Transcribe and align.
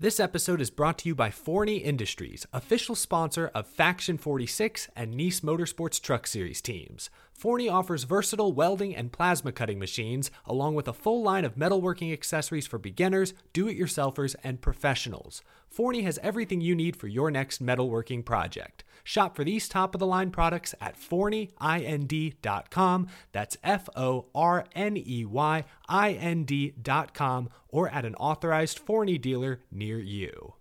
This 0.00 0.18
episode 0.18 0.60
is 0.60 0.70
brought 0.70 0.98
to 0.98 1.08
you 1.08 1.14
by 1.14 1.30
Forney 1.30 1.76
Industries, 1.76 2.48
official 2.52 2.96
sponsor 2.96 3.52
of 3.54 3.68
Faction 3.68 4.18
46 4.18 4.88
and 4.96 5.14
Niece 5.14 5.38
Motorsports 5.38 6.02
Truck 6.02 6.26
Series 6.26 6.60
teams. 6.60 7.10
Forney 7.32 7.68
offers 7.68 8.02
versatile 8.02 8.52
welding 8.52 8.96
and 8.96 9.12
plasma 9.12 9.52
cutting 9.52 9.78
machines, 9.78 10.32
along 10.46 10.74
with 10.74 10.88
a 10.88 10.92
full 10.92 11.22
line 11.22 11.44
of 11.44 11.54
metalworking 11.54 12.12
accessories 12.12 12.66
for 12.66 12.76
beginners, 12.76 13.34
do 13.52 13.68
it 13.68 13.78
yourselfers, 13.78 14.34
and 14.42 14.60
professionals. 14.60 15.42
Forney 15.74 16.02
has 16.02 16.20
everything 16.22 16.60
you 16.60 16.76
need 16.76 16.94
for 16.94 17.08
your 17.08 17.32
next 17.32 17.60
metalworking 17.60 18.24
project. 18.24 18.84
Shop 19.02 19.34
for 19.34 19.42
these 19.42 19.68
top 19.68 19.94
of 19.94 19.98
the 19.98 20.06
line 20.06 20.30
products 20.30 20.72
at 20.80 20.96
forneyind.com. 20.96 23.08
That's 23.32 23.56
F 23.64 23.88
O 23.96 24.26
R 24.34 24.66
N 24.74 24.96
E 24.96 25.24
Y 25.24 25.64
I 25.88 26.12
N 26.12 26.44
D.com 26.44 27.48
or 27.68 27.90
at 27.90 28.04
an 28.04 28.14
authorized 28.14 28.78
Forney 28.78 29.18
dealer 29.18 29.62
near 29.72 29.98
you. 29.98 30.54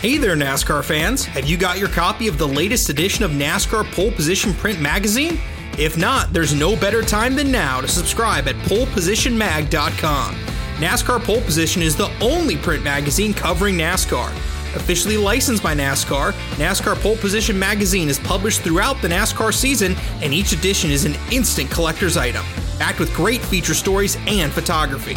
Hey 0.00 0.18
there, 0.18 0.36
NASCAR 0.36 0.82
fans! 0.82 1.24
Have 1.26 1.46
you 1.46 1.56
got 1.56 1.78
your 1.78 1.88
copy 1.88 2.28
of 2.28 2.36
the 2.36 2.48
latest 2.48 2.88
edition 2.88 3.24
of 3.24 3.30
NASCAR 3.32 3.90
Pole 3.92 4.12
Position 4.12 4.54
Print 4.54 4.80
Magazine? 4.80 5.38
If 5.78 5.98
not, 5.98 6.32
there's 6.32 6.54
no 6.54 6.76
better 6.76 7.02
time 7.02 7.34
than 7.34 7.50
now 7.50 7.80
to 7.80 7.88
subscribe 7.88 8.48
at 8.48 8.54
polepositionmag.com. 8.66 10.63
NASCAR 10.78 11.22
Pole 11.22 11.40
Position 11.40 11.82
is 11.82 11.94
the 11.94 12.10
only 12.20 12.56
print 12.56 12.82
magazine 12.82 13.32
covering 13.32 13.76
NASCAR. 13.76 14.28
Officially 14.74 15.16
licensed 15.16 15.62
by 15.62 15.72
NASCAR, 15.72 16.32
NASCAR 16.56 16.96
Pole 16.96 17.16
Position 17.16 17.56
magazine 17.56 18.08
is 18.08 18.18
published 18.18 18.62
throughout 18.62 19.00
the 19.00 19.06
NASCAR 19.06 19.54
season, 19.54 19.94
and 20.20 20.34
each 20.34 20.50
edition 20.50 20.90
is 20.90 21.04
an 21.04 21.14
instant 21.30 21.70
collector's 21.70 22.16
item, 22.16 22.44
packed 22.80 22.98
with 22.98 23.14
great 23.14 23.40
feature 23.40 23.72
stories 23.72 24.16
and 24.26 24.52
photography. 24.52 25.16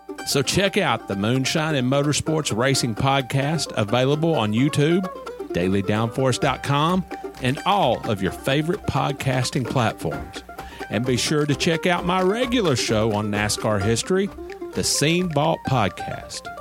So 0.27 0.41
check 0.41 0.77
out 0.77 1.07
the 1.07 1.15
Moonshine 1.15 1.75
and 1.75 1.91
Motorsports 1.91 2.55
Racing 2.55 2.95
Podcast, 2.95 3.71
available 3.75 4.33
on 4.35 4.53
YouTube, 4.53 5.03
dailydownforce.com, 5.49 7.05
and 7.41 7.59
all 7.65 8.09
of 8.09 8.21
your 8.21 8.31
favorite 8.31 8.81
podcasting 8.83 9.67
platforms. 9.67 10.43
And 10.89 11.05
be 11.05 11.17
sure 11.17 11.45
to 11.45 11.55
check 11.55 11.85
out 11.85 12.05
my 12.05 12.21
regular 12.21 12.75
show 12.75 13.13
on 13.13 13.31
NASCAR 13.31 13.81
history, 13.81 14.29
the 14.73 14.83
Scene 14.83 15.29
Vault 15.33 15.59
Podcast. 15.67 16.60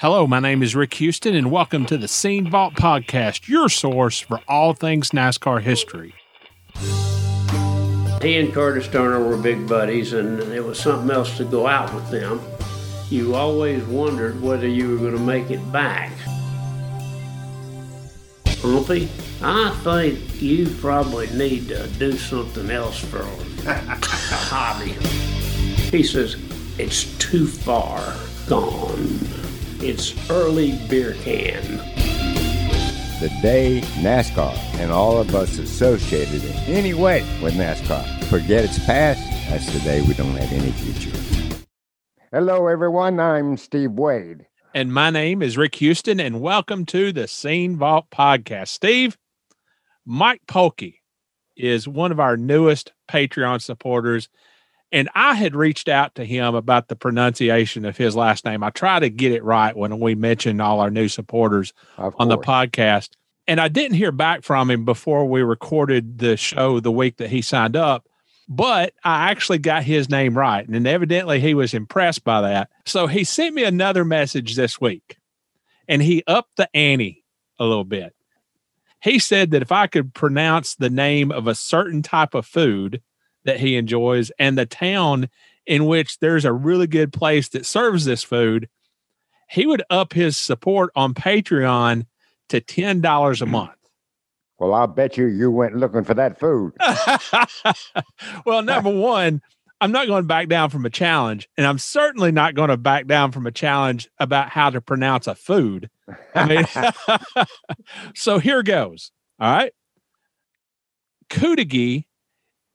Hello, 0.00 0.26
my 0.26 0.40
name 0.40 0.62
is 0.62 0.74
Rick 0.74 0.94
Houston, 0.94 1.34
and 1.34 1.50
welcome 1.50 1.84
to 1.84 1.98
the 1.98 2.08
Scene 2.08 2.48
Vault 2.48 2.72
Podcast, 2.72 3.48
your 3.48 3.68
source 3.68 4.18
for 4.18 4.40
all 4.48 4.72
things 4.72 5.10
NASCAR 5.10 5.60
history. 5.60 6.14
He 8.22 8.38
and 8.38 8.50
Curtis 8.50 8.88
Turner 8.88 9.22
were 9.22 9.36
big 9.36 9.68
buddies, 9.68 10.14
and 10.14 10.40
it 10.40 10.64
was 10.64 10.78
something 10.78 11.14
else 11.14 11.36
to 11.36 11.44
go 11.44 11.66
out 11.66 11.94
with 11.94 12.08
them. 12.08 12.40
You 13.10 13.34
always 13.34 13.84
wondered 13.84 14.40
whether 14.40 14.66
you 14.66 14.88
were 14.88 14.96
going 14.96 15.18
to 15.18 15.20
make 15.20 15.50
it 15.50 15.70
back. 15.70 16.12
Humpy, 18.62 19.10
I 19.42 19.78
think 19.84 20.40
you 20.40 20.74
probably 20.80 21.26
need 21.36 21.68
to 21.68 21.86
do 21.98 22.16
something 22.16 22.70
else 22.70 22.98
for 22.98 23.20
a 23.20 23.74
hobby. 24.06 24.92
He 25.94 26.02
says, 26.02 26.36
it's 26.78 27.04
too 27.18 27.46
far 27.46 28.16
gone. 28.46 29.39
It's 29.82 30.12
early 30.28 30.72
beer 30.88 31.14
can. 31.14 31.78
the 33.18 33.30
day 33.40 33.80
NASCAR 33.94 34.54
and 34.78 34.92
all 34.92 35.16
of 35.16 35.34
us 35.34 35.56
associated 35.56 36.44
in 36.44 36.54
any 36.66 36.92
way 36.92 37.22
with 37.42 37.54
NASCAR 37.54 38.24
forget 38.24 38.62
its 38.62 38.78
past, 38.84 39.20
that's 39.48 39.72
the 39.72 39.78
day 39.80 40.02
we 40.02 40.12
don't 40.12 40.36
have 40.36 40.52
any 40.52 40.70
future. 40.72 41.66
Hello, 42.30 42.66
everyone. 42.66 43.18
I'm 43.18 43.56
Steve 43.56 43.92
Waid. 43.92 44.44
And 44.74 44.92
my 44.92 45.08
name 45.08 45.40
is 45.40 45.56
Rick 45.56 45.76
Houston, 45.76 46.20
and 46.20 46.42
welcome 46.42 46.84
to 46.84 47.10
the 47.10 47.26
Scene 47.26 47.78
Vault 47.78 48.04
Podcast. 48.10 48.68
Steve, 48.68 49.16
Mike 50.04 50.42
Polkey 50.46 50.96
is 51.56 51.88
one 51.88 52.12
of 52.12 52.20
our 52.20 52.36
newest 52.36 52.92
Patreon 53.10 53.62
supporters, 53.62 54.28
and 54.92 55.08
I 55.14 55.34
had 55.34 55.54
reached 55.54 55.88
out 55.88 56.16
to 56.16 56.24
him 56.24 56.54
about 56.54 56.88
the 56.88 56.96
pronunciation 56.96 57.84
of 57.84 57.96
his 57.96 58.16
last 58.16 58.44
name. 58.44 58.62
I 58.62 58.70
try 58.70 58.98
to 58.98 59.08
get 59.08 59.32
it 59.32 59.44
right 59.44 59.76
when 59.76 60.00
we 60.00 60.14
mention 60.14 60.60
all 60.60 60.80
our 60.80 60.90
new 60.90 61.08
supporters 61.08 61.72
on 61.96 62.28
the 62.28 62.38
podcast. 62.38 63.10
And 63.46 63.60
I 63.60 63.68
didn't 63.68 63.96
hear 63.96 64.12
back 64.12 64.42
from 64.42 64.70
him 64.70 64.84
before 64.84 65.26
we 65.26 65.42
recorded 65.42 66.18
the 66.18 66.36
show 66.36 66.80
the 66.80 66.92
week 66.92 67.18
that 67.18 67.30
he 67.30 67.42
signed 67.42 67.76
up, 67.76 68.08
but 68.48 68.94
I 69.04 69.30
actually 69.30 69.58
got 69.58 69.84
his 69.84 70.08
name 70.08 70.36
right. 70.36 70.66
And 70.68 70.86
evidently 70.86 71.40
he 71.40 71.54
was 71.54 71.72
impressed 71.74 72.24
by 72.24 72.40
that. 72.42 72.70
So 72.84 73.06
he 73.06 73.24
sent 73.24 73.54
me 73.54 73.64
another 73.64 74.04
message 74.04 74.56
this 74.56 74.80
week 74.80 75.18
and 75.88 76.02
he 76.02 76.22
upped 76.26 76.56
the 76.56 76.68
ante 76.76 77.24
a 77.58 77.64
little 77.64 77.84
bit. 77.84 78.14
He 79.02 79.18
said 79.18 79.52
that 79.52 79.62
if 79.62 79.72
I 79.72 79.86
could 79.86 80.14
pronounce 80.14 80.74
the 80.74 80.90
name 80.90 81.32
of 81.32 81.46
a 81.46 81.54
certain 81.54 82.02
type 82.02 82.34
of 82.34 82.44
food, 82.44 83.00
that 83.44 83.60
he 83.60 83.76
enjoys 83.76 84.30
and 84.38 84.56
the 84.56 84.66
town 84.66 85.28
in 85.66 85.86
which 85.86 86.18
there's 86.18 86.44
a 86.44 86.52
really 86.52 86.86
good 86.86 87.12
place 87.12 87.48
that 87.50 87.66
serves 87.66 88.04
this 88.04 88.22
food, 88.22 88.68
he 89.48 89.66
would 89.66 89.82
up 89.90 90.12
his 90.12 90.36
support 90.36 90.90
on 90.94 91.14
Patreon 91.14 92.06
to 92.48 92.60
$10 92.60 93.00
a 93.00 93.44
mm. 93.44 93.48
month. 93.48 93.70
Well, 94.58 94.74
I'll 94.74 94.86
bet 94.86 95.16
you 95.16 95.26
you 95.26 95.50
went 95.50 95.76
looking 95.76 96.04
for 96.04 96.14
that 96.14 96.38
food. 96.38 96.72
well, 98.44 98.62
number 98.62 98.90
one, 98.94 99.40
I'm 99.80 99.92
not 99.92 100.06
going 100.06 100.22
to 100.22 100.26
back 100.26 100.48
down 100.48 100.68
from 100.68 100.84
a 100.84 100.90
challenge, 100.90 101.48
and 101.56 101.66
I'm 101.66 101.78
certainly 101.78 102.30
not 102.30 102.54
going 102.54 102.68
to 102.68 102.76
back 102.76 103.06
down 103.06 103.32
from 103.32 103.46
a 103.46 103.50
challenge 103.50 104.10
about 104.18 104.50
how 104.50 104.68
to 104.68 104.82
pronounce 104.82 105.26
a 105.26 105.34
food. 105.34 105.88
I 106.34 106.46
mean, 106.46 107.46
so 108.14 108.38
here 108.38 108.62
goes. 108.62 109.10
All 109.38 109.50
right. 109.50 109.72
Cudighi 111.30 112.04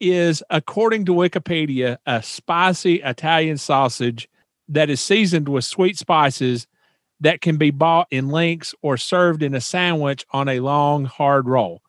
is, 0.00 0.42
according 0.50 1.04
to 1.06 1.12
Wikipedia, 1.12 1.98
a 2.06 2.22
spicy 2.22 3.02
Italian 3.02 3.58
sausage 3.58 4.28
that 4.68 4.90
is 4.90 5.00
seasoned 5.00 5.48
with 5.48 5.64
sweet 5.64 5.98
spices 5.98 6.66
that 7.20 7.40
can 7.40 7.56
be 7.56 7.70
bought 7.70 8.06
in 8.10 8.28
links 8.28 8.74
or 8.82 8.96
served 8.96 9.42
in 9.42 9.54
a 9.54 9.60
sandwich 9.60 10.26
on 10.32 10.48
a 10.48 10.60
long, 10.60 11.04
hard 11.04 11.48
roll, 11.48 11.82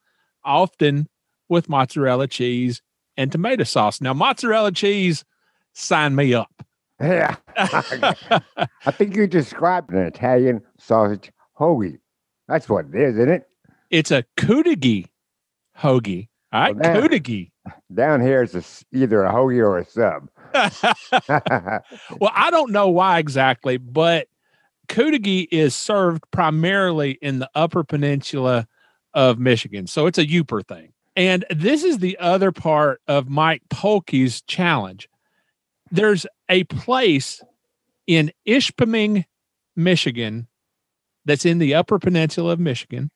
often 0.43 1.07
with 1.49 1.69
mozzarella 1.69 2.27
cheese 2.27 2.81
and 3.17 3.31
tomato 3.31 3.63
sauce. 3.63 3.99
Now, 3.99 4.13
mozzarella 4.13 4.71
cheese, 4.71 5.25
sign 5.73 6.15
me 6.15 6.33
up. 6.33 6.63
Yeah. 6.99 7.35
I 7.57 8.91
think 8.91 9.15
you 9.15 9.27
described 9.27 9.91
an 9.91 9.99
Italian 9.99 10.61
sausage 10.79 11.31
hoagie. 11.59 11.99
That's 12.47 12.69
what 12.69 12.85
it 12.85 12.95
is, 12.95 13.17
isn't 13.17 13.29
it? 13.29 13.47
It's 13.89 14.11
a 14.11 14.23
cudighi 14.37 15.07
hoagie. 15.77 16.29
All 16.51 16.61
right, 16.61 16.75
Well, 16.75 16.83
that-. 16.83 17.01
Down 17.93 18.21
here, 18.21 18.43
it's 18.43 18.55
a 18.55 18.63
either 18.95 19.23
a 19.23 19.31
hoagie 19.31 19.59
or 19.59 19.77
a 19.77 19.85
sub. 19.85 20.29
well, 22.19 22.31
I 22.33 22.49
don't 22.51 22.71
know 22.71 22.89
why 22.89 23.19
exactly, 23.19 23.77
but 23.77 24.27
cudighi 24.87 25.47
is 25.51 25.75
served 25.75 26.23
primarily 26.31 27.17
in 27.21 27.39
the 27.39 27.49
Upper 27.55 27.83
Peninsula 27.83 28.67
of 29.13 29.39
Michigan, 29.39 29.87
so 29.87 30.05
it's 30.05 30.17
a 30.17 30.25
Yooper 30.25 30.65
thing. 30.65 30.93
And 31.15 31.45
this 31.49 31.83
is 31.83 31.97
the 31.97 32.17
other 32.19 32.51
part 32.51 33.01
of 33.07 33.29
Mike 33.29 33.63
Polke's 33.69 34.41
challenge. 34.43 35.09
There's 35.89 36.27
a 36.47 36.63
place 36.65 37.41
in 38.05 38.31
Ishpeming, 38.47 39.25
Michigan, 39.75 40.47
that's 41.25 41.45
in 41.45 41.59
the 41.59 41.75
Upper 41.75 41.99
Peninsula 41.99 42.53
of 42.53 42.59
Michigan 42.59 43.11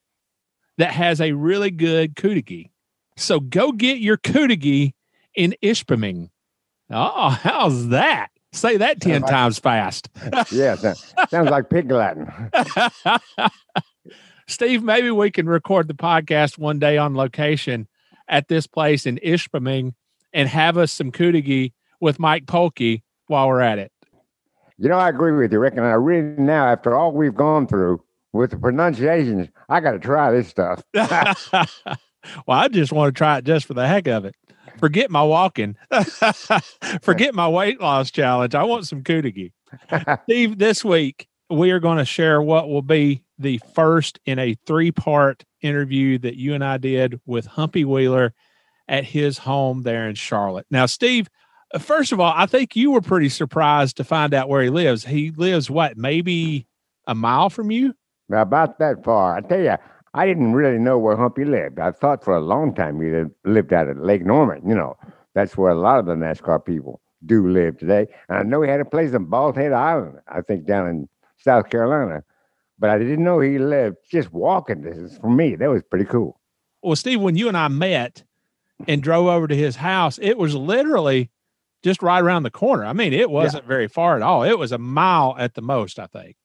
that 0.78 0.92
has 0.92 1.22
a 1.22 1.32
really 1.32 1.72
good 1.72 2.16
cudighi. 2.16 2.70
So 3.22 3.40
go 3.40 3.72
get 3.72 4.00
your 4.00 4.18
cudighi 4.18 4.94
in 5.36 5.56
Ishpeming. 5.62 6.30
Oh, 6.90 7.30
how's 7.30 7.90
that? 7.90 8.30
Say 8.52 8.78
that 8.78 9.00
10 9.00 9.22
like- 9.22 9.32
times 9.32 9.60
fast. 9.60 10.10
yeah, 10.52 10.76
that 10.76 10.98
sounds 11.30 11.50
like 11.50 11.70
pig 11.70 11.90
Latin. 11.90 12.30
Steve, 14.48 14.84
maybe 14.84 15.12
we 15.12 15.32
can 15.32 15.48
record 15.48 15.88
the 15.88 15.94
podcast 15.94 16.58
one 16.58 16.80
day 16.80 16.98
on 16.98 17.16
location 17.16 17.88
at 18.28 18.48
this 18.50 18.68
place 18.68 19.06
in 19.06 19.20
Ishpeming 19.24 19.94
and 20.34 20.50
have 20.50 20.78
us 20.78 20.92
some 20.92 21.12
cudighi 21.12 21.74
with 22.02 22.20
Mike 22.20 22.46
Polkey 22.46 23.04
while 23.28 23.48
we're 23.48 23.62
at 23.62 23.80
it. 23.80 23.92
You 24.78 24.90
know, 24.90 24.98
I 24.98 25.10
agree 25.10 25.32
with 25.32 25.54
you, 25.54 25.60
Rick. 25.60 25.76
And 25.76 25.86
I 25.86 25.92
really 25.92 26.42
now, 26.42 26.66
after 26.66 26.96
all 26.96 27.12
we've 27.12 27.36
gone 27.36 27.68
through 27.68 28.04
with 28.34 28.50
the 28.50 28.58
pronunciations, 28.58 29.48
I 29.70 29.80
got 29.80 29.92
to 29.92 30.00
try 30.00 30.32
this 30.32 30.48
stuff. 30.48 30.84
well, 32.46 32.60
I 32.60 32.68
just 32.68 32.92
want 32.92 33.14
to 33.14 33.18
try 33.18 33.38
it 33.38 33.46
just 33.46 33.66
for 33.66 33.74
the 33.74 33.88
heck 33.88 34.08
of 34.08 34.26
it. 34.26 34.36
Forget 34.78 35.12
my 35.12 35.24
walking. 35.24 35.76
Forget 37.02 37.36
my 37.36 37.48
weight 37.48 37.80
loss 37.80 38.12
challenge. 38.12 38.56
I 38.56 38.64
want 38.64 38.88
some 38.88 39.04
cudighi. 39.04 39.52
Steve, 40.24 40.58
this 40.58 40.84
week 40.84 41.28
we 41.50 41.72
are 41.72 41.80
going 41.80 41.98
to 41.98 42.06
share 42.06 42.42
what 42.42 42.70
will 42.70 42.82
be 42.82 43.24
the 43.38 43.60
first 43.74 44.20
in 44.26 44.40
a 44.40 44.56
three 44.66 44.92
part 44.92 45.44
interview 45.62 46.18
that 46.20 46.38
you 46.38 46.54
and 46.54 46.64
I 46.64 46.78
did 46.78 47.20
with 47.26 47.46
Humpy 47.46 47.86
Wheeler 47.86 48.34
at 48.88 49.06
his 49.06 49.38
home 49.38 49.84
there 49.84 50.08
in 50.08 50.16
Charlotte. 50.16 50.66
Now, 50.70 50.86
Steve, 50.86 51.28
first 51.80 52.12
of 52.12 52.20
all, 52.20 52.34
I 52.36 52.46
think 52.46 52.76
you 52.76 52.92
were 52.92 53.02
pretty 53.02 53.30
surprised 53.30 53.98
to 53.98 54.04
find 54.04 54.34
out 54.34 54.50
where 54.50 54.64
he 54.64 54.70
lives. 54.70 55.06
He 55.06 55.32
lives 55.32 55.70
what, 55.70 55.98
maybe 55.98 56.68
a 57.08 57.16
mile 57.16 57.50
from 57.50 57.72
you? 57.72 57.94
About 58.32 58.80
that 58.80 59.04
far, 59.04 59.36
I 59.36 59.42
tell 59.42 59.60
you, 59.60 59.76
I 60.14 60.26
didn't 60.26 60.54
really 60.54 60.78
know 60.78 60.98
where 60.98 61.16
Humpy 61.16 61.46
lived. 61.46 61.80
I 61.80 61.92
thought 61.92 62.24
for 62.24 62.36
a 62.36 62.42
long 62.42 62.74
time 62.76 63.00
he 63.02 63.10
lived- 63.50 63.74
out 63.74 63.88
at 63.88 63.98
Lake 63.98 64.26
Norman. 64.26 64.62
You 64.68 64.76
know, 64.76 64.98
that's 65.34 65.58
where 65.58 65.72
a 65.72 65.80
lot 65.80 66.00
of 66.00 66.06
the 66.06 66.16
NASCAR 66.16 66.64
people 66.64 67.02
do 67.26 67.48
live 67.48 67.78
today. 67.78 68.08
And 68.28 68.38
I 68.38 68.44
know 68.44 68.62
he 68.62 68.70
had 68.70 68.82
a 68.82 68.86
place 68.86 69.14
in 69.14 69.26
Bald 69.26 69.56
Head 69.56 69.72
Island, 69.72 70.20
I 70.28 70.42
think 70.42 70.66
down 70.66 70.90
in 70.90 71.10
South 71.38 71.70
Carolina. 71.70 72.24
But 72.78 72.90
I 72.90 72.98
didn't 72.98 73.24
know 73.24 73.40
he 73.40 73.60
lived 73.60 73.98
just 74.10 74.34
walking 74.34 74.82
distance 74.82 75.18
from 75.18 75.36
me. 75.36 75.56
That 75.56 75.70
was 75.70 75.84
pretty 75.84 76.06
cool. 76.06 76.40
Well, 76.82 76.96
Steve, 76.96 77.22
when 77.22 77.36
you 77.36 77.48
and 77.48 77.56
I 77.56 77.68
met 77.68 78.24
and 78.88 79.04
drove 79.04 79.28
over 79.28 79.48
to 79.48 79.56
his 79.56 79.76
house, 79.78 80.18
it 80.22 80.38
was 80.38 80.56
literally 80.56 81.30
just 81.84 82.02
right 82.02 82.22
around 82.22 82.44
the 82.44 82.52
corner. 82.52 82.86
I 82.86 82.94
mean, 82.94 83.14
it 83.14 83.30
wasn't 83.30 83.66
very 83.66 83.88
far 83.88 84.16
at 84.16 84.24
all. 84.24 84.44
It 84.44 84.58
was 84.58 84.72
a 84.72 84.78
mile 84.80 85.36
at 85.38 85.54
the 85.54 85.62
most, 85.62 86.00
I 86.00 86.08
think. 86.08 86.36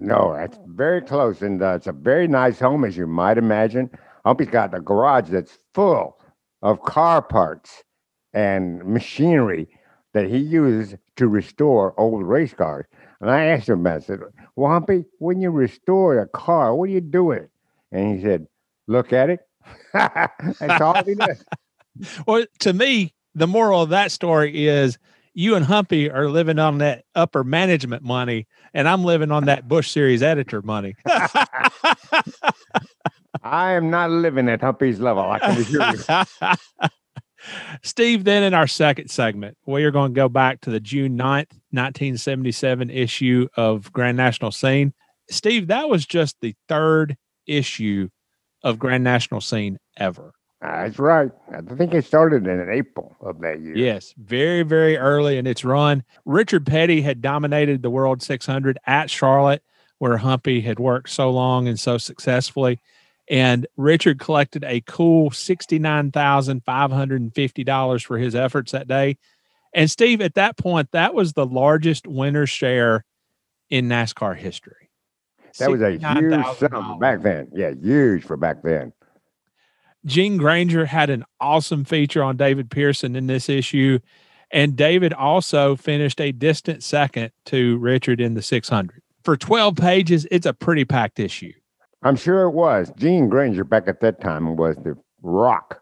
No, 0.00 0.34
that's 0.34 0.58
very 0.66 1.02
close, 1.02 1.42
and 1.42 1.62
uh, 1.62 1.74
it's 1.74 1.86
a 1.86 1.92
very 1.92 2.26
nice 2.26 2.58
home, 2.58 2.84
as 2.84 2.96
you 2.96 3.06
might 3.06 3.36
imagine. 3.36 3.90
Humpy's 4.24 4.48
got 4.48 4.74
a 4.74 4.80
garage 4.80 5.28
that's 5.28 5.58
full 5.74 6.18
of 6.62 6.80
car 6.82 7.20
parts 7.22 7.84
and 8.32 8.84
machinery 8.84 9.68
that 10.14 10.26
he 10.26 10.38
uses 10.38 10.96
to 11.16 11.28
restore 11.28 11.98
old 12.00 12.22
race 12.24 12.54
cars. 12.54 12.86
And 13.20 13.30
I 13.30 13.46
asked 13.46 13.68
him. 13.68 13.86
I 13.86 13.98
said, 13.98 14.20
Well, 14.56 14.72
Humpy, 14.72 15.04
when 15.18 15.40
you 15.40 15.50
restore 15.50 16.18
a 16.18 16.26
car, 16.28 16.74
what 16.74 16.86
do 16.86 16.92
you 16.92 17.00
do 17.02 17.32
it? 17.32 17.50
And 17.92 18.16
he 18.16 18.22
said, 18.22 18.46
Look 18.88 19.12
at 19.12 19.30
it. 19.30 19.40
that's 19.92 20.80
all 20.80 21.02
he 21.04 21.14
does. 21.14 21.44
Well, 22.26 22.46
to 22.60 22.72
me, 22.72 23.12
the 23.34 23.48
moral 23.48 23.82
of 23.82 23.90
that 23.90 24.10
story 24.10 24.68
is 24.68 24.96
you 25.34 25.54
and 25.54 25.64
Humpy 25.64 26.10
are 26.10 26.28
living 26.28 26.58
on 26.58 26.78
that 26.78 27.04
upper 27.14 27.44
management 27.44 28.02
money, 28.02 28.46
and 28.74 28.88
I'm 28.88 29.04
living 29.04 29.30
on 29.30 29.44
that 29.46 29.68
Busch 29.68 29.90
Series 29.90 30.22
editor 30.22 30.62
money. 30.62 30.96
I 33.42 33.72
am 33.72 33.90
not 33.90 34.10
living 34.10 34.48
at 34.48 34.60
Humpy's 34.60 35.00
level, 35.00 35.22
I 35.22 35.38
can 35.38 35.60
assure 35.60 35.92
you. 35.92 35.98
Steve, 37.82 38.24
then 38.24 38.42
in 38.42 38.52
our 38.54 38.66
second 38.66 39.08
segment, 39.08 39.56
we 39.66 39.84
are 39.84 39.90
going 39.90 40.12
to 40.12 40.16
go 40.16 40.28
back 40.28 40.60
to 40.62 40.70
the 40.70 40.80
June 40.80 41.16
9th, 41.16 41.52
1977 41.70 42.90
issue 42.90 43.48
of 43.56 43.92
Grand 43.92 44.16
National 44.16 44.50
Scene. 44.50 44.92
Steve, 45.30 45.68
that 45.68 45.88
was 45.88 46.04
just 46.04 46.36
the 46.40 46.54
third 46.68 47.16
issue 47.46 48.08
of 48.62 48.78
Grand 48.78 49.04
National 49.04 49.40
Scene 49.40 49.78
ever. 49.96 50.32
That's 50.60 50.98
right. 50.98 51.30
I 51.50 51.62
think 51.74 51.94
it 51.94 52.04
started 52.04 52.46
in 52.46 52.68
April 52.70 53.16
of 53.20 53.40
that 53.40 53.60
year. 53.60 53.74
Yes, 53.76 54.14
very, 54.18 54.62
very 54.62 54.98
early 54.98 55.38
in 55.38 55.46
its 55.46 55.64
run. 55.64 56.04
Richard 56.26 56.66
Petty 56.66 57.00
had 57.00 57.22
dominated 57.22 57.80
the 57.82 57.88
World 57.88 58.22
600 58.22 58.76
at 58.86 59.08
Charlotte, 59.08 59.62
where 59.98 60.18
Humpy 60.18 60.60
had 60.60 60.78
worked 60.78 61.08
so 61.08 61.30
long 61.30 61.66
and 61.66 61.80
so 61.80 61.96
successfully. 61.96 62.78
And 63.28 63.66
Richard 63.76 64.18
collected 64.18 64.64
a 64.64 64.82
cool 64.82 65.30
$69,550 65.30 68.04
for 68.04 68.18
his 68.18 68.34
efforts 68.34 68.72
that 68.72 68.88
day. 68.88 69.16
And 69.72 69.90
Steve, 69.90 70.20
at 70.20 70.34
that 70.34 70.58
point, 70.58 70.90
that 70.90 71.14
was 71.14 71.32
the 71.32 71.46
largest 71.46 72.06
winner 72.06 72.44
share 72.44 73.06
in 73.70 73.88
NASCAR 73.88 74.36
history. 74.36 74.90
That 75.58 75.70
was 75.70 75.80
a 75.80 75.92
huge 75.92 76.44
sum 76.58 76.98
back 76.98 77.22
then. 77.22 77.48
Yeah, 77.54 77.70
huge 77.70 78.24
for 78.24 78.36
back 78.36 78.62
then. 78.62 78.92
Gene 80.06 80.36
Granger 80.36 80.86
had 80.86 81.10
an 81.10 81.24
awesome 81.40 81.84
feature 81.84 82.22
on 82.22 82.36
David 82.36 82.70
Pearson 82.70 83.16
in 83.16 83.26
this 83.26 83.48
issue. 83.48 83.98
And 84.50 84.76
David 84.76 85.12
also 85.12 85.76
finished 85.76 86.20
a 86.20 86.32
distant 86.32 86.82
second 86.82 87.30
to 87.46 87.78
Richard 87.78 88.20
in 88.20 88.34
the 88.34 88.42
600. 88.42 89.00
For 89.24 89.36
12 89.36 89.76
pages, 89.76 90.26
it's 90.30 90.46
a 90.46 90.52
pretty 90.52 90.84
packed 90.84 91.20
issue. 91.20 91.52
I'm 92.02 92.16
sure 92.16 92.44
it 92.44 92.50
was. 92.50 92.92
Gene 92.96 93.28
Granger 93.28 93.64
back 93.64 93.86
at 93.86 94.00
that 94.00 94.20
time 94.20 94.56
was 94.56 94.76
the 94.76 94.96
rock 95.22 95.80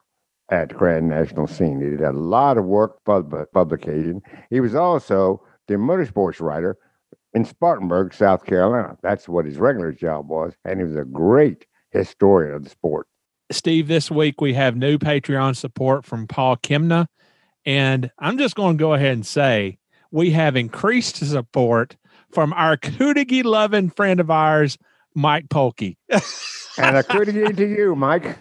at 0.50 0.76
Grand 0.76 1.08
National 1.08 1.46
Scene. 1.46 1.80
He 1.80 1.90
did 1.90 2.02
a 2.02 2.12
lot 2.12 2.58
of 2.58 2.64
work 2.64 2.98
for 3.04 3.22
the 3.22 3.46
publication. 3.54 4.20
He 4.50 4.60
was 4.60 4.74
also 4.74 5.42
the 5.66 5.74
motorsports 5.74 6.40
writer 6.40 6.76
in 7.34 7.44
Spartanburg, 7.44 8.12
South 8.12 8.44
Carolina. 8.44 8.96
That's 9.02 9.28
what 9.28 9.44
his 9.44 9.58
regular 9.58 9.92
job 9.92 10.28
was. 10.28 10.54
And 10.64 10.80
he 10.80 10.84
was 10.84 10.96
a 10.96 11.04
great 11.04 11.66
historian 11.90 12.54
of 12.54 12.64
the 12.64 12.70
sport. 12.70 13.06
Steve, 13.50 13.88
this 13.88 14.10
week 14.10 14.40
we 14.40 14.54
have 14.54 14.76
new 14.76 14.98
Patreon 14.98 15.56
support 15.56 16.04
from 16.04 16.26
Paul 16.26 16.56
Kimna. 16.56 17.06
And 17.64 18.10
I'm 18.18 18.38
just 18.38 18.54
going 18.54 18.76
to 18.76 18.80
go 18.80 18.94
ahead 18.94 19.12
and 19.12 19.26
say 19.26 19.78
we 20.10 20.30
have 20.30 20.56
increased 20.56 21.16
support 21.16 21.96
from 22.30 22.52
our 22.54 22.76
Cudighi 22.76 23.42
loving 23.42 23.90
friend 23.90 24.20
of 24.20 24.30
ours, 24.30 24.78
Mike 25.14 25.48
Polkey. 25.48 25.96
And 26.80 26.96
a 26.96 27.02
courtesy 27.02 27.52
to 27.52 27.68
you, 27.68 27.96
Mike. 27.96 28.40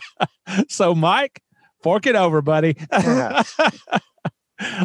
so, 0.68 0.92
Mike, 0.92 1.40
Fork 1.82 2.06
it 2.06 2.14
over, 2.14 2.42
buddy. 2.42 2.76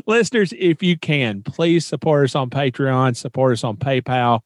Listeners, 0.08 0.54
if 0.58 0.82
you 0.82 0.98
can, 0.98 1.44
please 1.44 1.86
support 1.86 2.26
us 2.26 2.36
on 2.36 2.50
Patreon, 2.50 3.16
support 3.16 3.54
us 3.54 3.64
on 3.64 3.76
PayPal. 3.76 4.42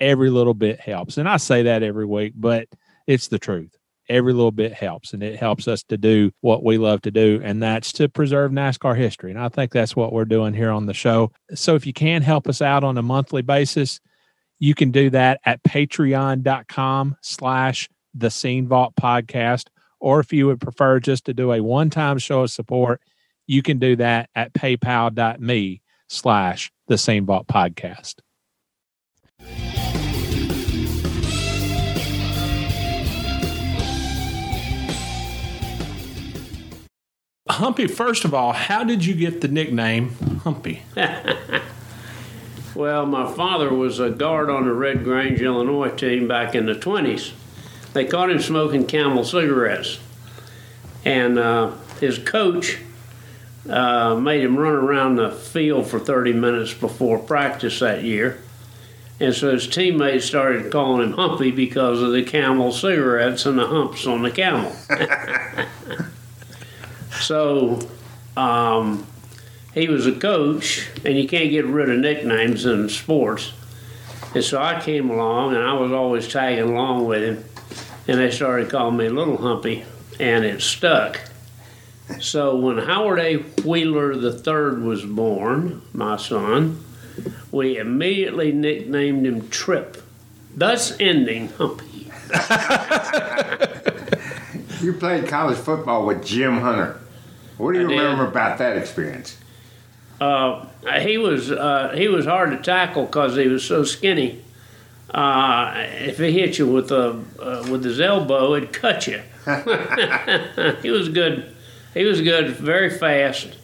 Every 0.00 0.30
little 0.30 0.54
bit 0.54 0.80
helps. 0.80 1.18
And 1.18 1.28
I 1.28 1.36
say 1.36 1.62
that 1.62 1.84
every 1.84 2.04
week, 2.04 2.32
but 2.36 2.68
it's 3.06 3.28
the 3.28 3.38
truth. 3.38 3.76
Every 4.08 4.32
little 4.32 4.52
bit 4.52 4.72
helps, 4.72 5.12
and 5.12 5.22
it 5.22 5.38
helps 5.38 5.66
us 5.66 5.82
to 5.84 5.96
do 5.96 6.30
what 6.40 6.62
we 6.62 6.78
love 6.78 7.02
to 7.02 7.10
do, 7.10 7.40
and 7.42 7.62
that's 7.62 7.92
to 7.94 8.08
preserve 8.08 8.52
NASCAR 8.52 8.96
history. 8.96 9.30
And 9.30 9.40
I 9.40 9.48
think 9.48 9.72
that's 9.72 9.96
what 9.96 10.12
we're 10.12 10.24
doing 10.24 10.52
here 10.54 10.70
on 10.70 10.86
the 10.86 10.94
show. 10.94 11.32
So 11.54 11.74
if 11.74 11.86
you 11.86 11.92
can 11.92 12.22
help 12.22 12.48
us 12.48 12.60
out 12.60 12.84
on 12.84 12.98
a 12.98 13.02
monthly 13.02 13.42
basis, 13.42 14.00
you 14.58 14.74
can 14.74 14.90
do 14.90 15.10
that 15.10 15.40
at 15.44 15.62
patreon.com 15.62 17.16
slash 17.22 17.88
the 18.14 18.30
scene 18.30 18.68
vault 18.68 18.94
podcast 18.96 19.68
or 20.00 20.20
if 20.20 20.32
you 20.32 20.46
would 20.46 20.60
prefer 20.60 21.00
just 21.00 21.24
to 21.26 21.34
do 21.34 21.52
a 21.52 21.62
one-time 21.62 22.18
show 22.18 22.42
of 22.42 22.50
support 22.50 23.00
you 23.46 23.62
can 23.62 23.78
do 23.78 23.96
that 23.96 24.30
at 24.34 24.52
paypal.me 24.54 25.82
slash 26.08 26.72
the 26.86 26.96
scene 26.96 27.26
vault 27.26 27.46
podcast 27.46 28.14
humpy 37.48 37.86
first 37.86 38.24
of 38.24 38.32
all 38.32 38.52
how 38.52 38.82
did 38.82 39.04
you 39.04 39.14
get 39.14 39.40
the 39.40 39.48
nickname 39.48 40.10
humpy 40.44 40.82
Well, 42.74 43.06
my 43.06 43.30
father 43.32 43.72
was 43.72 44.00
a 44.00 44.10
guard 44.10 44.50
on 44.50 44.64
the 44.64 44.72
Red 44.72 45.04
Grange, 45.04 45.40
Illinois 45.40 45.90
team 45.90 46.26
back 46.26 46.56
in 46.56 46.66
the 46.66 46.74
20s. 46.74 47.32
They 47.92 48.04
caught 48.04 48.30
him 48.30 48.40
smoking 48.40 48.84
camel 48.86 49.22
cigarettes. 49.22 50.00
And 51.04 51.38
uh, 51.38 51.72
his 52.00 52.18
coach 52.18 52.78
uh, 53.68 54.16
made 54.16 54.42
him 54.42 54.56
run 54.56 54.74
around 54.74 55.16
the 55.16 55.30
field 55.30 55.86
for 55.86 56.00
30 56.00 56.32
minutes 56.32 56.74
before 56.74 57.18
practice 57.20 57.78
that 57.78 58.02
year. 58.02 58.42
And 59.20 59.32
so 59.32 59.52
his 59.52 59.68
teammates 59.68 60.24
started 60.24 60.72
calling 60.72 61.06
him 61.06 61.12
Humpy 61.12 61.52
because 61.52 62.02
of 62.02 62.10
the 62.10 62.24
camel 62.24 62.72
cigarettes 62.72 63.46
and 63.46 63.56
the 63.56 63.68
humps 63.68 64.04
on 64.04 64.22
the 64.22 64.32
camel. 64.32 64.74
so 67.20 67.78
um, 68.36 69.06
he 69.72 69.88
was 69.88 70.06
a 70.06 70.12
coach, 70.12 70.88
and 71.04 71.16
you 71.16 71.28
can't 71.28 71.50
get 71.50 71.66
rid 71.66 71.90
of 71.90 71.98
nicknames 71.98 72.66
in 72.66 72.88
sports. 72.88 73.52
And 74.34 74.42
so 74.42 74.60
I 74.60 74.80
came 74.80 75.10
along, 75.10 75.54
and 75.54 75.62
I 75.62 75.74
was 75.74 75.92
always 75.92 76.28
tagging 76.28 76.70
along 76.70 77.06
with 77.06 77.22
him, 77.22 77.44
and 78.08 78.18
they 78.18 78.30
started 78.30 78.70
calling 78.70 78.96
me 78.96 79.08
Little 79.08 79.36
Humpy, 79.36 79.84
and 80.18 80.44
it 80.44 80.60
stuck. 80.60 81.20
So 82.20 82.56
when 82.56 82.78
Howard 82.78 83.18
A. 83.18 83.36
Wheeler 83.36 84.12
III 84.12 84.82
was 84.82 85.04
born, 85.04 85.82
my 85.92 86.16
son, 86.16 86.84
we 87.50 87.78
immediately 87.78 88.52
nicknamed 88.52 89.26
him 89.26 89.48
Trip, 89.48 90.02
thus 90.54 90.98
ending 91.00 91.48
Humpy. 91.50 92.10
You 94.84 94.92
played 94.92 95.26
college 95.28 95.56
football 95.56 96.04
with 96.04 96.22
Jim 96.26 96.60
Hunter. 96.60 97.00
What 97.56 97.72
do 97.72 97.80
you 97.80 97.86
I 97.86 97.90
did. 97.90 97.98
remember 97.98 98.26
about 98.26 98.58
that 98.58 98.76
experience? 98.76 99.38
Uh, 100.20 100.66
he 101.00 101.18
was 101.18 101.50
uh, 101.50 101.92
he 101.96 102.08
was 102.08 102.24
hard 102.24 102.50
to 102.50 102.56
tackle 102.58 103.06
because 103.06 103.36
he 103.36 103.48
was 103.48 103.64
so 103.64 103.84
skinny. 103.84 104.42
Uh, 105.12 105.72
if 105.76 106.18
he 106.18 106.32
hit 106.32 106.58
you 106.58 106.66
with 106.66 106.90
a 106.90 107.20
uh, 107.40 107.66
with 107.70 107.84
his 107.84 108.00
elbow, 108.00 108.54
it'd 108.54 108.72
cut 108.72 109.06
you. 109.06 109.20
he 110.82 110.90
was 110.90 111.08
good. 111.08 111.54
He 111.94 112.04
was 112.04 112.20
good, 112.20 112.50
very 112.50 112.90
fast, 112.90 113.56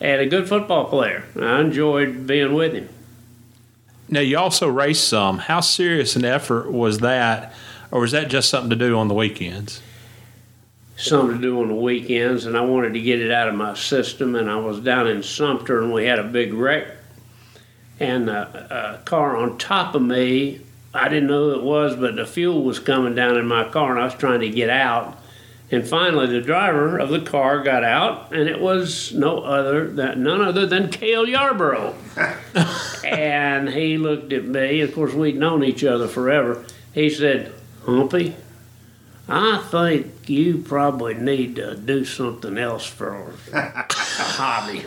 and 0.00 0.20
a 0.20 0.26
good 0.26 0.48
football 0.48 0.86
player. 0.86 1.24
I 1.40 1.60
enjoyed 1.60 2.26
being 2.26 2.52
with 2.52 2.74
him. 2.74 2.88
Now 4.08 4.20
you 4.20 4.36
also 4.36 4.68
race 4.68 5.00
some. 5.00 5.38
How 5.38 5.60
serious 5.60 6.16
an 6.16 6.24
effort 6.24 6.70
was 6.70 6.98
that, 6.98 7.54
or 7.90 8.00
was 8.00 8.12
that 8.12 8.28
just 8.28 8.50
something 8.50 8.68
to 8.70 8.76
do 8.76 8.98
on 8.98 9.08
the 9.08 9.14
weekends? 9.14 9.80
Something 11.02 11.36
to 11.36 11.42
do 11.42 11.60
on 11.60 11.68
the 11.68 11.74
weekends, 11.74 12.46
and 12.46 12.56
I 12.56 12.60
wanted 12.62 12.94
to 12.94 13.00
get 13.00 13.20
it 13.20 13.30
out 13.30 13.48
of 13.48 13.54
my 13.54 13.74
system. 13.74 14.34
And 14.34 14.50
I 14.50 14.56
was 14.56 14.80
down 14.80 15.06
in 15.08 15.22
Sumter, 15.22 15.82
and 15.82 15.92
we 15.92 16.06
had 16.06 16.18
a 16.18 16.24
big 16.24 16.54
wreck, 16.54 16.86
and 18.00 18.30
a, 18.30 18.98
a 19.00 19.04
car 19.04 19.36
on 19.36 19.58
top 19.58 19.94
of 19.94 20.02
me. 20.02 20.60
I 20.94 21.08
didn't 21.08 21.28
know 21.28 21.50
who 21.50 21.58
it 21.58 21.62
was, 21.62 21.96
but 21.96 22.16
the 22.16 22.26
fuel 22.26 22.62
was 22.62 22.78
coming 22.78 23.14
down 23.14 23.36
in 23.36 23.46
my 23.46 23.68
car, 23.68 23.92
and 23.92 24.00
I 24.00 24.04
was 24.04 24.14
trying 24.14 24.40
to 24.40 24.50
get 24.50 24.70
out. 24.70 25.18
And 25.70 25.88
finally, 25.88 26.26
the 26.26 26.42
driver 26.42 26.98
of 26.98 27.08
the 27.08 27.20
car 27.20 27.62
got 27.62 27.82
out, 27.82 28.30
and 28.30 28.46
it 28.46 28.60
was 28.60 29.14
no 29.14 29.38
other 29.38 29.88
than 29.88 30.22
none 30.22 30.42
other 30.42 30.66
than 30.66 30.90
Cale 30.90 31.26
Yarborough. 31.26 31.94
and 33.04 33.70
he 33.70 33.96
looked 33.96 34.34
at 34.34 34.44
me. 34.44 34.82
Of 34.82 34.94
course, 34.94 35.14
we'd 35.14 35.36
known 35.36 35.64
each 35.64 35.82
other 35.82 36.08
forever. 36.08 36.62
He 36.92 37.08
said, 37.08 37.54
"Humpy, 37.86 38.36
I 39.28 39.58
think 39.70 40.28
you 40.28 40.58
probably 40.58 41.14
need 41.14 41.56
to 41.56 41.76
do 41.76 42.04
something 42.04 42.58
else 42.58 42.84
for 42.84 43.32
a 43.52 43.84
hobby." 43.90 44.84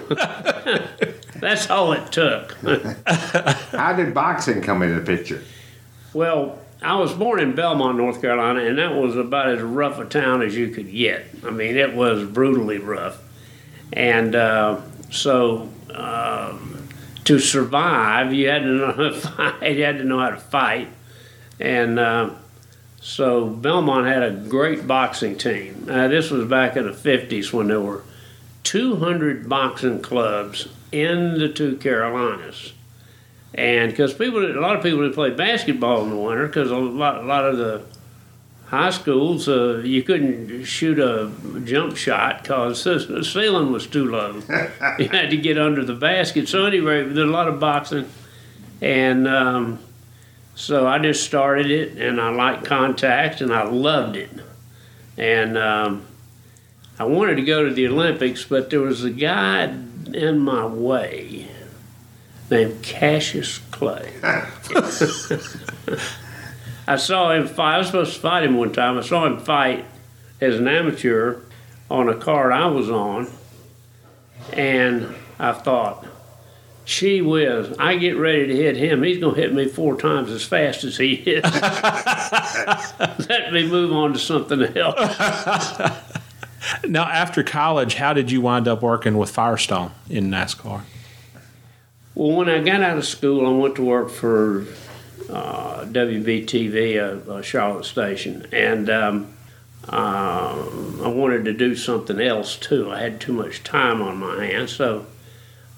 That's 1.40 1.70
all 1.70 1.94
it 1.94 2.12
took. 2.12 2.54
How 3.06 3.94
did 3.94 4.14
boxing 4.14 4.62
come 4.62 4.82
into 4.82 5.00
the 5.00 5.06
picture? 5.06 5.42
Well, 6.14 6.60
I 6.82 6.96
was 6.96 7.14
born 7.14 7.40
in 7.40 7.56
Belmont, 7.56 7.98
North 7.98 8.22
Carolina, 8.22 8.62
and 8.62 8.78
that 8.78 8.96
was 8.96 9.18
about 9.18 9.50
as 9.50 9.62
rough 9.62 10.00
a 10.00 10.06
town 10.06 10.42
as 10.42 10.56
you 10.56 10.70
could 10.70 10.92
get. 10.92 11.26
I 11.46 11.50
mean, 11.50 11.78
it 11.78 11.94
was 11.94 12.24
brutally 12.24 12.78
rough. 12.78 13.20
And 13.92 14.36
uh, 14.36 14.82
so 15.10 15.70
um, 15.94 16.88
to 17.26 17.40
survive, 17.40 18.34
you 18.34 18.50
had 18.50 18.64
to 18.64 18.68
know 18.68 18.92
how 18.92 19.04
to 19.04 19.14
fight. 19.62 19.76
You 19.76 19.84
had 19.84 19.98
to 19.98 20.04
know 20.04 20.20
how 20.20 20.30
to 20.30 20.38
fight. 20.38 20.90
And 21.60 22.00
uh, 22.00 22.32
so 23.06 23.46
Belmont 23.48 24.08
had 24.08 24.24
a 24.24 24.32
great 24.32 24.88
boxing 24.88 25.38
team. 25.38 25.88
Uh, 25.90 26.08
this 26.08 26.32
was 26.32 26.48
back 26.48 26.76
in 26.76 26.86
the 26.86 26.92
50s 26.92 27.54
when 27.54 27.68
there 27.68 27.80
were 27.80 28.04
200 28.64 29.48
boxing 29.48 30.02
clubs 30.02 30.68
in 30.92 31.38
the 31.38 31.48
two 31.50 31.76
Carolinas 31.78 32.74
and 33.56 33.90
because 33.90 34.14
people, 34.14 34.46
a 34.46 34.60
lot 34.60 34.76
of 34.76 34.84
people 34.84 35.00
didn't 35.00 35.14
play 35.14 35.30
basketball 35.30 36.04
in 36.04 36.10
the 36.10 36.18
winter 36.18 36.46
because 36.46 36.72
a 36.72 36.76
lot, 36.76 37.24
a 37.24 37.26
lot 37.26 37.46
of 37.46 37.58
the 37.58 37.84
high 38.66 38.90
schools 38.90 39.48
uh, 39.48 39.82
you 39.86 40.04
couldn't 40.04 40.66
shoot 40.66 41.00
a 41.00 41.32
jump 41.64 41.96
shot 41.96 42.42
because 42.42 42.84
the 42.84 43.24
ceiling 43.24 43.72
was 43.72 43.88
too 43.88 44.10
low. 44.10 44.42
you 45.00 45.08
had 45.08 45.30
to 45.30 45.38
get 45.38 45.58
under 45.58 45.86
the 45.86 45.94
basket. 45.94 46.50
So 46.50 46.66
anyway, 46.66 47.04
there's 47.04 47.30
a 47.30 47.32
lot 47.32 47.48
of 47.48 47.62
boxing, 47.62 48.10
and 48.82 49.26
um, 49.26 49.80
so 50.56 50.88
I 50.88 51.00
just 51.00 51.24
started 51.24 51.70
it, 51.70 51.98
and 51.98 52.20
I 52.20 52.30
liked 52.30 52.66
contact, 52.66 53.42
and 53.42 53.54
I 53.54 53.64
loved 53.64 54.16
it, 54.16 54.32
and. 55.18 55.58
Um, 55.58 56.08
I 56.98 57.04
wanted 57.04 57.36
to 57.36 57.42
go 57.42 57.68
to 57.68 57.74
the 57.74 57.88
Olympics, 57.88 58.46
but 58.46 58.70
there 58.70 58.80
was 58.80 59.04
a 59.04 59.10
guy 59.10 59.66
in 60.14 60.40
my 60.40 60.66
way 60.66 61.48
named 62.50 62.82
Cassius 62.84 63.58
Clay. 63.72 64.14
I 66.88 66.96
saw 66.96 67.32
him 67.32 67.48
fight. 67.48 67.76
I 67.76 67.78
was 67.80 67.88
supposed 67.88 68.14
to 68.14 68.20
fight 68.22 68.44
him 68.44 68.56
one 68.56 68.72
time. 68.72 68.98
I 68.98 69.02
saw 69.02 69.26
him 69.26 69.40
fight 69.40 69.84
as 70.40 70.56
an 70.56 70.70
amateur 70.70 71.42
on 71.90 72.08
a 72.08 72.16
card 72.16 72.54
I 72.54 72.68
was 72.68 72.90
on, 72.90 73.28
and 74.54 75.14
I 75.38 75.52
thought, 75.52 76.06
"Gee 76.86 77.22
whiz! 77.22 77.76
I 77.78 77.98
get 77.98 78.18
ready 78.18 78.48
to 78.48 78.56
hit 78.56 78.78
him. 78.78 79.04
He's 79.04 79.18
going 79.18 79.36
to 79.36 79.42
hit 79.42 79.54
me 79.54 79.68
four 79.68 79.98
times 79.98 80.32
as 80.32 80.44
fast 80.44 80.84
as 80.84 80.98
he 80.98 81.14
is." 81.14 81.44
Let 83.30 83.52
me 83.52 83.68
move 83.68 83.92
on 83.92 84.14
to 84.14 84.20
something 84.20 84.62
else. 84.78 86.02
Now, 86.88 87.04
after 87.04 87.44
college, 87.44 87.96
how 87.96 88.14
did 88.14 88.32
you 88.32 88.42
wind 88.42 88.68
up 88.68 88.82
working 88.82 89.18
with 89.18 89.30
Firestone 89.30 89.92
in 90.10 90.30
NASCAR? 90.30 90.82
Well, 92.16 92.38
when 92.38 92.50
I 92.50 92.62
got 92.62 92.82
out 92.82 92.98
of 92.98 93.06
school, 93.06 93.46
I 93.46 93.50
went 93.50 93.76
to 93.76 93.84
work 93.84 94.10
for 94.10 94.66
uh, 95.30 95.86
WBTV, 95.86 96.96
a, 96.96 97.32
a 97.34 97.44
Charlotte 97.44 97.86
station, 97.86 98.48
and 98.52 98.90
um, 98.90 99.34
uh, 99.90 100.66
I 101.04 101.08
wanted 101.08 101.46
to 101.46 101.54
do 101.54 101.76
something 101.76 102.20
else 102.20 102.56
too. 102.56 102.92
I 102.92 103.02
had 103.02 103.20
too 103.20 103.34
much 103.34 103.64
time 103.64 104.02
on 104.02 104.18
my 104.18 104.46
hands, 104.46 104.72
so 104.74 105.06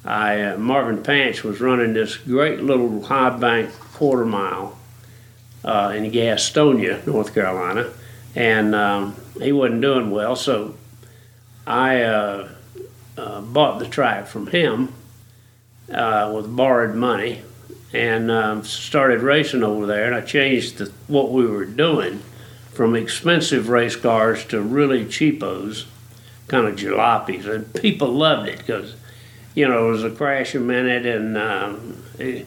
I 0.08 0.42
uh, 0.42 0.58
Marvin 0.58 1.04
Panch 1.04 1.44
was 1.44 1.60
running 1.60 1.94
this 1.94 2.16
great 2.16 2.62
little 2.62 3.04
high 3.04 3.38
bank 3.38 3.74
quarter 3.94 4.24
mile 4.24 4.78
uh, 5.66 5.94
in 5.94 6.10
Gastonia, 6.12 7.06
North 7.06 7.34
Carolina, 7.34 7.92
and 8.34 8.74
um, 8.74 9.16
he 9.42 9.52
wasn't 9.52 9.82
doing 9.82 10.10
well, 10.10 10.38
so 10.38 10.76
I 11.66 12.04
uh, 12.04 12.50
uh, 13.18 13.42
bought 13.42 13.80
the 13.80 13.86
track 13.88 14.28
from 14.28 14.48
him 14.48 14.94
uh, 15.92 16.32
with 16.34 16.56
borrowed 16.56 16.96
money 16.96 17.42
and 17.94 18.32
um, 18.32 18.64
started 18.64 19.22
racing 19.22 19.64
over 19.64 19.86
there. 19.86 20.06
And 20.06 20.16
I 20.16 20.22
changed 20.22 20.78
the, 20.78 20.92
what 21.08 21.32
we 21.32 21.46
were 21.46 21.66
doing 21.66 22.22
from 22.72 22.96
expensive 22.96 23.68
race 23.68 23.96
cars 23.98 24.46
to 24.46 24.62
really 24.62 25.06
cheapos 25.06 25.86
kind 26.48 26.66
of 26.66 26.78
jalopies, 26.78 27.46
and 27.46 27.74
people 27.74 28.08
loved 28.08 28.48
it 28.48 28.60
because 28.60 28.96
you 29.58 29.68
know 29.68 29.88
it 29.88 29.92
was 29.92 30.04
a 30.04 30.12
crash 30.12 30.54
a 30.54 30.60
minute, 30.60 31.08
and 31.08 31.36
um, 31.36 32.04
it, 32.20 32.46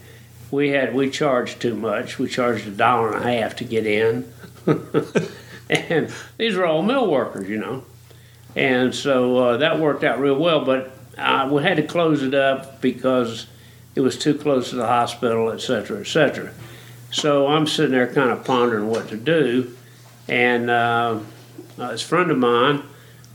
we 0.52 0.68
had 0.68 0.94
we 0.94 1.10
charged 1.10 1.60
too 1.60 1.74
much. 1.74 2.20
We 2.20 2.28
charged 2.28 2.68
a 2.68 2.70
dollar 2.70 3.16
and 3.16 3.24
a 3.24 3.40
half 3.40 3.56
to 3.56 3.64
get 3.64 3.84
in, 3.84 4.32
and 5.68 6.12
these 6.38 6.54
were 6.54 6.64
all 6.64 6.82
mill 6.82 7.10
workers, 7.10 7.48
you 7.48 7.58
know, 7.58 7.82
and 8.54 8.94
so 8.94 9.36
uh, 9.38 9.56
that 9.56 9.80
worked 9.80 10.04
out 10.04 10.20
real 10.20 10.38
well. 10.38 10.64
But 10.64 10.96
uh, 11.18 11.48
we 11.50 11.64
had 11.64 11.78
to 11.78 11.82
close 11.82 12.22
it 12.22 12.32
up 12.32 12.80
because 12.80 13.48
it 13.96 14.02
was 14.02 14.16
too 14.16 14.34
close 14.34 14.70
to 14.70 14.76
the 14.76 14.86
hospital, 14.86 15.50
et 15.50 15.60
cetera, 15.60 15.98
et 15.98 16.06
cetera. 16.06 16.52
So 17.10 17.48
I'm 17.48 17.66
sitting 17.66 17.90
there 17.90 18.06
kind 18.06 18.30
of 18.30 18.44
pondering 18.44 18.86
what 18.86 19.08
to 19.08 19.16
do, 19.16 19.76
and 20.28 20.70
uh, 20.70 21.18
this 21.76 22.02
friend 22.02 22.30
of 22.30 22.38
mine 22.38 22.84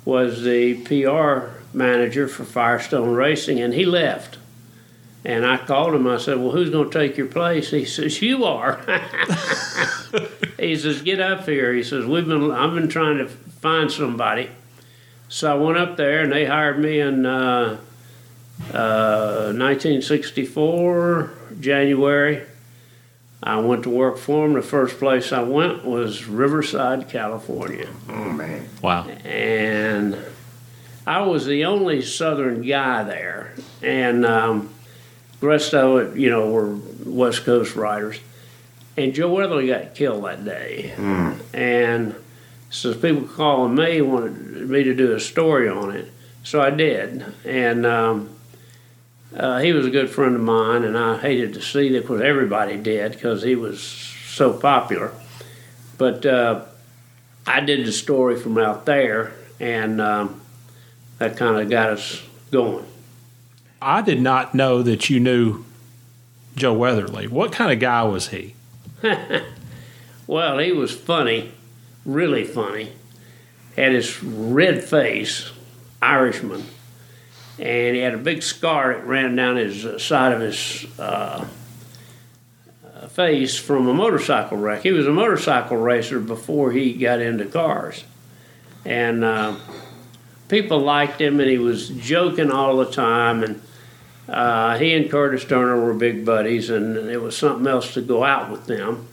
was 0.06 0.44
the 0.44 0.76
PR 0.86 1.55
manager 1.76 2.28
for 2.28 2.44
Firestone 2.44 3.14
Racing, 3.14 3.60
and 3.60 3.74
he 3.74 3.86
left. 3.86 4.38
And 5.24 5.46
I 5.46 5.58
called 5.58 5.96
him. 5.96 6.08
I 6.08 6.18
said, 6.18 6.38
"Well, 6.38 6.52
who's 6.52 6.70
going 6.70 6.90
to 6.90 7.00
take 7.00 7.18
your 7.18 7.28
place?" 7.28 7.72
He 7.72 7.86
says, 7.86 8.22
"You 8.22 8.46
are." 8.46 8.80
he 10.60 10.76
says, 10.76 11.02
"Get 11.02 11.20
up 11.20 11.46
here." 11.46 11.74
He 11.74 11.84
says, 11.84 12.06
"We've 12.06 12.28
been. 12.28 12.52
I've 12.52 12.76
been 12.76 12.90
trying 12.90 13.18
to 13.18 13.28
find 13.28 13.92
somebody." 13.92 14.50
So 15.28 15.52
I 15.52 15.56
went 15.56 15.78
up 15.80 15.98
there, 15.98 16.22
and 16.22 16.32
they 16.32 16.46
hired 16.46 16.80
me 16.80 17.00
in 17.00 17.26
uh, 17.26 17.80
uh, 18.72 19.52
1964 19.54 21.34
January. 21.60 22.44
I 23.42 23.58
went 23.58 23.84
to 23.84 23.90
work 23.90 24.18
for 24.18 24.48
them. 24.48 24.54
The 24.54 24.62
first 24.62 24.98
place 24.98 25.32
I 25.32 25.42
went 25.42 25.84
was 25.84 26.26
Riverside, 26.26 27.10
California. 27.10 27.88
Oh 28.10 28.32
man. 28.32 28.68
Wow. 28.82 29.08
And 29.08 30.18
I 31.08 31.22
was 31.22 31.46
the 31.46 31.66
only 31.66 32.02
Southern 32.02 32.62
guy 32.62 33.04
there. 33.04 33.54
And 33.82 34.26
um, 34.26 34.70
the 35.40 35.48
rest 35.48 35.74
of 35.74 35.98
it, 36.00 36.18
you 36.18 36.30
know, 36.30 36.50
were 36.50 36.76
West 37.06 37.46
Coast 37.46 37.76
riders. 37.76 38.20
And 38.98 39.14
Joe 39.14 39.34
Weatherly 39.34 39.68
got 39.68 39.94
killed 39.94 40.24
that 40.26 40.46
day. 40.46 40.94
And 41.54 42.16
so 42.70 42.94
people 42.94 43.28
calling 43.28 43.76
me 43.76 44.02
wanted 44.02 44.70
me 44.70 44.84
to 44.84 44.94
do 44.94 45.14
a 45.14 45.20
story 45.20 45.70
on 45.70 45.92
it. 45.92 46.12
So 46.44 46.62
I 46.62 46.70
did. 46.70 47.26
And 47.44 47.86
um, 47.86 48.30
uh, 49.36 49.60
he 49.60 49.74
was 49.74 49.86
a 49.86 49.90
good 49.90 50.10
friend 50.10 50.36
of 50.36 50.42
mine, 50.42 50.84
and 50.84 50.98
I 50.98 51.18
hated 51.18 51.54
to 51.56 51.62
see 51.62 51.90
that 51.90 52.02
because 52.02 52.22
everybody 52.22 52.78
did 52.78 53.12
because 53.12 53.44
he 53.44 53.56
was 53.56 53.82
so 53.82 54.54
popular. 54.54 55.12
But 55.98 56.26
uh, 56.26 56.66
I 57.46 57.60
did 57.62 57.86
the 57.86 57.92
story 57.92 58.40
from 58.40 58.58
out 58.58 58.86
there, 58.86 59.34
and 59.60 60.00
um, 60.00 60.42
that 61.18 61.38
kind 61.38 61.60
of 61.60 61.70
got 61.70 61.90
us 61.90 62.22
going. 62.52 62.86
I 63.82 64.02
did 64.02 64.22
not 64.22 64.56
know 64.56 64.82
that 64.82 65.10
you 65.10 65.20
knew 65.20 65.64
Joe 66.56 66.74
Weatherly. 66.74 67.28
What 67.28 67.52
kind 67.52 67.72
of 67.72 67.80
guy 67.80 68.04
was 68.04 68.30
he? 68.30 68.56
Well, 70.28 70.58
he 70.58 70.72
was 70.72 70.92
funny, 70.92 71.52
really 72.04 72.46
funny. 72.46 72.92
Had 73.76 73.92
his 73.92 74.24
red 74.24 74.84
face, 74.84 75.52
Irishman, 76.02 76.64
and 77.60 77.96
he 77.96 78.02
had 78.02 78.16
a 78.16 78.18
big 78.18 78.42
scar 78.42 78.94
that 78.94 79.06
ran 79.06 79.36
down 79.36 79.58
his 79.58 79.86
uh, 79.86 80.00
side 80.00 80.34
of 80.34 80.42
his 80.42 80.86
uh, 80.98 81.46
uh, 82.84 83.08
face 83.08 83.58
from 83.58 83.88
a 83.88 83.94
motorcycle 83.94 84.58
wreck. 84.58 84.82
He 84.82 84.92
was 84.92 85.06
a 85.06 85.12
motorcycle 85.12 85.78
racer 85.78 86.20
before 86.20 86.72
he 86.72 86.94
got 86.94 87.20
into 87.20 87.46
cars, 87.46 88.04
and 88.84 89.24
uh, 89.24 89.56
people 90.48 90.80
liked 90.80 91.20
him, 91.20 91.40
and 91.40 91.50
he 91.50 91.58
was 91.58 91.90
joking 91.90 92.52
all 92.52 92.78
the 92.78 92.92
time, 92.92 93.44
and. 93.44 93.62
Uh, 94.28 94.76
he 94.80 94.96
and 94.96 95.12
Curtis 95.12 95.46
Turner 95.46 95.80
were 95.80 95.94
big 95.94 96.26
buddies, 96.26 96.72
and 96.72 96.98
it 96.98 97.22
was 97.22 97.38
something 97.38 97.68
else 97.68 97.94
to 97.94 98.02
go 98.02 98.24
out 98.24 98.50
with 98.50 98.66
them 98.66 99.08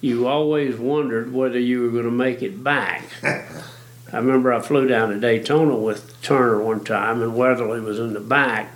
you 0.00 0.26
always 0.26 0.76
wondered 0.76 1.32
whether 1.32 1.58
you 1.58 1.82
were 1.82 1.90
going 1.90 2.04
to 2.04 2.10
make 2.10 2.42
it 2.42 2.64
back. 2.64 3.04
I 3.22 4.16
remember 4.16 4.52
I 4.52 4.60
flew 4.60 4.88
down 4.88 5.10
to 5.10 5.20
Daytona 5.20 5.76
with 5.76 6.20
Turner 6.22 6.62
one 6.62 6.84
time, 6.84 7.22
and 7.22 7.36
Weatherly 7.36 7.80
was 7.80 7.98
in 7.98 8.14
the 8.14 8.20
back. 8.20 8.74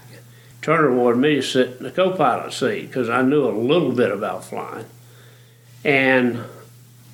Turner 0.62 0.92
wanted 0.92 1.18
me 1.18 1.34
to 1.36 1.42
sit 1.42 1.78
in 1.78 1.82
the 1.82 1.90
co-pilot 1.90 2.52
seat 2.52 2.86
because 2.86 3.08
I 3.08 3.22
knew 3.22 3.46
a 3.46 3.50
little 3.50 3.92
bit 3.92 4.10
about 4.10 4.44
flying. 4.44 4.86
And 5.82 6.44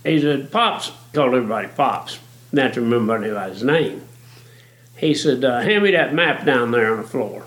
he 0.04 0.20
said, 0.20 0.52
"Pops," 0.52 0.92
called 1.12 1.34
everybody 1.34 1.68
Pops. 1.68 2.18
Not 2.52 2.74
to 2.74 2.80
remember 2.80 3.16
anybody's 3.16 3.64
name. 3.64 4.02
He 5.00 5.14
said, 5.14 5.44
uh, 5.44 5.60
"Hand 5.60 5.82
me 5.82 5.92
that 5.92 6.14
map 6.14 6.44
down 6.44 6.70
there 6.70 6.92
on 6.92 7.02
the 7.02 7.08
floor." 7.08 7.44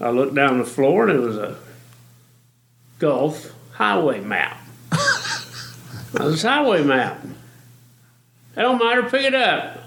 I 0.00 0.10
looked 0.10 0.34
down 0.34 0.58
the 0.58 0.64
floor, 0.64 1.08
and 1.08 1.18
it 1.18 1.22
was 1.22 1.36
a 1.36 1.56
Gulf 2.98 3.54
highway 3.72 4.20
map. 4.20 4.58
This 6.12 6.42
highway 6.42 6.82
map. 6.82 7.24
It 8.56 8.60
don't 8.60 8.78
matter, 8.78 9.04
pick 9.04 9.24
it 9.24 9.34
up. 9.34 9.78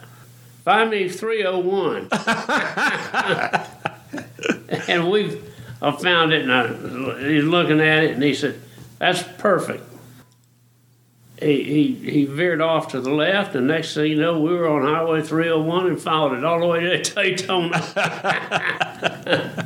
Find 0.64 0.90
me 0.90 1.10
301. 1.10 2.08
and 4.88 5.12
we've 5.12 5.54
I 5.84 5.92
found 5.92 6.32
it, 6.32 6.44
and 6.44 6.54
I, 6.54 7.28
he's 7.28 7.44
looking 7.44 7.82
at 7.82 8.06
it, 8.06 8.12
and 8.12 8.24
he 8.24 8.34
said, 8.34 8.60
That's 9.00 9.22
perfect. 9.38 9.84
He, 11.44 11.64
he, 11.64 12.12
he 12.12 12.26
veered 12.26 12.62
off 12.62 12.90
to 12.90 13.02
the 13.02 13.12
left, 13.12 13.54
and 13.56 13.68
next 13.68 13.94
thing 13.94 14.12
you 14.12 14.16
know, 14.16 14.40
we 14.40 14.54
were 14.54 14.68
on 14.70 14.84
Highway 14.84 15.22
301 15.22 15.88
and 15.88 16.02
followed 16.02 16.38
it 16.38 16.46
all 16.46 16.60
the 16.60 16.68
way 16.68 16.80
to 16.82 17.02
Daytona. 17.16 17.78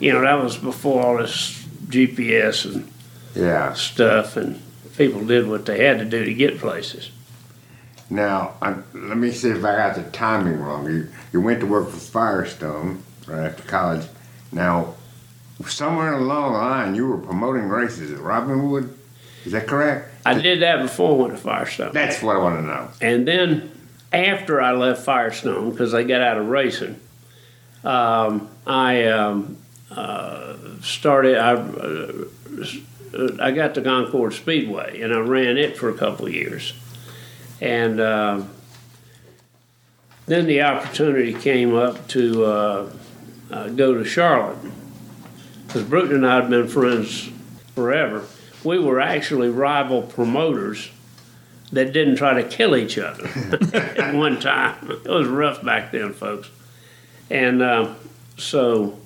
you 0.00 0.12
know, 0.12 0.20
that 0.20 0.42
was 0.42 0.56
before 0.58 1.02
all 1.02 1.16
this 1.16 1.52
GPS 1.88 2.66
and 2.72 2.90
Yeah. 3.34 3.72
stuff, 3.72 4.36
and 4.36 4.60
people 4.96 5.24
did 5.24 5.48
what 5.48 5.64
they 5.66 5.84
had 5.84 5.98
to 5.98 6.04
do 6.04 6.24
to 6.24 6.34
get 6.34 6.58
places. 6.58 7.10
Now, 8.10 8.54
i 8.60 8.74
let 8.92 9.16
me 9.16 9.30
see 9.30 9.50
if 9.50 9.58
I 9.64 9.76
got 9.76 9.94
the 9.94 10.02
timing 10.10 10.60
wrong. 10.60 10.84
You 10.86 11.08
you 11.32 11.40
went 11.40 11.60
to 11.60 11.66
work 11.66 11.88
for 11.88 11.96
Firestone 11.96 13.02
right 13.26 13.46
after 13.46 13.62
college. 13.62 14.04
Now, 14.50 14.94
somewhere 15.66 16.14
along 16.14 16.52
the 16.52 16.58
line, 16.58 16.94
you 16.96 17.06
were 17.06 17.18
promoting 17.18 17.68
races 17.68 18.10
at 18.10 18.18
Robinwood. 18.18 18.92
Is 19.44 19.52
that 19.52 19.68
correct? 19.68 20.09
I 20.38 20.40
did 20.40 20.62
that 20.62 20.82
before 20.82 21.12
I 21.12 21.22
went 21.22 21.32
to 21.32 21.38
Firestone. 21.38 21.92
That's 21.92 22.22
what 22.22 22.36
I 22.36 22.38
want 22.38 22.60
to 22.60 22.62
know. 22.62 22.88
And 23.00 23.26
then 23.26 23.70
after 24.12 24.60
I 24.60 24.72
left 24.72 25.02
Firestone, 25.04 25.70
because 25.70 25.94
I 25.94 26.02
got 26.02 26.20
out 26.20 26.38
of 26.38 26.48
racing, 26.48 27.00
um, 27.84 28.48
I 28.66 29.06
um, 29.06 29.56
uh, 29.90 30.56
started. 30.82 31.36
I, 31.36 31.52
uh, 31.52 32.26
I 33.40 33.50
got 33.50 33.74
to 33.74 33.82
Concord 33.82 34.34
Speedway, 34.34 35.00
and 35.00 35.12
I 35.12 35.18
ran 35.18 35.56
it 35.56 35.76
for 35.76 35.88
a 35.88 35.94
couple 35.94 36.26
of 36.26 36.34
years. 36.34 36.74
And 37.60 37.98
uh, 37.98 38.42
then 40.26 40.46
the 40.46 40.62
opportunity 40.62 41.34
came 41.34 41.74
up 41.74 42.06
to 42.08 42.44
uh, 42.44 42.92
uh, 43.50 43.68
go 43.70 43.94
to 43.94 44.04
Charlotte, 44.04 44.58
because 45.66 45.82
Bruton 45.82 46.16
and 46.16 46.26
I 46.26 46.36
had 46.36 46.50
been 46.50 46.68
friends 46.68 47.30
forever. 47.74 48.24
We 48.62 48.78
were 48.78 49.00
actually 49.00 49.48
rival 49.48 50.02
promoters 50.02 50.90
that 51.72 51.92
didn't 51.92 52.16
try 52.16 52.34
to 52.40 52.48
kill 52.48 52.76
each 52.76 52.98
other 52.98 53.26
at 53.74 54.14
one 54.14 54.40
time. 54.40 54.90
It 54.90 55.08
was 55.08 55.28
rough 55.28 55.62
back 55.62 55.92
then, 55.92 56.12
folks. 56.12 56.50
And 57.30 57.62
uh, 57.62 57.94
so 58.36 58.98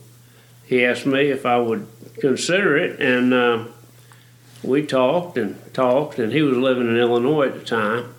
he 0.65 0.85
asked 0.85 1.07
me 1.07 1.31
if 1.31 1.45
I 1.45 1.59
would 1.59 1.87
consider 2.19 2.77
it, 2.77 3.01
and 3.01 3.35
uh, 3.35 3.65
we 4.63 4.87
talked 4.87 5.37
and 5.37 5.61
talked, 5.75 6.19
and 6.19 6.33
he 6.33 6.43
was 6.43 6.57
living 6.57 6.89
in 6.89 6.97
Illinois 6.97 7.49
at 7.49 7.55
the 7.55 7.65
time. 7.65 8.15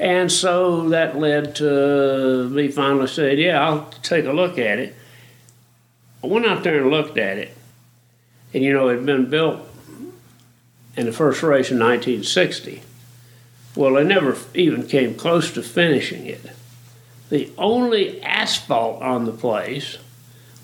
And 0.00 0.30
so 0.30 0.88
that 0.90 1.18
led 1.18 1.56
to 1.56 2.48
me 2.50 2.68
finally 2.68 3.08
said, 3.08 3.38
Yeah, 3.38 3.64
I'll 3.64 3.90
take 4.02 4.26
a 4.26 4.32
look 4.32 4.58
at 4.58 4.78
it. 4.78 4.94
I 6.22 6.26
went 6.26 6.46
out 6.46 6.64
there 6.64 6.82
and 6.82 6.90
looked 6.90 7.16
at 7.16 7.38
it, 7.38 7.56
and 8.52 8.62
you 8.62 8.72
know, 8.72 8.88
it 8.88 8.96
had 8.96 9.06
been 9.06 9.30
built 9.30 9.67
in 10.98 11.06
the 11.06 11.12
first 11.12 11.44
race 11.44 11.70
in 11.70 11.78
1960. 11.78 12.82
Well, 13.76 13.94
they 13.94 14.02
never 14.02 14.36
even 14.52 14.84
came 14.84 15.14
close 15.14 15.52
to 15.52 15.62
finishing 15.62 16.26
it. 16.26 16.40
The 17.30 17.52
only 17.56 18.20
asphalt 18.20 19.00
on 19.00 19.24
the 19.24 19.32
place 19.32 19.98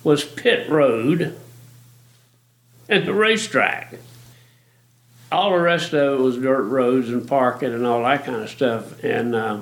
was 0.03 0.25
pit 0.25 0.69
road 0.69 1.39
and 2.89 3.07
the 3.07 3.15
racetrack. 3.15 3.95
All 5.31 5.51
the 5.51 5.61
rest 5.61 5.93
of 5.93 6.19
it 6.19 6.23
was 6.23 6.37
dirt 6.37 6.65
roads 6.65 7.11
and 7.11 7.29
parking 7.29 7.73
and 7.73 7.87
all 7.87 8.03
that 8.03 8.25
kind 8.25 8.43
of 8.43 8.51
stuff. 8.51 9.05
And 9.05 9.37
uh, 9.37 9.61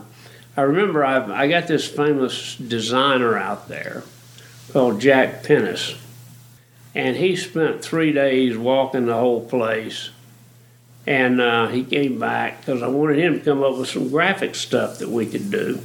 I 0.56 0.62
remember 0.62 1.04
I, 1.04 1.42
I 1.42 1.48
got 1.48 1.66
this 1.66 1.86
famous 1.86 2.56
designer 2.56 3.36
out 3.36 3.68
there 3.68 4.04
called 4.72 5.02
Jack 5.02 5.42
Pentes. 5.42 5.96
And 6.94 7.16
he 7.16 7.36
spent 7.36 7.82
three 7.82 8.12
days 8.12 8.56
walking 8.56 9.04
the 9.04 9.18
whole 9.18 9.44
place. 9.44 10.08
And 11.06 11.40
uh, 11.40 11.68
he 11.68 11.82
came 11.82 12.18
back 12.18 12.60
because 12.60 12.82
I 12.82 12.88
wanted 12.88 13.18
him 13.18 13.38
to 13.38 13.44
come 13.44 13.62
up 13.62 13.76
with 13.76 13.88
some 13.88 14.08
graphic 14.08 14.54
stuff 14.54 14.98
that 14.98 15.08
we 15.08 15.26
could 15.26 15.50
do. 15.50 15.80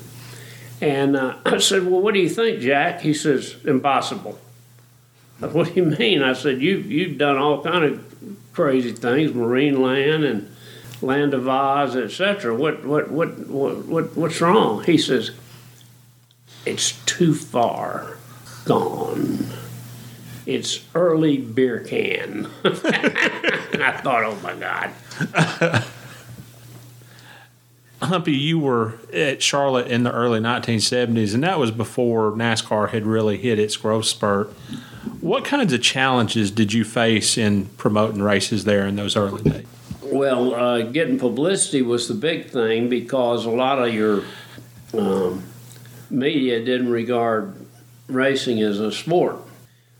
And 0.80 1.15
uh, 1.15 1.38
I 1.45 1.58
said, 1.58 1.86
Well, 1.86 2.01
what 2.01 2.13
do 2.13 2.19
you 2.19 2.30
think, 2.30 2.60
Jack? 2.62 3.01
He 3.01 3.13
says, 3.13 3.56
Impossible. 3.65 4.39
Said, 5.39 5.53
what 5.53 5.67
do 5.67 5.73
you 5.73 5.86
mean? 5.86 6.21
I 6.21 6.34
said, 6.34 6.62
you, 6.62 6.77
You've 6.77 7.17
done 7.17 7.38
all 7.38 7.63
kind 7.63 7.84
of 7.84 8.38
crazy 8.53 8.91
things, 8.91 9.34
marine 9.34 9.82
land 9.82 10.23
and 10.23 10.51
land 11.01 11.34
of 11.34 11.47
Oz, 11.47 11.95
etc. 11.95 12.56
What, 12.56 12.86
what, 12.86 13.10
what, 13.10 13.47
what, 13.47 13.86
what, 13.86 14.17
what's 14.17 14.41
wrong? 14.41 14.84
He 14.84 14.97
says, 14.97 15.32
It's 16.65 16.93
too 17.06 17.34
far 17.34 18.17
gone. 18.65 19.47
It's 20.48 20.80
early 20.96 21.38
beer 21.38 21.82
can. 21.82 22.48
I 22.64 24.00
thought, 24.02 24.24
oh 24.24 24.40
my 24.42 24.56
God. 24.56 25.84
Humpy, 28.02 28.32
you 28.32 28.58
were 28.58 28.94
at 29.12 29.44
Charlotte 29.44 29.88
in 29.88 30.04
the 30.04 30.12
early 30.14 30.40
1970s, 30.40 31.34
and 31.34 31.44
that 31.44 31.60
was 31.60 31.72
before 31.72 32.32
NASCAR 32.32 32.92
had 32.92 33.06
really 33.06 33.36
hit 33.36 33.60
its 33.60 33.76
growth 33.76 34.06
spurt. 34.06 34.48
What 35.20 35.44
kinds 35.44 35.74
of 35.74 35.82
challenges 35.82 36.50
did 36.50 36.72
you 36.72 36.86
face 36.86 37.38
in 37.38 37.66
promoting 37.78 38.22
races 38.22 38.64
there 38.64 38.88
in 38.88 38.96
those 38.96 39.18
early 39.18 39.44
days? 39.44 39.66
Well, 40.02 40.56
uh, 40.56 40.82
getting 40.84 41.20
publicity 41.20 41.82
was 41.82 42.08
the 42.08 42.14
big 42.14 42.52
thing 42.52 42.88
because 42.88 43.44
a 43.44 43.50
lot 43.50 43.80
of 43.80 43.94
your 43.94 44.24
um, 44.94 45.44
media 46.10 46.64
didn't 46.64 46.90
regard 46.90 47.54
racing 48.08 48.62
as 48.62 48.80
a 48.80 48.94
sport. 48.94 49.42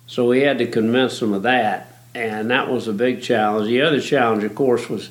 So 0.08 0.28
we 0.28 0.41
had 0.41 0.58
to 0.58 0.67
convince 0.67 1.20
them 1.20 1.34
of 1.34 1.43
that, 1.43 1.93
and 2.15 2.50
that 2.50 2.70
was 2.70 2.88
a 2.88 2.93
big 2.93 3.22
challenge. 3.22 3.67
The 3.67 3.82
other 3.82 4.02
challenge, 4.02 4.43
of 4.43 4.56
course, 4.56 4.89
was 4.89 5.10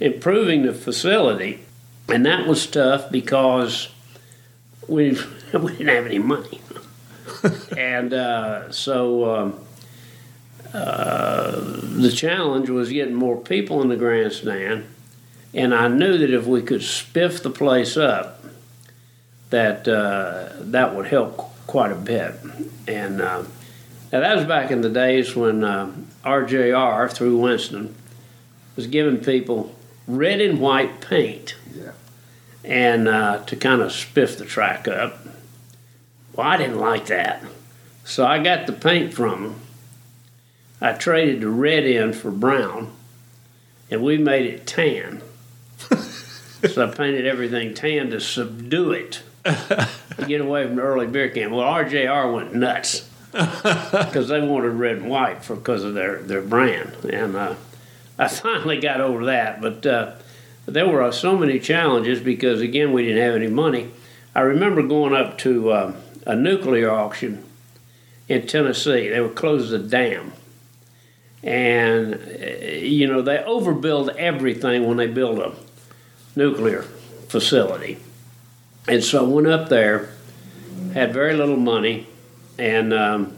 improving 0.00 0.62
the 0.62 0.72
facility 0.72 1.60
and 2.10 2.26
that 2.26 2.46
was 2.46 2.66
tough 2.66 3.10
because 3.10 3.88
we 4.88 5.10
we 5.52 5.72
didn't 5.72 5.88
have 5.88 6.06
any 6.06 6.18
money, 6.18 6.60
and 7.76 8.12
uh, 8.12 8.70
so 8.72 9.34
um, 9.34 9.60
uh, 10.74 11.60
the 11.60 12.12
challenge 12.14 12.68
was 12.68 12.90
getting 12.90 13.14
more 13.14 13.36
people 13.36 13.80
in 13.82 13.88
the 13.88 13.96
grandstand, 13.96 14.86
and 15.54 15.74
I 15.74 15.88
knew 15.88 16.18
that 16.18 16.30
if 16.30 16.46
we 16.46 16.62
could 16.62 16.80
spiff 16.80 17.42
the 17.42 17.50
place 17.50 17.96
up, 17.96 18.44
that 19.50 19.86
uh, 19.86 20.48
that 20.60 20.94
would 20.94 21.06
help 21.06 21.38
quite 21.66 21.92
a 21.92 21.96
bit, 21.96 22.34
and. 22.86 23.20
Now 24.12 24.20
that 24.20 24.36
was 24.36 24.44
back 24.44 24.72
in 24.72 24.80
the 24.80 24.88
days 24.88 25.36
when 25.36 25.62
uh, 25.62 25.92
RJR 26.24 27.12
through 27.12 27.38
Winston 27.38 27.94
was 28.74 28.88
giving 28.88 29.18
people 29.18 29.74
red 30.08 30.40
and 30.40 30.60
white 30.60 31.00
paint 31.00 31.54
and 32.64 33.06
uh, 33.06 33.44
to 33.44 33.56
kind 33.56 33.80
of 33.80 33.92
spiff 33.92 34.36
the 34.36 34.44
track 34.44 34.88
up. 34.88 35.18
Well, 36.34 36.46
I 36.46 36.56
didn't 36.56 36.78
like 36.78 37.06
that. 37.06 37.42
So 38.04 38.26
I 38.26 38.42
got 38.42 38.66
the 38.66 38.72
paint 38.72 39.14
from 39.14 39.42
them. 39.42 39.60
I 40.80 40.92
traded 40.92 41.42
the 41.42 41.50
red 41.50 41.84
in 41.84 42.12
for 42.12 42.30
brown, 42.30 42.90
and 43.90 44.02
we 44.02 44.18
made 44.18 44.46
it 44.46 44.66
tan. 44.66 45.22
so 45.78 46.88
I 46.88 46.90
painted 46.90 47.26
everything 47.26 47.74
tan 47.74 48.10
to 48.10 48.20
subdue 48.20 48.92
it, 48.92 49.22
to 49.44 49.88
get 50.26 50.40
away 50.40 50.66
from 50.66 50.76
the 50.76 50.82
early 50.82 51.06
beer 51.06 51.28
can. 51.28 51.50
Well, 51.50 51.66
RJR 51.66 52.34
went 52.34 52.54
nuts 52.54 53.09
because 53.32 54.28
they 54.28 54.40
wanted 54.40 54.70
red 54.70 54.96
and 54.96 55.08
white 55.08 55.44
for 55.44 55.54
because 55.54 55.84
of 55.84 55.94
their, 55.94 56.18
their 56.18 56.42
brand. 56.42 56.92
And 57.04 57.36
uh, 57.36 57.54
I 58.18 58.28
finally 58.28 58.80
got 58.80 59.00
over 59.00 59.26
that, 59.26 59.60
but 59.60 59.86
uh, 59.86 60.14
there 60.66 60.88
were 60.88 61.02
uh, 61.02 61.12
so 61.12 61.36
many 61.36 61.58
challenges 61.60 62.20
because, 62.20 62.60
again, 62.60 62.92
we 62.92 63.04
didn't 63.04 63.22
have 63.22 63.34
any 63.34 63.46
money. 63.46 63.90
I 64.34 64.40
remember 64.40 64.82
going 64.82 65.14
up 65.14 65.38
to 65.38 65.70
uh, 65.70 65.94
a 66.26 66.34
nuclear 66.34 66.90
auction 66.90 67.44
in 68.28 68.46
Tennessee. 68.46 69.08
They 69.08 69.20
were 69.20 69.28
closed 69.28 69.72
a 69.72 69.78
dam. 69.78 70.32
And, 71.42 72.14
uh, 72.14 72.66
you 72.66 73.06
know, 73.06 73.22
they 73.22 73.38
overbuild 73.38 74.14
everything 74.16 74.86
when 74.86 74.96
they 74.96 75.06
build 75.06 75.38
a 75.38 75.54
nuclear 76.36 76.82
facility. 77.28 77.98
And 78.88 79.04
so 79.04 79.24
I 79.24 79.28
went 79.28 79.46
up 79.46 79.68
there, 79.68 80.10
had 80.94 81.12
very 81.12 81.34
little 81.34 81.56
money, 81.56 82.06
and 82.60 82.92
um, 82.92 83.36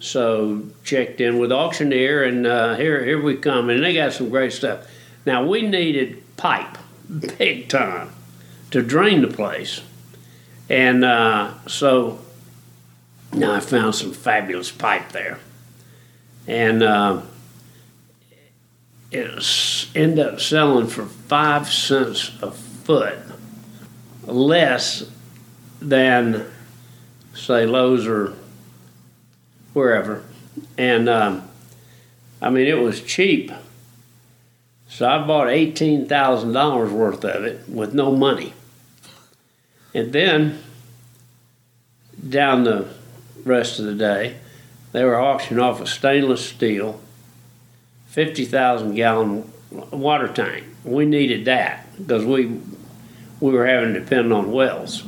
so 0.00 0.62
checked 0.84 1.20
in 1.20 1.38
with 1.38 1.52
auctioneer, 1.52 2.24
and 2.24 2.46
uh, 2.46 2.74
here 2.76 3.04
here 3.04 3.22
we 3.22 3.36
come, 3.36 3.70
and 3.70 3.82
they 3.82 3.94
got 3.94 4.12
some 4.12 4.28
great 4.28 4.52
stuff. 4.52 4.86
Now 5.24 5.46
we 5.46 5.62
needed 5.62 6.22
pipe, 6.36 6.78
big 7.38 7.68
time, 7.68 8.10
to 8.70 8.82
drain 8.82 9.22
the 9.22 9.28
place. 9.28 9.82
And 10.68 11.04
uh, 11.04 11.54
so 11.66 12.20
now 13.32 13.54
I 13.54 13.60
found 13.60 13.94
some 13.94 14.12
fabulous 14.12 14.70
pipe 14.70 15.10
there. 15.10 15.38
And 16.46 16.82
uh, 16.82 17.22
it 19.10 19.88
ended 19.94 20.26
up 20.26 20.40
selling 20.40 20.86
for 20.86 21.06
five 21.06 21.70
cents 21.70 22.30
a 22.40 22.50
foot, 22.50 23.18
less 24.24 25.10
than, 25.80 26.46
say, 27.34 27.66
Lowe's 27.66 28.06
or 28.06 28.34
wherever. 29.72 30.24
And 30.76 31.08
um, 31.08 31.48
I 32.40 32.50
mean, 32.50 32.66
it 32.66 32.78
was 32.78 33.02
cheap 33.02 33.52
so 34.90 35.08
I 35.08 35.24
bought 35.24 35.46
$18,000 35.46 36.90
worth 36.90 37.24
of 37.24 37.44
it 37.44 37.68
with 37.68 37.94
no 37.94 38.14
money. 38.14 38.52
And 39.94 40.12
then, 40.12 40.62
down 42.28 42.64
the 42.64 42.88
rest 43.44 43.78
of 43.78 43.84
the 43.86 43.94
day, 43.94 44.36
they 44.90 45.04
were 45.04 45.18
auctioning 45.18 45.62
off 45.62 45.80
a 45.80 45.86
stainless 45.86 46.44
steel 46.44 47.00
50,000 48.08 48.96
gallon 48.96 49.50
water 49.70 50.26
tank. 50.26 50.64
We 50.84 51.06
needed 51.06 51.44
that 51.44 51.86
because 51.96 52.24
we, 52.24 52.60
we 53.38 53.52
were 53.52 53.66
having 53.66 53.94
to 53.94 54.00
depend 54.00 54.32
on 54.32 54.50
wells. 54.50 55.04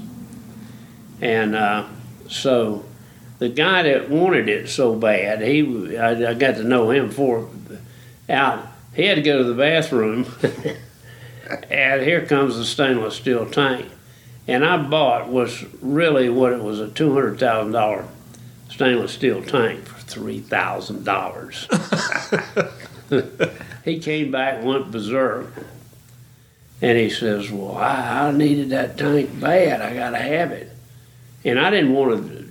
And 1.20 1.56
uh, 1.56 1.88
so 2.28 2.84
the 3.42 3.48
guy 3.48 3.82
that 3.82 4.08
wanted 4.08 4.48
it 4.48 4.68
so 4.68 4.94
bad, 4.94 5.42
he 5.42 5.98
I, 5.98 6.30
I 6.30 6.34
got 6.34 6.54
to 6.54 6.62
know 6.62 6.92
him 6.92 7.10
for 7.10 7.50
out 8.28 8.68
he 8.94 9.04
had 9.04 9.16
to 9.16 9.22
go 9.22 9.38
to 9.38 9.44
the 9.44 9.54
bathroom, 9.54 10.26
and 11.68 12.02
here 12.02 12.24
comes 12.24 12.56
the 12.56 12.64
stainless 12.64 13.16
steel 13.16 13.50
tank. 13.50 13.88
And 14.46 14.64
I 14.64 14.76
bought 14.76 15.28
was 15.28 15.64
really 15.80 16.28
what 16.28 16.52
it 16.52 16.62
was 16.62 16.78
a 16.78 16.88
two 16.88 17.14
hundred 17.14 17.40
thousand 17.40 17.72
dollar 17.72 18.06
stainless 18.68 19.12
steel 19.12 19.42
tank 19.42 19.86
for 19.86 20.00
three 20.02 20.38
thousand 20.38 21.02
dollars. 21.04 21.66
he 23.84 23.98
came 23.98 24.30
back, 24.30 24.62
went 24.62 24.92
berserk, 24.92 25.52
and 26.80 26.96
he 26.96 27.10
says, 27.10 27.50
"Well, 27.50 27.76
I, 27.76 28.28
I 28.28 28.30
needed 28.30 28.70
that 28.70 28.96
tank 28.96 29.40
bad. 29.40 29.80
I 29.82 29.94
got 29.94 30.10
to 30.10 30.18
have 30.18 30.52
it." 30.52 30.70
And 31.44 31.58
I 31.58 31.70
didn't 31.70 31.92
want 31.92 32.24
to 32.24 32.41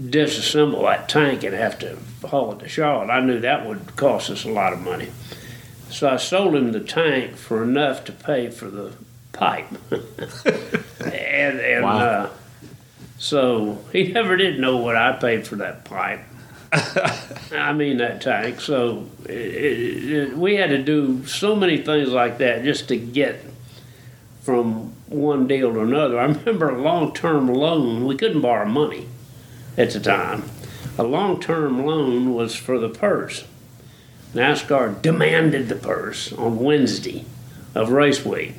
disassemble 0.00 0.82
that 0.82 1.08
tank 1.08 1.44
and 1.44 1.54
have 1.54 1.78
to 1.78 1.98
haul 2.26 2.52
it 2.52 2.60
to 2.60 2.68
Charlotte. 2.68 3.10
I 3.10 3.20
knew 3.20 3.40
that 3.40 3.66
would 3.66 3.96
cost 3.96 4.30
us 4.30 4.44
a 4.44 4.50
lot 4.50 4.72
of 4.72 4.80
money. 4.80 5.08
So 5.90 6.08
I 6.08 6.16
sold 6.16 6.56
him 6.56 6.72
the 6.72 6.80
tank 6.80 7.36
for 7.36 7.62
enough 7.62 8.04
to 8.06 8.12
pay 8.12 8.50
for 8.50 8.68
the 8.68 8.92
pipe. 9.32 9.66
and 9.90 11.60
and 11.60 11.84
wow. 11.84 11.98
uh, 11.98 12.30
so 13.18 13.78
he 13.92 14.12
never 14.12 14.36
did 14.36 14.58
know 14.58 14.78
what 14.78 14.96
I 14.96 15.12
paid 15.12 15.46
for 15.46 15.56
that 15.56 15.84
pipe. 15.84 16.20
I 17.52 17.72
mean 17.72 17.98
that 17.98 18.20
tank. 18.20 18.60
So 18.60 19.08
it, 19.24 19.30
it, 19.30 20.10
it, 20.10 20.36
we 20.36 20.56
had 20.56 20.70
to 20.70 20.82
do 20.82 21.24
so 21.26 21.54
many 21.54 21.78
things 21.78 22.08
like 22.08 22.38
that 22.38 22.64
just 22.64 22.88
to 22.88 22.96
get 22.96 23.44
from 24.42 24.92
one 25.06 25.46
deal 25.46 25.72
to 25.72 25.80
another. 25.80 26.18
I 26.18 26.24
remember 26.24 26.70
a 26.70 26.82
long-term 26.82 27.46
loan. 27.46 28.04
We 28.06 28.16
couldn't 28.16 28.40
borrow 28.40 28.66
money 28.66 29.08
at 29.76 29.90
the 29.90 30.00
time. 30.00 30.44
A 30.96 31.02
long-term 31.02 31.84
loan 31.84 32.34
was 32.34 32.54
for 32.54 32.78
the 32.78 32.88
purse. 32.88 33.44
NASCAR 34.34 35.00
demanded 35.00 35.68
the 35.68 35.76
purse 35.76 36.32
on 36.32 36.58
Wednesday 36.58 37.24
of 37.74 37.90
race 37.90 38.24
week. 38.24 38.54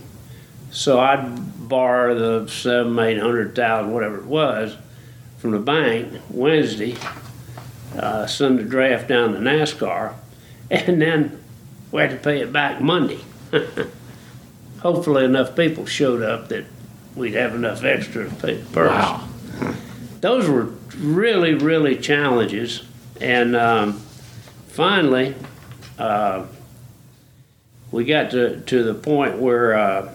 So 0.72 1.00
I'd 1.00 1.68
borrow 1.70 2.16
the 2.16 2.50
seven, 2.50 2.98
eight 3.00 3.20
hundred 3.20 3.56
thousand, 3.56 3.94
whatever 3.94 4.18
it 4.18 4.26
was, 4.26 4.76
from 5.38 5.52
the 5.52 5.60
bank 5.60 6.22
Wednesday, 6.30 6.96
uh, 7.98 8.26
send 8.28 8.60
the 8.60 8.64
draft 8.64 9.08
down 9.08 9.34
to 9.34 9.40
NASCAR, 9.40 10.14
and 10.70 11.02
then 11.02 11.42
we 11.92 12.02
had 12.02 12.12
to 12.12 12.18
pay 12.18 12.42
it 12.42 12.52
back 12.52 12.82
Monday. 12.82 13.20
Hopefully, 14.80 15.24
enough 15.24 15.56
people 15.56 15.86
showed 15.86 16.22
up 16.22 16.50
that 16.50 16.66
we'd 17.16 17.34
have 17.34 17.56
enough 17.56 17.84
extra 17.84 18.30
to 18.30 18.36
pay 18.36 18.56
the 18.56 18.66
purse. 18.72 18.92
Wow. 18.92 19.28
Those 20.26 20.50
were 20.50 20.70
really, 20.98 21.54
really 21.54 21.98
challenges. 21.98 22.82
And 23.22 23.56
um, 23.56 24.02
finally, 24.70 25.36
uh, 26.00 26.48
we 27.92 28.06
got 28.06 28.32
to, 28.32 28.60
to 28.62 28.84
the 28.84 28.96
point 28.96 29.38
where 29.38 29.76
uh, 29.76 30.12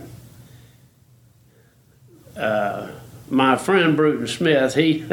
uh, 2.37 2.91
my 3.29 3.55
friend 3.55 3.97
Bruton 3.97 4.27
Smith, 4.27 4.75
he 4.75 5.07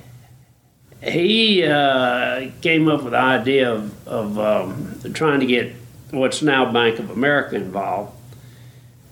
he 1.02 1.64
uh, 1.64 2.48
came 2.62 2.88
up 2.88 3.02
with 3.02 3.12
the 3.12 3.18
idea 3.18 3.70
of, 3.70 4.08
of 4.08 4.38
um, 4.38 4.98
trying 5.12 5.40
to 5.40 5.46
get 5.46 5.74
what's 6.10 6.40
now 6.40 6.72
Bank 6.72 6.98
of 6.98 7.10
America 7.10 7.56
involved. 7.56 8.16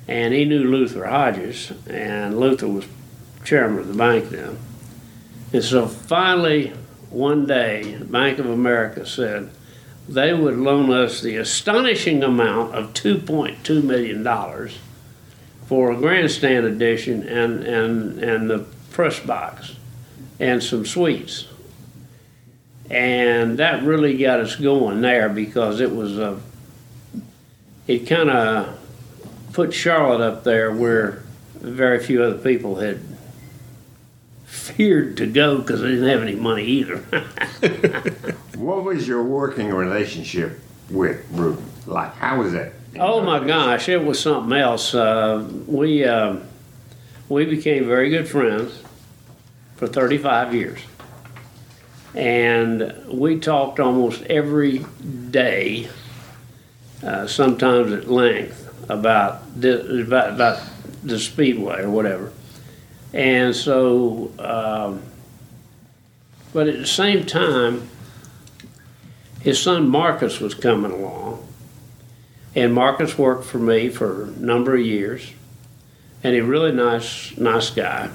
And 0.09 0.33
he 0.33 0.47
knew 0.47 0.64
Luther 0.64 1.05
Hodges, 1.05 1.73
and 1.87 2.40
Luther 2.40 2.69
was 2.69 2.87
chairman 3.45 3.81
of 3.81 3.88
the 3.88 3.95
bank 3.95 4.31
then. 4.31 4.57
And 5.55 5.62
so 5.62 5.87
finally, 5.87 6.73
one 7.11 7.47
day, 7.47 7.97
Bank 8.03 8.40
of 8.40 8.51
America 8.51 9.07
said 9.07 9.51
they 10.09 10.35
would 10.35 10.57
loan 10.57 10.90
us 10.93 11.21
the 11.21 11.37
astonishing 11.37 12.25
amount 12.25 12.75
of 12.75 12.93
$2.2 12.93 13.85
million 13.85 14.69
for 15.67 15.93
a 15.93 15.97
grandstand 15.97 16.67
addition 16.67 17.23
and, 17.29 17.62
and, 17.62 18.19
and 18.19 18.51
the 18.51 18.67
press 18.90 19.21
box 19.21 19.77
and 20.40 20.61
some 20.61 20.85
suites. 20.85 21.47
And 22.90 23.57
that 23.59 23.85
really 23.85 24.19
got 24.19 24.40
us 24.40 24.57
going 24.57 25.03
there 25.03 25.29
because 25.29 25.81
it 25.81 25.95
was 25.95 26.19
a, 26.19 26.40
it 27.87 28.09
kind 28.09 28.29
of 28.29 28.77
put 29.53 29.73
Charlotte 29.73 30.21
up 30.21 30.43
there 30.43 30.73
where 30.73 31.23
very 31.55 32.03
few 32.03 32.25
other 32.25 32.38
people 32.38 32.75
had 32.75 33.13
feared 34.64 35.16
to 35.18 35.27
go 35.27 35.59
because 35.59 35.83
I 35.83 35.88
didn't 35.88 36.09
have 36.09 36.22
any 36.22 36.35
money 36.35 36.64
either. 36.64 36.96
what 38.57 38.85
was 38.85 39.07
your 39.07 39.22
working 39.22 39.70
relationship 39.70 40.59
with 40.90 41.29
Bruton? 41.31 41.64
Like, 41.87 42.14
how 42.14 42.40
was 42.40 42.53
that? 42.53 42.72
Oh 42.98 43.20
my 43.22 43.44
gosh, 43.44 43.88
it 43.88 44.03
was 44.03 44.20
something 44.20 44.57
else. 44.57 44.94
Uh, 44.94 45.48
we 45.66 46.05
uh, 46.05 46.37
we 47.29 47.44
became 47.44 47.87
very 47.87 48.09
good 48.09 48.29
friends 48.29 48.83
for 49.77 49.87
35 49.88 50.55
years, 50.55 50.81
and 52.14 52.94
we 53.09 53.40
talked 53.40 53.81
almost 53.81 54.22
every 54.24 54.87
day, 55.31 55.88
uh, 57.03 57.27
sometimes 57.27 57.92
at 57.92 58.09
length 58.09 58.61
about 58.88 59.42
about, 59.57 60.31
about 60.31 60.62
the 61.03 61.18
speedway 61.18 61.83
or 61.83 61.90
whatever. 61.90 62.33
And 63.14 63.55
so, 63.55 64.33
um, 64.40 65.00
but 66.53 66.66
at 66.66 66.79
the 66.79 66.87
same 66.87 67.24
time, 67.24 67.88
his 69.40 69.62
son 69.62 69.88
Marcus 69.88 70.40
was 70.40 70.53
coming 70.53 70.90
along. 70.90 71.46
And 72.57 72.74
Marcus 72.74 73.16
worked 73.16 73.44
for 73.44 73.59
me 73.59 73.88
for 73.88 74.24
a 74.24 74.27
number 74.31 74.74
of 74.74 74.81
years. 74.81 75.33
And 76.24 76.35
a 76.35 76.40
really 76.40 76.72
nice, 76.72 77.37
nice 77.38 77.70
guy. 77.70 78.11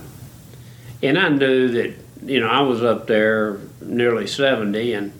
And 1.01 1.17
I 1.17 1.29
knew 1.29 1.69
that, 1.69 1.93
you 2.25 2.41
know, 2.41 2.49
I 2.49 2.61
was 2.61 2.83
up 2.83 3.07
there 3.07 3.59
nearly 3.81 4.27
70 4.27 4.93
and 4.93 5.13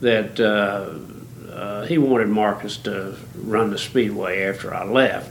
that 0.00 0.40
uh, 0.40 1.52
uh, 1.52 1.86
he 1.86 1.98
wanted 1.98 2.28
Marcus 2.28 2.78
to 2.78 3.16
run 3.36 3.70
the 3.70 3.78
speedway 3.78 4.42
after 4.42 4.74
I 4.74 4.84
left. 4.84 5.30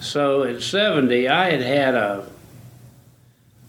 So 0.00 0.44
at 0.44 0.62
70, 0.62 1.28
I 1.28 1.50
had 1.50 1.62
had 1.62 1.94
a 1.94 2.28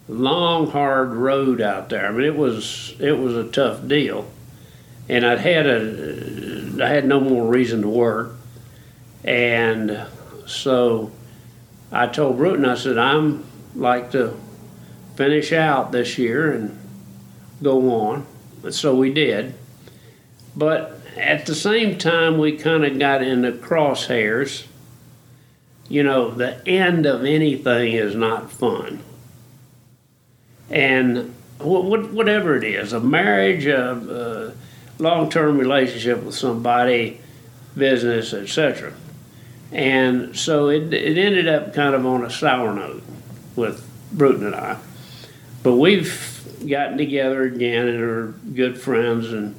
long, 0.09 0.71
hard 0.71 1.13
road 1.13 1.61
out 1.61 1.89
there. 1.89 2.07
I 2.07 2.11
mean, 2.11 2.25
it 2.25 2.35
was 2.35 2.95
it 2.99 3.13
was 3.13 3.35
a 3.35 3.49
tough 3.49 3.87
deal, 3.87 4.29
and 5.07 5.25
I'd 5.25 5.39
had 5.39 5.67
a 5.67 6.83
I 6.83 6.89
had 6.89 7.05
no 7.05 7.19
more 7.19 7.45
reason 7.45 7.83
to 7.83 7.89
work, 7.89 8.33
and 9.23 10.05
so 10.47 11.11
I 11.91 12.07
told 12.07 12.37
Bruton, 12.37 12.65
I 12.65 12.75
said, 12.75 12.97
I'm 12.97 13.45
like 13.75 14.11
to 14.11 14.35
finish 15.15 15.53
out 15.53 15.91
this 15.91 16.17
year 16.17 16.51
and 16.51 16.77
go 17.61 18.01
on. 18.01 18.25
And 18.63 18.73
so 18.73 18.95
we 18.95 19.13
did, 19.13 19.53
but 20.55 20.99
at 21.17 21.45
the 21.45 21.55
same 21.55 21.97
time, 21.97 22.37
we 22.37 22.57
kind 22.57 22.83
of 22.83 22.97
got 22.97 23.21
in 23.21 23.43
the 23.43 23.51
crosshairs. 23.51 24.65
You 25.87 26.03
know, 26.03 26.31
the 26.31 26.67
end 26.67 27.05
of 27.05 27.25
anything 27.25 27.93
is 27.93 28.15
not 28.15 28.51
fun 28.51 29.03
and 30.69 31.33
whatever 31.59 32.55
it 32.55 32.63
is 32.63 32.93
a 32.93 32.99
marriage, 32.99 33.65
a, 33.65 34.53
a 34.99 35.01
long 35.01 35.29
term 35.29 35.57
relationship 35.57 36.23
with 36.23 36.35
somebody, 36.35 37.19
business, 37.75 38.33
etc. 38.33 38.93
And 39.71 40.35
so 40.35 40.69
it, 40.69 40.93
it 40.93 41.17
ended 41.17 41.47
up 41.47 41.73
kind 41.73 41.95
of 41.95 42.05
on 42.05 42.23
a 42.23 42.29
sour 42.29 42.73
note 42.73 43.03
with 43.55 43.87
Bruton 44.11 44.47
and 44.47 44.55
I. 44.55 44.77
But 45.61 45.75
we've 45.75 46.39
gotten 46.67 46.97
together 46.97 47.43
again 47.43 47.87
and 47.87 48.01
are 48.01 48.27
good 48.53 48.79
friends, 48.79 49.31
and 49.31 49.55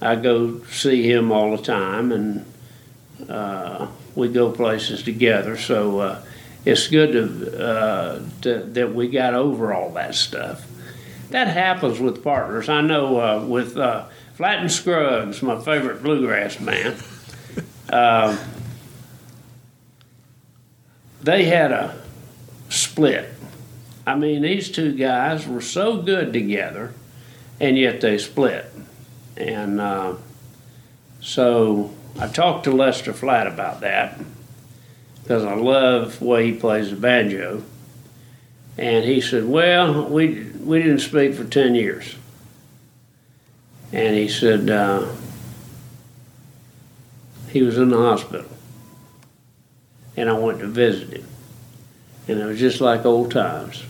I 0.00 0.16
go 0.16 0.62
see 0.64 1.10
him 1.10 1.32
all 1.32 1.56
the 1.56 1.62
time, 1.62 2.12
and 2.12 2.44
uh, 3.28 3.88
we 4.14 4.28
go 4.28 4.50
places 4.50 5.02
together. 5.02 5.56
So 5.56 6.00
uh, 6.00 6.22
it's 6.66 6.88
good 6.88 7.12
to, 7.12 7.64
uh, 7.64 8.22
to, 8.42 8.58
that 8.58 8.92
we 8.92 9.06
got 9.06 9.34
over 9.34 9.72
all 9.72 9.90
that 9.90 10.16
stuff. 10.16 10.66
That 11.30 11.46
happens 11.46 12.00
with 12.00 12.24
partners. 12.24 12.68
I 12.68 12.80
know 12.80 13.20
uh, 13.20 13.46
with 13.46 13.76
uh, 13.76 14.06
Flatt 14.34 14.58
and 14.58 14.70
Scruggs, 14.70 15.42
my 15.42 15.60
favorite 15.60 16.02
bluegrass 16.02 16.56
band. 16.56 17.02
Um, 17.88 18.36
they 21.22 21.44
had 21.44 21.70
a 21.70 21.96
split. 22.68 23.32
I 24.04 24.16
mean, 24.16 24.42
these 24.42 24.68
two 24.68 24.92
guys 24.92 25.46
were 25.46 25.60
so 25.60 26.02
good 26.02 26.32
together, 26.32 26.94
and 27.60 27.78
yet 27.78 28.00
they 28.00 28.18
split. 28.18 28.66
And 29.36 29.80
uh, 29.80 30.16
so 31.20 31.94
I 32.18 32.26
talked 32.26 32.64
to 32.64 32.72
Lester 32.72 33.12
Flatt 33.12 33.46
about 33.46 33.82
that 33.82 34.18
because 35.26 35.42
I 35.42 35.54
love 35.54 36.20
the 36.20 36.24
way 36.24 36.52
he 36.52 36.56
plays 36.56 36.90
the 36.90 36.96
banjo. 36.96 37.64
And 38.78 39.04
he 39.04 39.20
said, 39.20 39.44
Well, 39.44 40.08
we, 40.08 40.44
we 40.60 40.80
didn't 40.80 41.00
speak 41.00 41.34
for 41.34 41.42
10 41.42 41.74
years. 41.74 42.14
And 43.92 44.14
he 44.14 44.28
said, 44.28 44.70
uh, 44.70 45.08
He 47.50 47.62
was 47.62 47.76
in 47.76 47.88
the 47.88 47.96
hospital. 47.96 48.48
And 50.16 50.30
I 50.30 50.34
went 50.34 50.60
to 50.60 50.68
visit 50.68 51.12
him. 51.12 51.26
And 52.28 52.38
it 52.38 52.44
was 52.44 52.60
just 52.60 52.80
like 52.80 53.04
old 53.04 53.32
times. 53.32 53.82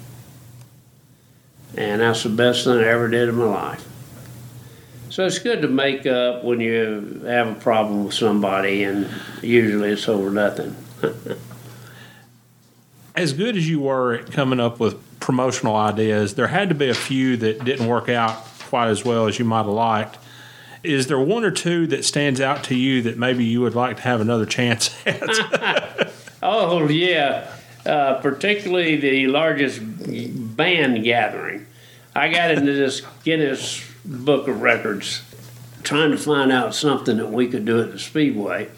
And 1.76 2.00
that's 2.00 2.22
the 2.22 2.30
best 2.30 2.64
thing 2.64 2.78
I 2.78 2.84
ever 2.84 3.08
did 3.08 3.28
in 3.28 3.34
my 3.34 3.44
life. 3.44 3.86
So 5.10 5.26
it's 5.26 5.38
good 5.38 5.60
to 5.60 5.68
make 5.68 6.06
up 6.06 6.44
when 6.44 6.60
you 6.60 7.20
have 7.26 7.48
a 7.48 7.54
problem 7.54 8.06
with 8.06 8.14
somebody, 8.14 8.84
and 8.84 9.10
usually 9.42 9.90
it's 9.90 10.08
over 10.08 10.30
nothing. 10.30 10.74
as 13.14 13.32
good 13.32 13.56
as 13.56 13.68
you 13.68 13.80
were 13.80 14.14
at 14.14 14.30
coming 14.30 14.60
up 14.60 14.78
with 14.78 15.02
promotional 15.20 15.74
ideas, 15.74 16.34
there 16.34 16.48
had 16.48 16.68
to 16.68 16.74
be 16.74 16.88
a 16.88 16.94
few 16.94 17.36
that 17.38 17.64
didn't 17.64 17.86
work 17.86 18.08
out 18.08 18.44
quite 18.68 18.88
as 18.88 19.04
well 19.04 19.26
as 19.26 19.38
you 19.38 19.44
might 19.44 19.58
have 19.58 19.66
liked. 19.68 20.18
Is 20.82 21.08
there 21.08 21.18
one 21.18 21.44
or 21.44 21.50
two 21.50 21.86
that 21.88 22.04
stands 22.04 22.40
out 22.40 22.64
to 22.64 22.76
you 22.76 23.02
that 23.02 23.18
maybe 23.18 23.44
you 23.44 23.60
would 23.62 23.74
like 23.74 23.96
to 23.96 24.02
have 24.02 24.20
another 24.20 24.46
chance 24.46 24.94
at? 25.06 26.12
oh, 26.42 26.86
yeah. 26.88 27.52
Uh, 27.84 28.20
particularly 28.20 28.96
the 28.96 29.26
largest 29.28 29.80
band 30.56 31.04
gathering. 31.04 31.66
I 32.14 32.28
got 32.28 32.50
into 32.50 32.72
this 32.72 33.02
Guinness 33.24 33.84
Book 34.04 34.48
of 34.48 34.60
Records 34.60 35.22
trying 35.82 36.10
to 36.10 36.18
find 36.18 36.50
out 36.50 36.74
something 36.74 37.16
that 37.18 37.30
we 37.30 37.46
could 37.46 37.64
do 37.64 37.80
at 37.80 37.92
the 37.92 37.98
Speedway 37.98 38.68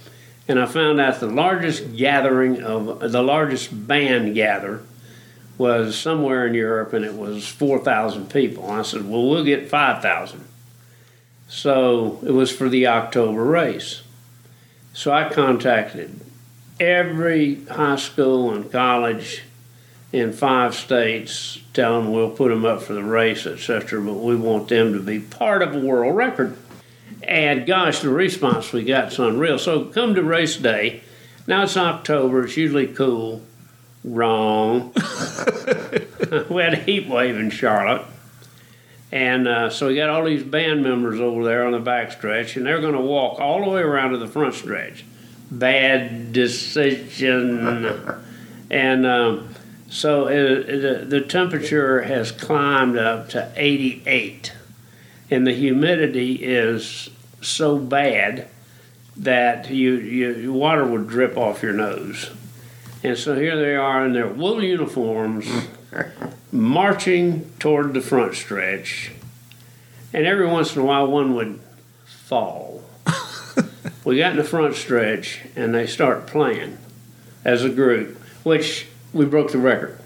and 0.48 0.58
I 0.58 0.66
found 0.66 0.98
out 0.98 1.20
the 1.20 1.26
largest 1.26 1.94
gathering 1.94 2.62
of 2.62 3.12
the 3.12 3.22
largest 3.22 3.87
band 3.87 4.34
gather 4.34 4.82
was 5.58 5.98
somewhere 5.98 6.46
in 6.46 6.54
Europe, 6.54 6.94
and 6.94 7.04
it 7.04 7.14
was 7.14 7.46
four 7.46 7.78
thousand 7.78 8.30
people. 8.30 8.70
I 8.70 8.82
said, 8.82 9.08
"Well, 9.08 9.28
we'll 9.28 9.44
get 9.44 9.68
five 9.68 10.00
thousand. 10.00 10.46
So 11.48 12.20
it 12.24 12.30
was 12.32 12.50
for 12.50 12.68
the 12.68 12.87
October 12.87 13.44
race. 13.44 14.02
So 14.92 15.12
I 15.12 15.28
contacted 15.28 16.20
every 16.80 17.64
high 17.66 17.96
school 17.96 18.52
and 18.52 18.70
college 18.70 19.42
in 20.12 20.32
five 20.32 20.74
states, 20.74 21.58
telling 21.74 22.04
them 22.04 22.12
we'll 22.12 22.30
put 22.30 22.48
them 22.48 22.64
up 22.64 22.82
for 22.82 22.94
the 22.94 23.04
race, 23.04 23.46
etc. 23.46 24.00
But 24.00 24.14
we 24.14 24.37
want 24.37 24.68
them 24.68 24.92
to 24.94 25.00
be 25.00 25.20
part 25.20 25.62
of 25.62 25.74
a 25.74 25.78
world 25.78 26.16
record. 26.16 26.56
And 27.29 27.67
gosh, 27.67 28.01
the 28.01 28.09
response 28.09 28.73
we 28.73 28.85
got 28.85 29.12
is 29.12 29.19
unreal. 29.19 29.59
So 29.59 29.85
come 29.85 30.14
to 30.14 30.23
race 30.23 30.57
day. 30.57 31.03
Now 31.47 31.64
it's 31.64 31.77
October. 31.77 32.45
It's 32.45 32.57
usually 32.57 32.87
cool. 32.87 33.43
Wrong. 34.03 34.95
we 36.49 36.62
had 36.62 36.73
a 36.73 36.83
heat 36.83 37.07
wave 37.07 37.37
in 37.37 37.51
Charlotte. 37.51 38.07
And 39.12 39.47
uh, 39.47 39.69
so 39.69 39.88
we 39.88 39.97
got 39.97 40.09
all 40.09 40.25
these 40.25 40.43
band 40.43 40.83
members 40.83 41.21
over 41.21 41.45
there 41.45 41.67
on 41.67 41.73
the 41.73 41.81
back 41.81 42.12
stretch, 42.12 42.57
and 42.57 42.64
they're 42.64 42.81
going 42.81 42.95
to 42.95 43.01
walk 43.01 43.41
all 43.41 43.62
the 43.62 43.71
way 43.71 43.83
around 43.83 44.12
to 44.12 44.19
the 44.19 44.27
front 44.27 44.55
stretch. 44.55 45.05
Bad 45.51 46.33
decision. 46.33 47.95
and 48.71 49.07
um, 49.07 49.55
So 49.91 50.29
uh, 50.29 50.29
the, 50.31 51.05
the 51.07 51.21
temperature 51.21 52.03
has 52.03 52.33
climbed 52.33 52.97
up 52.97 53.29
to 53.31 53.53
88, 53.55 54.53
and 55.31 55.47
the 55.47 55.55
humidity 55.55 56.37
is 56.37 57.11
so 57.40 57.79
bad 57.79 58.48
that 59.16 59.70
you, 59.70 59.94
you 59.94 60.53
water 60.53 60.85
would 60.85 61.09
drip 61.09 61.37
off 61.37 61.62
your 61.62 61.72
nose. 61.72 62.31
And 63.03 63.16
so 63.16 63.35
here 63.35 63.57
they 63.57 63.77
are 63.77 64.07
in 64.07 64.12
their 64.12 64.29
wool 64.29 64.62
uniforms, 64.62 65.48
marching 66.53 67.51
toward 67.59 67.94
the 67.94 68.01
front 68.01 68.35
stretch. 68.35 69.12
And 70.12 70.27
every 70.27 70.46
once 70.46 70.74
in 70.74 70.83
a 70.83 70.85
while, 70.85 71.07
one 71.07 71.35
would 71.35 71.61
fall. 72.05 72.83
we 74.05 74.18
got 74.18 74.33
in 74.33 74.37
the 74.37 74.44
front 74.44 74.74
stretch, 74.74 75.40
and 75.55 75.74
they 75.74 75.87
start 75.87 76.27
playing 76.27 76.79
as 77.44 77.64
a 77.64 77.70
group, 77.70 78.18
which 78.42 78.88
we 79.12 79.24
broke 79.24 79.53
the 79.53 79.59
record 79.59 79.98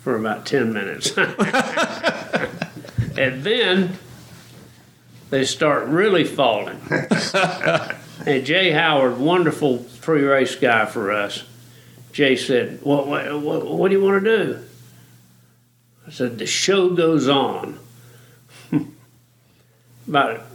for 0.00 0.16
about 0.16 0.44
10 0.44 0.72
minutes. 0.72 1.16
and 1.16 1.32
then 3.42 3.98
they 5.34 5.44
start 5.44 5.88
really 5.88 6.22
falling. 6.22 6.80
and 8.24 8.46
Jay 8.46 8.70
Howard, 8.70 9.18
wonderful 9.18 9.84
pre 10.00 10.22
race 10.22 10.54
guy 10.54 10.86
for 10.86 11.10
us, 11.10 11.42
Jay 12.12 12.36
said, 12.36 12.78
what, 12.82 13.08
what, 13.08 13.40
what, 13.40 13.66
what 13.66 13.88
do 13.90 13.96
you 13.96 14.04
want 14.04 14.22
to 14.22 14.36
do? 14.36 14.64
I 16.06 16.10
said, 16.10 16.38
The 16.38 16.46
show 16.46 16.90
goes 16.90 17.26
on. 17.26 17.80
About 20.08 20.46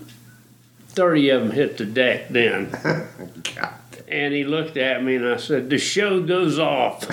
30 0.87 1.29
of 1.29 1.41
them 1.41 1.51
hit 1.51 1.77
the 1.77 1.85
deck 1.85 2.29
then. 2.29 2.73
and 4.07 4.33
he 4.33 4.45
looked 4.45 4.77
at 4.77 5.03
me 5.03 5.17
and 5.17 5.27
I 5.27 5.35
said, 5.35 5.69
The 5.69 5.77
show 5.77 6.21
goes 6.23 6.57
off. 6.57 7.03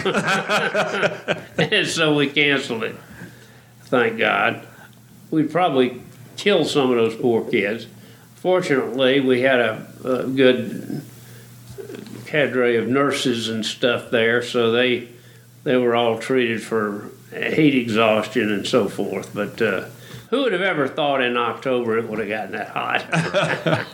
and 1.59 1.89
so 1.89 2.15
we 2.15 2.29
canceled 2.29 2.85
it. 2.85 2.95
Thank 3.87 4.19
God. 4.19 4.65
We 5.33 5.43
probably 5.43 6.01
killed 6.37 6.67
some 6.67 6.91
of 6.91 6.97
those 6.97 7.15
poor 7.17 7.49
kids. 7.51 7.87
Fortunately, 8.35 9.21
we 9.21 9.41
had 9.41 9.61
a, 9.61 9.87
a 10.05 10.27
good 10.27 11.03
cadre 12.27 12.77
of 12.77 12.89
nurses 12.89 13.49
and 13.49 13.65
stuff 13.65 14.11
there, 14.11 14.43
so 14.43 14.71
they 14.71 15.09
they 15.65 15.77
were 15.77 15.97
all 15.97 16.19
treated 16.19 16.63
for 16.63 17.11
heat 17.33 17.75
exhaustion 17.75 18.53
and 18.53 18.67
so 18.67 18.89
forth. 18.89 19.35
But 19.35 19.61
uh, 19.61 19.89
who 20.31 20.43
would 20.43 20.53
have 20.53 20.63
ever 20.63 20.87
thought 20.89 21.23
in 21.23 21.37
October 21.37 21.99
it 21.99 22.09
would 22.09 22.19
have 22.19 22.29
gotten 22.29 22.53
that 22.53 22.69
hot? 22.69 23.87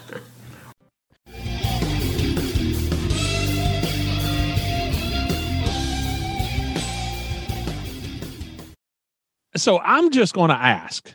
so 9.56 9.78
I'm 9.78 10.10
just 10.10 10.34
going 10.34 10.50
to 10.50 10.56
ask 10.56 11.14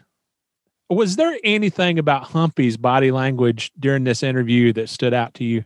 was 0.89 1.15
there 1.15 1.38
anything 1.43 2.00
about 2.00 2.23
Humpy's 2.23 2.78
body 2.78 3.12
language 3.12 3.71
during 3.80 4.04
this 4.04 4.23
interview 4.23 4.73
that 4.73 4.89
stood 4.89 5.13
out 5.13 5.34
to 5.36 5.43
you? 5.43 5.65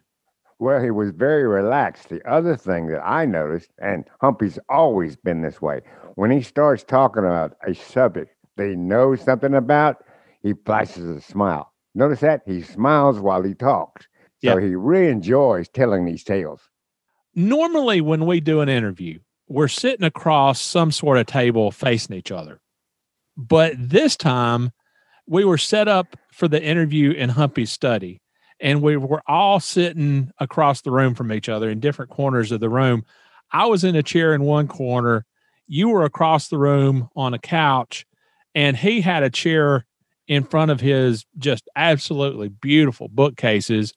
Well, 0.59 0.81
he 0.81 0.91
was 0.91 1.11
very 1.11 1.47
relaxed. 1.47 2.09
The 2.09 2.21
other 2.29 2.55
thing 2.55 2.87
that 2.87 3.01
I 3.03 3.25
noticed, 3.25 3.69
and 3.79 4.05
Humpy's 4.21 4.59
always 4.69 5.15
been 5.15 5.41
this 5.41 5.61
way, 5.61 5.81
when 6.15 6.29
he 6.29 6.41
starts 6.41 6.83
talking 6.83 7.23
about 7.23 7.57
a 7.67 7.73
subject 7.73 8.35
that 8.57 8.69
he 8.69 8.75
knows 8.75 9.21
something 9.21 9.55
about, 9.55 10.03
he 10.43 10.53
flashes 10.65 11.05
a 11.05 11.21
smile. 11.21 11.71
Notice 11.95 12.19
that? 12.19 12.41
He 12.45 12.61
smiles 12.61 13.19
while 13.19 13.43
he 13.43 13.53
talks. 13.53 14.07
So 14.43 14.57
he 14.57 14.75
really 14.75 15.11
enjoys 15.11 15.69
telling 15.69 16.05
these 16.05 16.23
tales. 16.23 16.61
Normally, 17.35 18.01
when 18.01 18.25
we 18.25 18.39
do 18.39 18.61
an 18.61 18.69
interview, 18.69 19.19
we're 19.47 19.67
sitting 19.67 20.05
across 20.05 20.59
some 20.59 20.91
sort 20.91 21.17
of 21.17 21.27
table 21.27 21.71
facing 21.71 22.15
each 22.15 22.31
other. 22.31 22.59
But 23.37 23.73
this 23.77 24.17
time, 24.17 24.71
we 25.27 25.45
were 25.45 25.57
set 25.57 25.87
up 25.87 26.17
for 26.31 26.47
the 26.47 26.61
interview 26.61 27.11
in 27.11 27.29
Humpy's 27.29 27.71
study, 27.71 28.21
and 28.59 28.81
we 28.81 28.97
were 28.97 29.21
all 29.27 29.59
sitting 29.59 30.31
across 30.39 30.81
the 30.81 30.91
room 30.91 31.15
from 31.15 31.31
each 31.31 31.49
other 31.49 31.69
in 31.69 31.79
different 31.79 32.11
corners 32.11 32.51
of 32.51 32.59
the 32.59 32.69
room. 32.69 33.03
I 33.51 33.65
was 33.65 33.83
in 33.83 33.95
a 33.95 34.03
chair 34.03 34.33
in 34.33 34.43
one 34.43 34.67
corner, 34.67 35.25
you 35.67 35.89
were 35.89 36.03
across 36.03 36.49
the 36.49 36.57
room 36.57 37.09
on 37.15 37.33
a 37.33 37.39
couch, 37.39 38.05
and 38.53 38.75
he 38.75 39.01
had 39.01 39.23
a 39.23 39.29
chair 39.29 39.85
in 40.27 40.43
front 40.43 40.71
of 40.71 40.79
his 40.79 41.25
just 41.37 41.69
absolutely 41.75 42.49
beautiful 42.49 43.07
bookcases. 43.07 43.93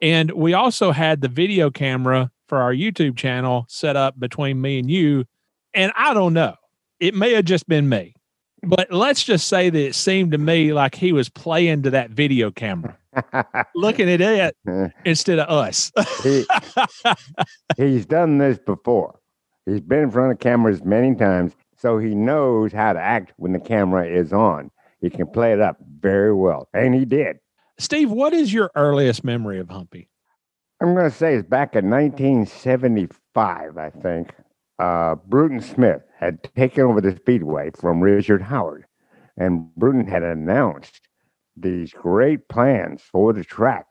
And 0.00 0.30
we 0.32 0.54
also 0.54 0.92
had 0.92 1.20
the 1.20 1.28
video 1.28 1.70
camera 1.70 2.30
for 2.48 2.58
our 2.58 2.74
YouTube 2.74 3.16
channel 3.16 3.64
set 3.68 3.96
up 3.96 4.18
between 4.18 4.60
me 4.60 4.78
and 4.78 4.90
you. 4.90 5.24
And 5.72 5.92
I 5.96 6.12
don't 6.12 6.34
know, 6.34 6.56
it 7.00 7.14
may 7.14 7.32
have 7.34 7.44
just 7.44 7.66
been 7.68 7.88
me 7.88 8.14
but 8.62 8.92
let's 8.92 9.24
just 9.24 9.48
say 9.48 9.70
that 9.70 9.78
it 9.78 9.94
seemed 9.94 10.32
to 10.32 10.38
me 10.38 10.72
like 10.72 10.94
he 10.94 11.12
was 11.12 11.28
playing 11.28 11.82
to 11.82 11.90
that 11.90 12.10
video 12.10 12.50
camera, 12.50 12.96
looking 13.74 14.08
at 14.08 14.20
it 14.20 14.56
instead 15.04 15.38
of 15.38 15.48
us. 15.48 15.92
he, 16.22 16.44
he's 17.76 18.06
done 18.06 18.38
this 18.38 18.58
before. 18.58 19.18
He's 19.66 19.80
been 19.80 20.04
in 20.04 20.10
front 20.10 20.32
of 20.32 20.38
cameras 20.38 20.82
many 20.84 21.14
times, 21.14 21.52
so 21.76 21.98
he 21.98 22.14
knows 22.14 22.72
how 22.72 22.92
to 22.92 23.00
act 23.00 23.32
when 23.36 23.52
the 23.52 23.60
camera 23.60 24.06
is 24.06 24.32
on. 24.32 24.70
He 25.00 25.10
can 25.10 25.26
play 25.26 25.52
it 25.52 25.60
up 25.60 25.76
very 26.00 26.34
well, 26.34 26.68
and 26.72 26.94
he 26.94 27.04
did. 27.04 27.38
Steve, 27.78 28.10
what 28.10 28.32
is 28.32 28.52
your 28.52 28.70
earliest 28.76 29.24
memory 29.24 29.58
of 29.58 29.68
Humpy? 29.70 30.08
I'm 30.80 30.94
going 30.94 31.10
to 31.10 31.16
say 31.16 31.34
it's 31.34 31.48
back 31.48 31.74
in 31.74 31.90
1975, 31.90 33.76
I 33.76 33.90
think 33.90 34.32
uh, 34.82 35.14
Bruton 35.28 35.60
Smith 35.60 36.02
had 36.18 36.42
taken 36.56 36.82
over 36.82 37.00
the 37.00 37.14
speedway 37.14 37.70
from 37.70 38.00
Richard 38.00 38.42
Howard, 38.42 38.84
and 39.36 39.72
Bruton 39.76 40.08
had 40.08 40.24
announced 40.24 41.02
these 41.56 41.92
great 41.92 42.48
plans 42.48 43.00
for 43.00 43.32
the 43.32 43.44
track, 43.44 43.86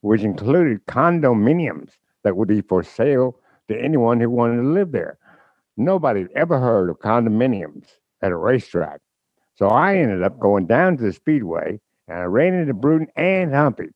which 0.00 0.22
included 0.22 0.84
condominiums 0.86 1.92
that 2.24 2.36
would 2.36 2.48
be 2.48 2.62
for 2.62 2.82
sale 2.82 3.38
to 3.68 3.80
anyone 3.80 4.20
who 4.20 4.28
wanted 4.28 4.56
to 4.56 4.68
live 4.68 4.90
there. 4.90 5.18
Nobody 5.76 6.22
had 6.22 6.32
ever 6.34 6.58
heard 6.58 6.90
of 6.90 6.98
condominiums 6.98 7.86
at 8.20 8.32
a 8.32 8.36
racetrack. 8.36 9.00
So 9.54 9.68
I 9.68 9.98
ended 9.98 10.24
up 10.24 10.40
going 10.40 10.66
down 10.66 10.96
to 10.96 11.04
the 11.04 11.12
speedway 11.12 11.80
and 12.08 12.18
I 12.18 12.24
ran 12.24 12.54
into 12.54 12.74
Bruton 12.74 13.06
and 13.14 13.54
Humpy 13.54 13.90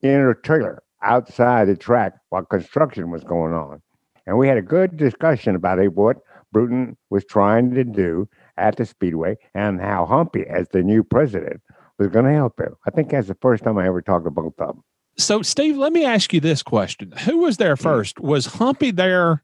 in 0.00 0.20
a 0.20 0.34
trailer 0.34 0.84
outside 1.02 1.66
the 1.66 1.76
track 1.76 2.12
while 2.28 2.44
construction 2.44 3.10
was 3.10 3.24
going 3.24 3.52
on. 3.52 3.82
And 4.26 4.38
we 4.38 4.48
had 4.48 4.56
a 4.56 4.62
good 4.62 4.96
discussion 4.96 5.54
about 5.54 5.78
what 5.94 6.18
Bruton 6.52 6.96
was 7.10 7.24
trying 7.24 7.74
to 7.74 7.84
do 7.84 8.28
at 8.56 8.76
the 8.76 8.86
Speedway 8.86 9.36
and 9.54 9.80
how 9.80 10.06
Humpy, 10.06 10.46
as 10.46 10.68
the 10.68 10.82
new 10.82 11.02
president, 11.02 11.60
was 11.98 12.08
going 12.08 12.26
to 12.26 12.32
help 12.32 12.60
him. 12.60 12.74
I 12.86 12.90
think 12.90 13.10
that's 13.10 13.28
the 13.28 13.36
first 13.40 13.64
time 13.64 13.78
I 13.78 13.86
ever 13.86 14.02
talked 14.02 14.24
to 14.24 14.30
both 14.30 14.54
of 14.58 14.68
them. 14.68 14.84
So, 15.18 15.42
Steve, 15.42 15.76
let 15.76 15.92
me 15.92 16.04
ask 16.04 16.32
you 16.32 16.40
this 16.40 16.62
question 16.62 17.12
Who 17.24 17.38
was 17.38 17.56
there 17.56 17.76
first? 17.76 18.20
Was 18.20 18.46
Humpy 18.46 18.90
there 18.90 19.42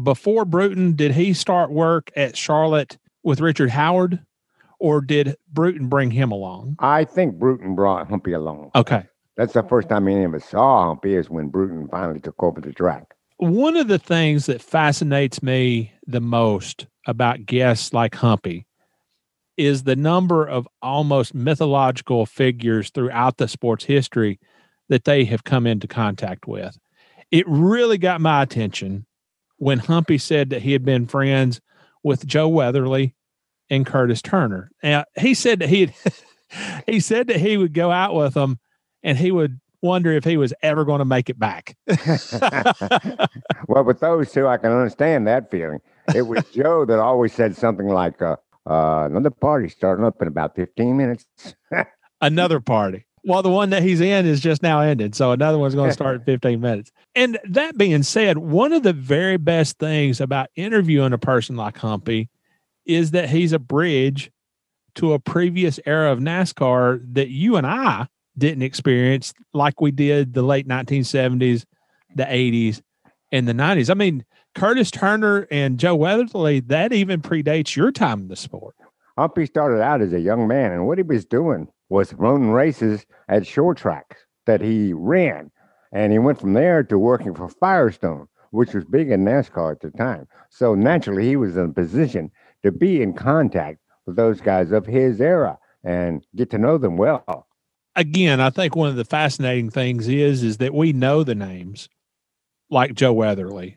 before 0.00 0.44
Bruton? 0.44 0.94
Did 0.94 1.12
he 1.12 1.32
start 1.32 1.70
work 1.70 2.10
at 2.16 2.36
Charlotte 2.36 2.98
with 3.22 3.40
Richard 3.40 3.70
Howard? 3.70 4.20
Or 4.78 5.02
did 5.02 5.36
Bruton 5.52 5.88
bring 5.88 6.10
him 6.10 6.32
along? 6.32 6.76
I 6.78 7.04
think 7.04 7.38
Bruton 7.38 7.74
brought 7.74 8.08
Humpy 8.08 8.32
along. 8.32 8.70
Okay. 8.74 9.04
That's 9.36 9.52
the 9.52 9.62
first 9.62 9.90
time 9.90 10.08
any 10.08 10.24
of 10.24 10.34
us 10.34 10.46
saw 10.46 10.86
Humpy 10.86 11.16
is 11.16 11.28
when 11.28 11.48
Bruton 11.48 11.86
finally 11.88 12.20
took 12.20 12.42
over 12.42 12.62
the 12.62 12.72
track 12.72 13.14
one 13.40 13.76
of 13.76 13.88
the 13.88 13.98
things 13.98 14.46
that 14.46 14.60
fascinates 14.60 15.42
me 15.42 15.92
the 16.06 16.20
most 16.20 16.86
about 17.06 17.46
guests 17.46 17.94
like 17.94 18.14
Humpy 18.14 18.66
is 19.56 19.84
the 19.84 19.96
number 19.96 20.46
of 20.46 20.68
almost 20.82 21.34
mythological 21.34 22.26
figures 22.26 22.90
throughout 22.90 23.38
the 23.38 23.48
sports 23.48 23.84
history 23.84 24.38
that 24.90 25.04
they 25.04 25.24
have 25.24 25.44
come 25.44 25.66
into 25.66 25.88
contact 25.88 26.46
with. 26.46 26.76
It 27.30 27.46
really 27.48 27.96
got 27.96 28.20
my 28.20 28.42
attention 28.42 29.06
when 29.56 29.78
Humpy 29.78 30.18
said 30.18 30.50
that 30.50 30.62
he 30.62 30.72
had 30.72 30.84
been 30.84 31.06
friends 31.06 31.62
with 32.02 32.26
Joe 32.26 32.48
Weatherly 32.48 33.14
and 33.70 33.86
Curtis 33.86 34.20
Turner. 34.20 34.70
Now, 34.82 35.04
he 35.18 35.32
said 35.32 35.60
that 35.60 35.70
he 35.70 35.94
he 36.86 37.00
said 37.00 37.28
that 37.28 37.40
he 37.40 37.56
would 37.56 37.72
go 37.72 37.90
out 37.90 38.14
with 38.14 38.34
them 38.34 38.58
and 39.02 39.16
he 39.16 39.30
would 39.30 39.60
wonder 39.82 40.12
if 40.12 40.24
he 40.24 40.36
was 40.36 40.52
ever 40.62 40.84
going 40.84 40.98
to 40.98 41.04
make 41.04 41.30
it 41.30 41.38
back. 41.38 41.76
well, 43.68 43.84
with 43.84 44.00
those 44.00 44.32
two, 44.32 44.46
I 44.46 44.56
can 44.56 44.72
understand 44.72 45.26
that 45.26 45.50
feeling. 45.50 45.80
It 46.14 46.22
was 46.22 46.44
Joe 46.52 46.84
that 46.84 46.98
always 46.98 47.32
said 47.32 47.56
something 47.56 47.88
like, 47.88 48.20
uh, 48.22 48.36
uh, 48.68 49.06
another 49.06 49.30
party 49.30 49.68
starting 49.68 50.04
up 50.04 50.20
in 50.20 50.28
about 50.28 50.54
15 50.54 50.96
minutes. 50.96 51.26
another 52.20 52.60
party. 52.60 53.06
Well, 53.24 53.42
the 53.42 53.50
one 53.50 53.70
that 53.70 53.82
he's 53.82 54.00
in 54.00 54.26
is 54.26 54.40
just 54.40 54.62
now 54.62 54.80
ended. 54.80 55.14
So 55.14 55.32
another 55.32 55.58
one's 55.58 55.74
going 55.74 55.90
to 55.90 55.94
start 55.94 56.16
in 56.16 56.24
15 56.24 56.60
minutes. 56.60 56.90
And 57.14 57.38
that 57.44 57.76
being 57.76 58.02
said, 58.02 58.38
one 58.38 58.72
of 58.72 58.82
the 58.82 58.94
very 58.94 59.36
best 59.36 59.78
things 59.78 60.20
about 60.20 60.48
interviewing 60.56 61.12
a 61.12 61.18
person 61.18 61.56
like 61.56 61.76
Humpy 61.76 62.30
is 62.86 63.10
that 63.10 63.28
he's 63.28 63.52
a 63.52 63.58
bridge 63.58 64.30
to 64.94 65.12
a 65.12 65.18
previous 65.18 65.78
era 65.84 66.10
of 66.12 66.18
NASCAR 66.18 67.00
that 67.14 67.28
you 67.28 67.56
and 67.56 67.66
I 67.66 68.08
didn't 68.40 68.62
experience 68.62 69.32
like 69.54 69.80
we 69.80 69.92
did 69.92 70.34
the 70.34 70.42
late 70.42 70.66
1970s, 70.66 71.64
the 72.16 72.24
80s, 72.24 72.82
and 73.30 73.46
the 73.46 73.52
90s. 73.52 73.90
I 73.90 73.94
mean, 73.94 74.24
Curtis 74.56 74.90
Turner 74.90 75.46
and 75.50 75.78
Joe 75.78 75.94
Weatherly, 75.94 76.60
that 76.60 76.92
even 76.92 77.20
predates 77.20 77.76
your 77.76 77.92
time 77.92 78.20
in 78.20 78.28
the 78.28 78.36
sport. 78.36 78.74
Humpy 79.16 79.46
started 79.46 79.80
out 79.80 80.00
as 80.00 80.12
a 80.12 80.20
young 80.20 80.48
man, 80.48 80.72
and 80.72 80.86
what 80.86 80.98
he 80.98 81.02
was 81.02 81.24
doing 81.24 81.68
was 81.88 82.12
running 82.14 82.50
races 82.50 83.06
at 83.28 83.46
short 83.46 83.76
tracks 83.76 84.16
that 84.46 84.60
he 84.60 84.92
ran. 84.92 85.50
And 85.92 86.12
he 86.12 86.18
went 86.18 86.40
from 86.40 86.54
there 86.54 86.82
to 86.84 86.98
working 86.98 87.34
for 87.34 87.48
Firestone, 87.48 88.26
which 88.50 88.74
was 88.74 88.84
big 88.84 89.10
in 89.10 89.24
NASCAR 89.24 89.72
at 89.72 89.80
the 89.80 89.90
time. 89.90 90.26
So 90.48 90.74
naturally, 90.74 91.28
he 91.28 91.36
was 91.36 91.56
in 91.56 91.66
a 91.66 91.72
position 91.72 92.30
to 92.62 92.72
be 92.72 93.02
in 93.02 93.12
contact 93.12 93.78
with 94.06 94.16
those 94.16 94.40
guys 94.40 94.72
of 94.72 94.86
his 94.86 95.20
era 95.20 95.58
and 95.84 96.24
get 96.34 96.50
to 96.50 96.58
know 96.58 96.78
them 96.78 96.96
well. 96.96 97.46
Again, 98.00 98.40
I 98.40 98.48
think 98.48 98.74
one 98.74 98.88
of 98.88 98.96
the 98.96 99.04
fascinating 99.04 99.68
things 99.68 100.08
is 100.08 100.42
is 100.42 100.56
that 100.56 100.72
we 100.72 100.94
know 100.94 101.22
the 101.22 101.34
names 101.34 101.90
like 102.70 102.94
Joe 102.94 103.12
Weatherly 103.12 103.76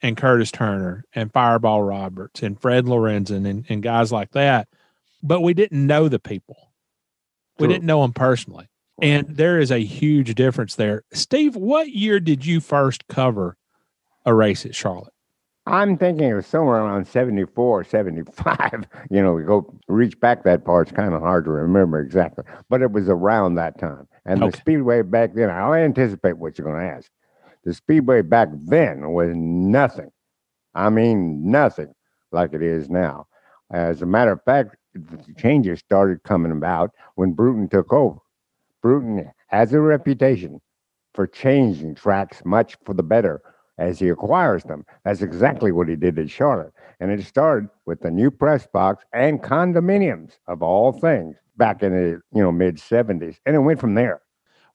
and 0.00 0.16
Curtis 0.16 0.52
Turner 0.52 1.04
and 1.12 1.32
Fireball 1.32 1.82
Roberts 1.82 2.40
and 2.40 2.60
Fred 2.60 2.84
Lorenzen 2.84 3.44
and, 3.48 3.64
and 3.68 3.82
guys 3.82 4.12
like 4.12 4.30
that, 4.30 4.68
but 5.24 5.40
we 5.40 5.54
didn't 5.54 5.84
know 5.84 6.08
the 6.08 6.20
people. 6.20 6.70
We 7.58 7.66
True. 7.66 7.72
didn't 7.74 7.86
know 7.86 8.02
them 8.02 8.12
personally. 8.12 8.68
And 9.02 9.26
there 9.28 9.58
is 9.58 9.72
a 9.72 9.80
huge 9.80 10.36
difference 10.36 10.76
there. 10.76 11.02
Steve, 11.12 11.56
what 11.56 11.88
year 11.88 12.20
did 12.20 12.46
you 12.46 12.60
first 12.60 13.08
cover 13.08 13.56
a 14.24 14.32
race 14.32 14.64
at 14.64 14.76
Charlotte? 14.76 15.13
I'm 15.66 15.96
thinking 15.96 16.28
it 16.28 16.34
was 16.34 16.46
somewhere 16.46 16.76
around 16.76 17.06
74, 17.06 17.84
75. 17.84 18.86
You 19.10 19.22
know, 19.22 19.32
we 19.34 19.44
go 19.44 19.74
reach 19.88 20.18
back 20.20 20.44
that 20.44 20.64
far. 20.64 20.82
It's 20.82 20.92
kind 20.92 21.14
of 21.14 21.20
hard 21.22 21.44
to 21.46 21.50
remember 21.52 22.00
exactly, 22.00 22.44
but 22.68 22.82
it 22.82 22.92
was 22.92 23.08
around 23.08 23.54
that 23.54 23.78
time. 23.78 24.08
And 24.26 24.42
Okay. 24.42 24.50
the 24.52 24.52
speedway 24.52 25.02
back 25.02 25.34
then, 25.34 25.50
I'll 25.50 25.74
anticipate 25.74 26.38
what 26.38 26.58
you're 26.58 26.66
going 26.66 26.80
to 26.80 26.92
ask. 26.92 27.10
The 27.64 27.72
speedway 27.74 28.22
back 28.22 28.48
then 28.52 29.12
was 29.12 29.32
nothing. 29.34 30.10
I 30.74 30.90
mean, 30.90 31.50
nothing 31.50 31.94
like 32.32 32.52
it 32.54 32.62
is 32.62 32.90
now. 32.90 33.26
As 33.72 34.02
a 34.02 34.06
matter 34.06 34.32
of 34.32 34.42
fact, 34.44 34.76
the 34.94 35.34
changes 35.38 35.80
started 35.80 36.22
coming 36.24 36.52
about 36.52 36.90
when 37.14 37.32
Bruton 37.32 37.68
took 37.68 37.92
over. 37.92 38.18
Bruton 38.82 39.30
has 39.48 39.72
a 39.72 39.80
reputation 39.80 40.60
for 41.14 41.26
changing 41.26 41.94
tracks 41.94 42.42
much 42.44 42.76
for 42.84 42.94
the 42.94 43.02
better 43.02 43.42
as 43.78 43.98
he 43.98 44.08
acquires 44.08 44.62
them. 44.64 44.84
That's 45.04 45.22
exactly 45.22 45.72
what 45.72 45.88
he 45.88 45.96
did 45.96 46.18
in 46.18 46.28
Charlotte. 46.28 46.72
And 47.00 47.10
it 47.10 47.24
started 47.24 47.68
with 47.86 48.00
the 48.00 48.10
new 48.10 48.30
press 48.30 48.66
box 48.66 49.04
and 49.12 49.42
condominiums 49.42 50.38
of 50.46 50.62
all 50.62 50.92
things 50.92 51.36
back 51.56 51.82
in 51.82 51.92
the 51.92 52.20
you 52.32 52.42
know 52.42 52.52
mid 52.52 52.76
70s. 52.76 53.36
And 53.46 53.56
it 53.56 53.60
went 53.60 53.80
from 53.80 53.94
there. 53.94 54.20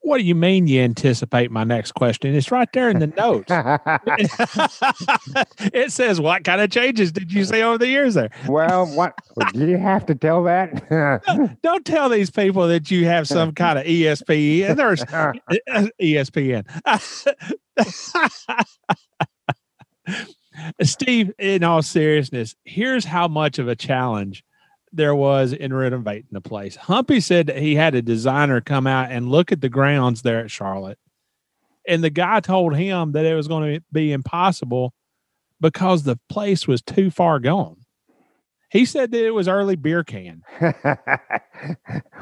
What 0.02 0.20
do 0.20 0.24
you 0.24 0.36
mean 0.36 0.68
you 0.68 0.82
anticipate 0.82 1.52
my 1.52 1.66
next 1.66 1.92
question? 1.92 2.34
It's 2.34 2.52
right 2.52 2.72
there 2.72 2.90
in 2.90 3.00
the 3.00 3.08
notes. 3.08 3.50
it 5.74 5.92
says, 5.92 6.22
What 6.22 6.46
kind 6.46 6.62
of 6.62 6.72
changes 6.72 7.12
did 7.12 7.34
you 7.34 7.44
see 7.44 7.62
over 7.62 7.78
the 7.78 7.88
years 7.88 8.14
there? 8.14 8.30
well, 8.48 8.86
what 8.88 9.14
do 9.52 9.68
you 9.68 9.78
have 9.78 10.06
to 10.06 10.16
tell 10.16 10.42
that? 10.44 11.58
Don't 11.62 11.86
tell 11.86 12.08
these 12.08 12.32
people 12.32 12.70
that 12.70 12.90
you 12.90 13.06
have 13.06 13.28
some 13.28 13.52
kind 13.52 13.78
of 13.78 13.86
ESPN. 13.86 14.78
There's 14.78 15.04
ESPN. 16.02 16.66
Steve, 20.82 21.32
in 21.40 21.64
all 21.64 21.82
seriousness, 21.82 22.56
here's 22.64 23.06
how 23.06 23.28
much 23.28 23.60
of 23.60 23.68
a 23.68 23.76
challenge 23.76 24.44
there 24.92 25.16
was 25.16 25.54
in 25.54 25.74
renovating 25.74 26.30
the 26.32 26.42
place. 26.42 26.76
Humpy 26.76 27.20
said 27.20 27.48
that 27.48 27.58
he 27.58 27.76
had 27.76 27.96
a 27.96 28.02
designer 28.02 28.62
come 28.62 28.88
out 28.88 29.12
and 29.12 29.30
look 29.30 29.52
at 29.52 29.62
the 29.62 29.70
grounds 29.70 30.22
there 30.22 30.40
at 30.40 30.52
Charlotte. 30.52 30.98
And 31.88 32.04
the 32.04 32.10
guy 32.10 32.40
told 32.40 32.76
him 32.76 33.14
that 33.14 33.26
it 33.26 33.36
was 33.36 33.48
going 33.48 33.76
to 33.76 33.84
be 33.92 34.12
impossible 34.12 34.94
because 35.62 36.04
the 36.04 36.20
place 36.30 36.68
was 36.68 36.82
too 36.82 37.12
far 37.12 37.40
gone. 37.40 37.78
He 38.72 38.86
said 38.86 39.12
that 39.12 39.26
it 39.26 39.32
was 39.32 39.48
early 39.48 39.76
beer 39.76 40.04
can. 40.04 40.44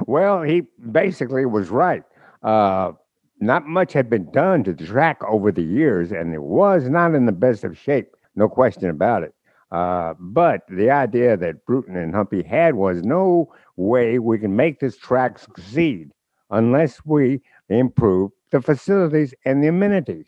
well, 0.05 0.41
he 0.41 0.63
basically 0.91 1.45
was 1.45 1.69
right. 1.69 2.03
Uh, 2.41 2.93
not 3.39 3.67
much 3.67 3.93
had 3.93 4.09
been 4.09 4.31
done 4.31 4.63
to 4.63 4.73
the 4.73 4.85
track 4.85 5.23
over 5.23 5.51
the 5.51 5.63
years, 5.63 6.11
and 6.11 6.33
it 6.33 6.41
was 6.41 6.89
not 6.89 7.13
in 7.13 7.25
the 7.25 7.31
best 7.31 7.63
of 7.63 7.77
shape, 7.77 8.15
no 8.35 8.49
question 8.49 8.89
about 8.89 9.23
it. 9.23 9.33
Uh, 9.71 10.13
but 10.19 10.61
the 10.69 10.89
idea 10.89 11.35
that 11.35 11.65
Bruton 11.65 11.97
and 11.97 12.15
Humpy 12.15 12.41
had 12.41 12.75
was 12.75 13.03
no 13.03 13.53
way 13.75 14.17
we 14.17 14.39
can 14.39 14.55
make 14.55 14.79
this 14.79 14.97
track 14.97 15.39
succeed 15.39 16.11
unless 16.49 17.03
we 17.05 17.41
improve 17.69 18.31
the 18.51 18.61
facilities 18.61 19.33
and 19.43 19.61
the 19.61 19.67
amenities. 19.67 20.27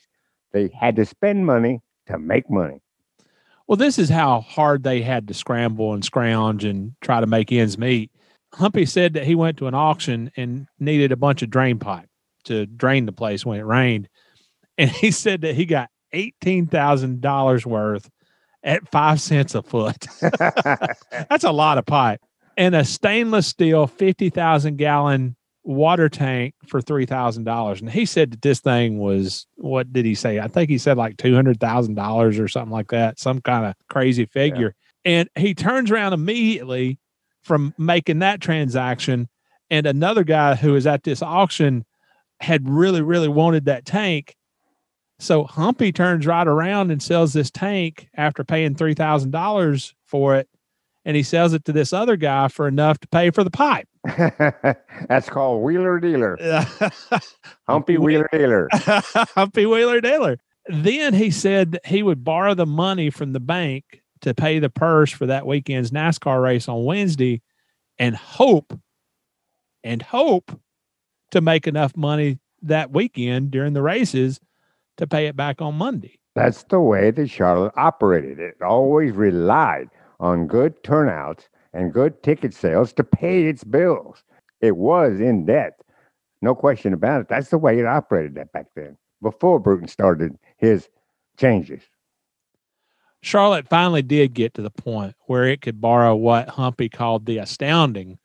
They 0.51 0.69
had 0.77 0.95
to 0.97 1.05
spend 1.05 1.45
money 1.45 1.81
to 2.07 2.19
make 2.19 2.49
money. 2.49 2.81
Well, 3.67 3.77
this 3.77 3.97
is 3.97 4.09
how 4.09 4.41
hard 4.41 4.83
they 4.83 5.01
had 5.01 5.27
to 5.27 5.33
scramble 5.33 5.93
and 5.93 6.03
scrounge 6.03 6.65
and 6.65 6.95
try 7.01 7.21
to 7.21 7.27
make 7.27 7.51
ends 7.51 7.77
meet. 7.77 8.11
Humpy 8.53 8.85
said 8.85 9.13
that 9.13 9.25
he 9.25 9.35
went 9.35 9.57
to 9.57 9.67
an 9.67 9.75
auction 9.75 10.31
and 10.35 10.67
needed 10.79 11.11
a 11.11 11.15
bunch 11.15 11.43
of 11.43 11.51
drain 11.51 11.77
pipe 11.77 12.08
to 12.49 12.65
drain 12.65 13.05
the 13.05 13.11
place 13.11 13.45
when 13.45 13.59
it 13.59 13.65
rained. 13.65 14.09
And 14.77 14.89
he 14.89 15.11
said 15.11 15.41
that 15.41 15.55
he 15.55 15.65
got 15.65 15.89
$18,000 16.13 17.65
worth 17.65 18.09
at 18.63 18.87
five 18.89 19.21
cents 19.21 19.55
a 19.55 19.63
foot. 19.63 20.07
That's 20.21 21.43
a 21.43 21.51
lot 21.51 21.77
of 21.77 21.85
pipe. 21.85 22.21
And 22.57 22.75
a 22.75 22.83
stainless 22.83 23.47
steel 23.47 23.87
50,000 23.87 24.77
gallon 24.77 25.35
water 25.63 26.09
tank 26.09 26.55
for 26.67 26.81
$3,000. 26.81 27.79
And 27.79 27.89
he 27.89 28.05
said 28.05 28.31
that 28.31 28.41
this 28.41 28.59
thing 28.59 28.99
was, 28.99 29.45
what 29.55 29.93
did 29.93 30.05
he 30.05 30.15
say? 30.15 30.39
I 30.39 30.47
think 30.47 30.69
he 30.69 30.77
said 30.77 30.97
like 30.97 31.17
$200,000 31.17 32.39
or 32.39 32.47
something 32.47 32.71
like 32.71 32.89
that, 32.89 33.19
some 33.19 33.41
kind 33.41 33.65
of 33.65 33.75
crazy 33.89 34.25
figure. 34.25 34.75
And 35.05 35.29
he 35.37 35.53
turns 35.53 35.91
around 35.91 36.13
immediately 36.13 36.99
from 37.43 37.73
making 37.77 38.19
that 38.19 38.41
transaction. 38.41 39.29
And 39.69 39.85
another 39.85 40.23
guy 40.23 40.55
who 40.55 40.73
was 40.73 40.87
at 40.87 41.03
this 41.03 41.21
auction 41.21 41.85
had 42.41 42.69
really, 42.69 43.01
really 43.01 43.27
wanted 43.27 43.65
that 43.65 43.85
tank. 43.85 44.35
So 45.19 45.43
Humpy 45.43 45.91
turns 45.91 46.25
right 46.25 46.47
around 46.47 46.91
and 46.91 47.03
sells 47.03 47.33
this 47.33 47.51
tank 47.51 48.07
after 48.15 48.43
paying 48.43 48.75
$3,000 48.75 49.93
for 50.05 50.35
it. 50.35 50.47
And 51.05 51.15
he 51.15 51.23
sells 51.23 51.53
it 51.53 51.65
to 51.65 51.71
this 51.73 51.91
other 51.91 52.15
guy 52.15 52.47
for 52.49 52.67
enough 52.67 52.99
to 52.99 53.07
pay 53.07 53.31
for 53.31 53.43
the 53.43 53.51
pipe. 53.51 53.87
That's 55.07 55.29
called 55.29 55.63
Wheeler 55.63 55.99
Dealer. 55.99 56.37
Humpy 57.67 57.97
Wheeler 57.97 58.29
Dealer. 58.31 58.67
Humpy 58.73 59.65
Wheeler 59.65 60.01
Dealer. 60.01 60.37
Then 60.67 61.13
he 61.13 61.31
said 61.31 61.71
that 61.71 61.85
he 61.85 62.03
would 62.03 62.23
borrow 62.23 62.53
the 62.53 62.65
money 62.65 63.09
from 63.09 63.33
the 63.33 63.39
bank 63.39 64.01
to 64.21 64.33
pay 64.33 64.59
the 64.59 64.69
purse 64.69 65.11
for 65.11 65.25
that 65.25 65.47
weekend's 65.47 65.91
NASCAR 65.91 66.41
race 66.41 66.67
on 66.67 66.85
Wednesday 66.85 67.41
and 67.97 68.15
hope 68.15 68.77
and 69.83 70.01
hope 70.01 70.59
to 71.31 71.41
make 71.41 71.67
enough 71.67 71.95
money 71.95 72.39
that 72.61 72.91
weekend 72.91 73.51
during 73.51 73.73
the 73.73 73.81
races 73.81 74.39
to 74.97 75.07
pay 75.07 75.27
it 75.27 75.35
back 75.35 75.61
on 75.61 75.75
Monday. 75.75 76.19
That's 76.35 76.63
the 76.63 76.79
way 76.79 77.11
that 77.11 77.29
Charlotte 77.29 77.73
operated. 77.75 78.39
It 78.39 78.61
always 78.61 79.13
relied 79.13 79.89
on 80.19 80.47
good 80.47 80.83
turnouts 80.83 81.47
and 81.73 81.93
good 81.93 82.21
ticket 82.23 82.53
sales 82.53 82.93
to 82.93 83.03
pay 83.03 83.45
its 83.47 83.63
bills. 83.63 84.23
It 84.61 84.77
was 84.77 85.19
in 85.19 85.45
debt. 85.45 85.79
No 86.41 86.55
question 86.55 86.93
about 86.93 87.21
it. 87.21 87.27
That's 87.29 87.49
the 87.49 87.57
way 87.57 87.79
it 87.79 87.85
operated 87.85 88.35
that 88.35 88.51
back 88.51 88.67
then, 88.75 88.97
before 89.21 89.59
Bruton 89.59 89.87
started 89.87 90.37
his 90.57 90.89
changes. 91.37 91.83
Charlotte 93.21 93.67
finally 93.67 94.01
did 94.01 94.33
get 94.33 94.53
to 94.53 94.61
the 94.61 94.69
point 94.69 95.15
where 95.25 95.45
it 95.45 95.61
could 95.61 95.81
borrow 95.81 96.15
what 96.15 96.49
Humpy 96.49 96.87
called 96.87 97.25
the 97.25 97.37
astounding 97.37 98.17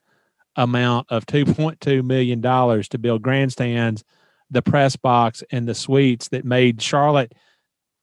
amount 0.57 1.07
of 1.11 1.27
$2.2 1.27 2.05
million 2.05 2.41
to 2.43 2.99
build 2.99 3.23
grandstands, 3.23 4.05
the 4.51 4.63
press 4.63 4.97
box, 4.97 5.43
and 5.51 5.69
the 5.69 5.75
suites 5.75 6.29
that 6.29 6.45
made 6.45 6.81
Charlotte 6.81 7.33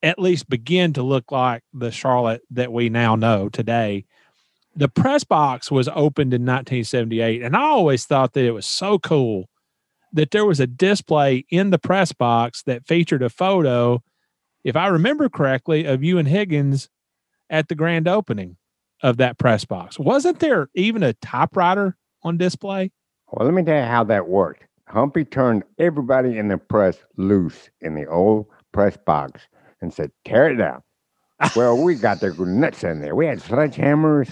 at 0.04 0.20
least 0.20 0.50
begin 0.50 0.94
to 0.94 1.04
look 1.04 1.32
like 1.32 1.64
the 1.74 1.92
Charlotte 1.92 2.42
that 2.52 2.74
we 2.74 2.90
now 2.90 3.16
know 3.16 3.50
today. 3.50 4.06
The 4.76 4.90
press 4.90 5.24
box 5.24 5.70
was 5.70 5.88
opened 5.90 6.34
in 6.34 6.42
1978, 6.42 7.42
and 7.42 7.56
I 7.56 7.62
always 7.62 8.06
thought 8.06 8.34
that 8.34 8.46
it 8.46 8.52
was 8.52 8.66
so 8.66 8.98
cool 9.00 9.50
that 10.14 10.32
there 10.32 10.46
was 10.46 10.60
a 10.60 10.68
display 10.68 11.46
in 11.50 11.70
the 11.70 11.80
press 11.80 12.12
box 12.12 12.64
that 12.64 12.88
featured 12.88 13.22
a 13.22 13.30
photo, 13.30 14.02
if 14.64 14.76
I 14.76 14.88
remember 14.88 15.30
correctly, 15.30 15.86
of 15.86 16.04
you 16.04 16.18
and 16.18 16.28
Higgins 16.28 16.90
at 17.50 17.68
the 17.68 17.76
grand 17.76 18.08
opening 18.08 18.58
of 19.04 19.18
that 19.18 19.38
press 19.38 19.66
box. 19.66 20.00
Wasn't 20.00 20.40
there 20.40 20.70
even 20.74 21.04
a 21.04 21.14
typewriter 21.14 21.98
on 22.24 22.38
display? 22.38 22.92
Well, 23.32 23.46
let 23.46 23.54
me 23.54 23.64
tell 23.64 23.80
you 23.80 23.86
how 23.88 24.04
that 24.06 24.28
worked. 24.28 24.64
Humpy 24.88 25.24
turned 25.24 25.64
everybody 25.80 26.38
in 26.38 26.50
the 26.50 26.58
press 26.58 26.98
loose 27.16 27.70
in 27.80 27.96
the 27.96 28.06
old 28.08 28.48
press 28.74 28.98
box 28.98 29.42
and 29.82 29.94
said, 29.94 30.12
tear 30.26 30.50
it 30.50 30.56
down. 30.56 30.84
well, 31.56 31.78
we 31.78 31.96
got 31.96 32.20
their 32.20 32.34
nuts 32.34 32.84
in 32.84 33.02
there. 33.02 33.16
We 33.16 33.26
had 33.26 33.40
sledgehammers. 33.40 34.30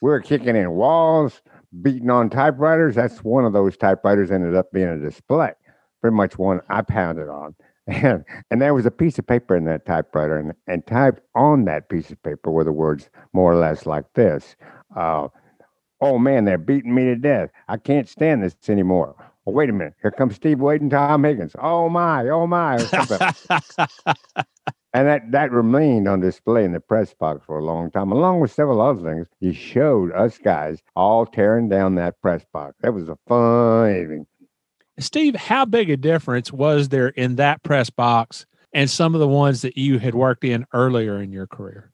We 0.00 0.10
were 0.10 0.20
kicking 0.20 0.56
in 0.56 0.70
walls, 0.72 1.42
beating 1.82 2.10
on 2.10 2.30
typewriters. 2.30 2.94
That's 2.94 3.24
one 3.24 3.44
of 3.44 3.52
those 3.52 3.76
typewriters 3.76 4.30
ended 4.30 4.54
up 4.54 4.70
being 4.72 4.88
a 4.88 4.98
display. 4.98 5.52
Pretty 6.00 6.16
much 6.16 6.38
one 6.38 6.60
I 6.68 6.82
pounded 6.82 7.28
on. 7.28 7.54
And, 7.90 8.22
and 8.50 8.60
there 8.60 8.74
was 8.74 8.84
a 8.84 8.90
piece 8.90 9.18
of 9.18 9.26
paper 9.26 9.56
in 9.56 9.64
that 9.64 9.86
typewriter, 9.86 10.36
and, 10.36 10.52
and 10.66 10.86
typed 10.86 11.22
on 11.34 11.64
that 11.64 11.88
piece 11.88 12.10
of 12.10 12.22
paper 12.22 12.50
were 12.50 12.62
the 12.62 12.70
words 12.70 13.08
more 13.32 13.50
or 13.50 13.56
less 13.56 13.86
like 13.86 14.04
this 14.12 14.56
uh, 14.94 15.28
Oh 16.00 16.18
man, 16.18 16.44
they're 16.44 16.58
beating 16.58 16.94
me 16.94 17.04
to 17.04 17.16
death. 17.16 17.50
I 17.68 17.76
can't 17.76 18.08
stand 18.08 18.42
this 18.42 18.56
anymore. 18.68 19.16
Oh, 19.46 19.52
wait 19.52 19.70
a 19.70 19.72
minute. 19.72 19.94
Here 20.02 20.10
comes 20.10 20.34
Steve 20.36 20.58
Waid 20.58 20.80
and 20.80 20.90
Tom 20.90 21.24
Higgins. 21.24 21.56
Oh 21.58 21.88
my, 21.88 22.28
oh 22.28 22.46
my. 22.46 22.76
and 24.92 25.08
that, 25.08 25.22
that 25.30 25.50
remained 25.50 26.06
on 26.06 26.20
display 26.20 26.64
in 26.64 26.72
the 26.72 26.80
press 26.80 27.14
box 27.14 27.46
for 27.46 27.58
a 27.58 27.64
long 27.64 27.90
time, 27.90 28.12
along 28.12 28.40
with 28.40 28.52
several 28.52 28.80
other 28.80 29.02
things. 29.02 29.26
He 29.40 29.54
showed 29.54 30.12
us 30.12 30.36
guys 30.36 30.82
all 30.94 31.24
tearing 31.24 31.70
down 31.70 31.94
that 31.94 32.20
press 32.20 32.44
box. 32.52 32.76
That 32.82 32.92
was 32.92 33.08
a 33.08 33.16
fun 33.26 33.96
evening. 33.96 34.26
Steve, 35.00 35.34
how 35.34 35.64
big 35.64 35.88
a 35.88 35.96
difference 35.96 36.52
was 36.52 36.90
there 36.90 37.08
in 37.08 37.36
that 37.36 37.62
press 37.62 37.88
box 37.88 38.44
and 38.72 38.90
some 38.90 39.14
of 39.14 39.20
the 39.20 39.28
ones 39.28 39.62
that 39.62 39.78
you 39.78 39.98
had 39.98 40.14
worked 40.14 40.44
in 40.44 40.66
earlier 40.74 41.22
in 41.22 41.32
your 41.32 41.46
career? 41.46 41.90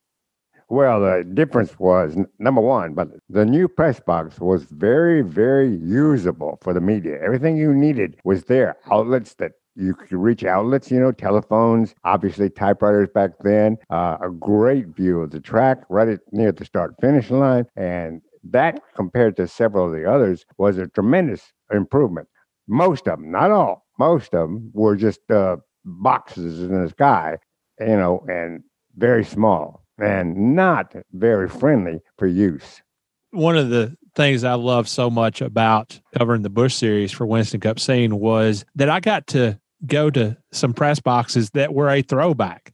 Well, 0.75 1.03
the 1.03 1.23
difference 1.23 1.79
was 1.79 2.17
number 2.41 2.61
one, 2.61 2.95
but 2.95 3.07
the 3.29 3.45
new 3.45 3.69
press 3.69 4.01
box 4.01 4.41
was 4.41 4.65
very, 4.65 5.23
very 5.23 5.69
usable 5.77 6.59
for 6.63 6.75
the 6.75 6.81
media. 6.81 7.17
Everything 7.25 7.57
you 7.57 7.73
needed 7.73 8.17
was 8.25 8.47
there. 8.47 8.75
Outlets 8.91 9.35
that 9.35 9.53
you 9.77 9.95
could 9.95 10.11
reach 10.11 10.43
outlets, 10.43 10.91
you 10.91 10.99
know, 10.99 11.13
telephones, 11.13 11.95
obviously 12.03 12.51
typewriters 12.51 13.09
back 13.15 13.31
then, 13.45 13.77
uh, 13.89 14.17
a 14.21 14.31
great 14.31 14.89
view 14.89 15.21
of 15.21 15.31
the 15.31 15.39
track 15.39 15.79
right 15.91 16.09
at, 16.09 16.19
near 16.33 16.51
the 16.51 16.65
start 16.65 16.97
finish 17.01 17.31
line. 17.31 17.67
And 17.77 18.21
that, 18.43 18.81
compared 18.97 19.37
to 19.37 19.47
several 19.47 19.87
of 19.87 19.93
the 19.93 20.11
others, 20.11 20.45
was 20.59 20.77
a 20.79 20.89
tremendous 20.89 21.53
improvement. 21.73 22.27
Most 22.67 23.07
of 23.07 23.21
them, 23.21 23.31
not 23.31 23.53
all, 23.53 23.87
most 24.01 24.35
of 24.35 24.49
them 24.49 24.73
were 24.75 24.97
just 24.97 25.21
uh, 25.31 25.59
boxes 25.85 26.63
in 26.63 26.83
the 26.83 26.91
sky, 26.91 27.39
you 27.79 27.87
know, 27.87 28.25
and 28.27 28.65
very 28.97 29.25
small 29.25 29.84
and 29.99 30.55
not 30.55 30.95
very 31.13 31.49
friendly 31.49 32.01
for 32.19 32.27
use. 32.27 32.83
One 33.31 33.57
of 33.57 33.71
the 33.71 33.97
things 34.15 34.45
I 34.45 34.55
love 34.55 34.89
so 34.89 35.11
much 35.11 35.41
about 35.41 36.01
covering 36.17 36.43
the 36.43 36.51
Busch 36.51 36.75
Series 36.75 37.13
for 37.13 37.27
Winston 37.27 37.61
Cup 37.61 37.81
scene 37.81 38.19
was 38.19 38.65
that 38.77 38.89
I 38.89 39.01
got 39.01 39.27
to 39.29 39.59
go 39.87 40.11
to 40.11 40.37
some 40.53 40.73
press 40.73 41.01
boxes 41.01 41.51
that 41.51 41.75
were 41.75 41.91
a 41.91 42.03
throwback 42.03 42.73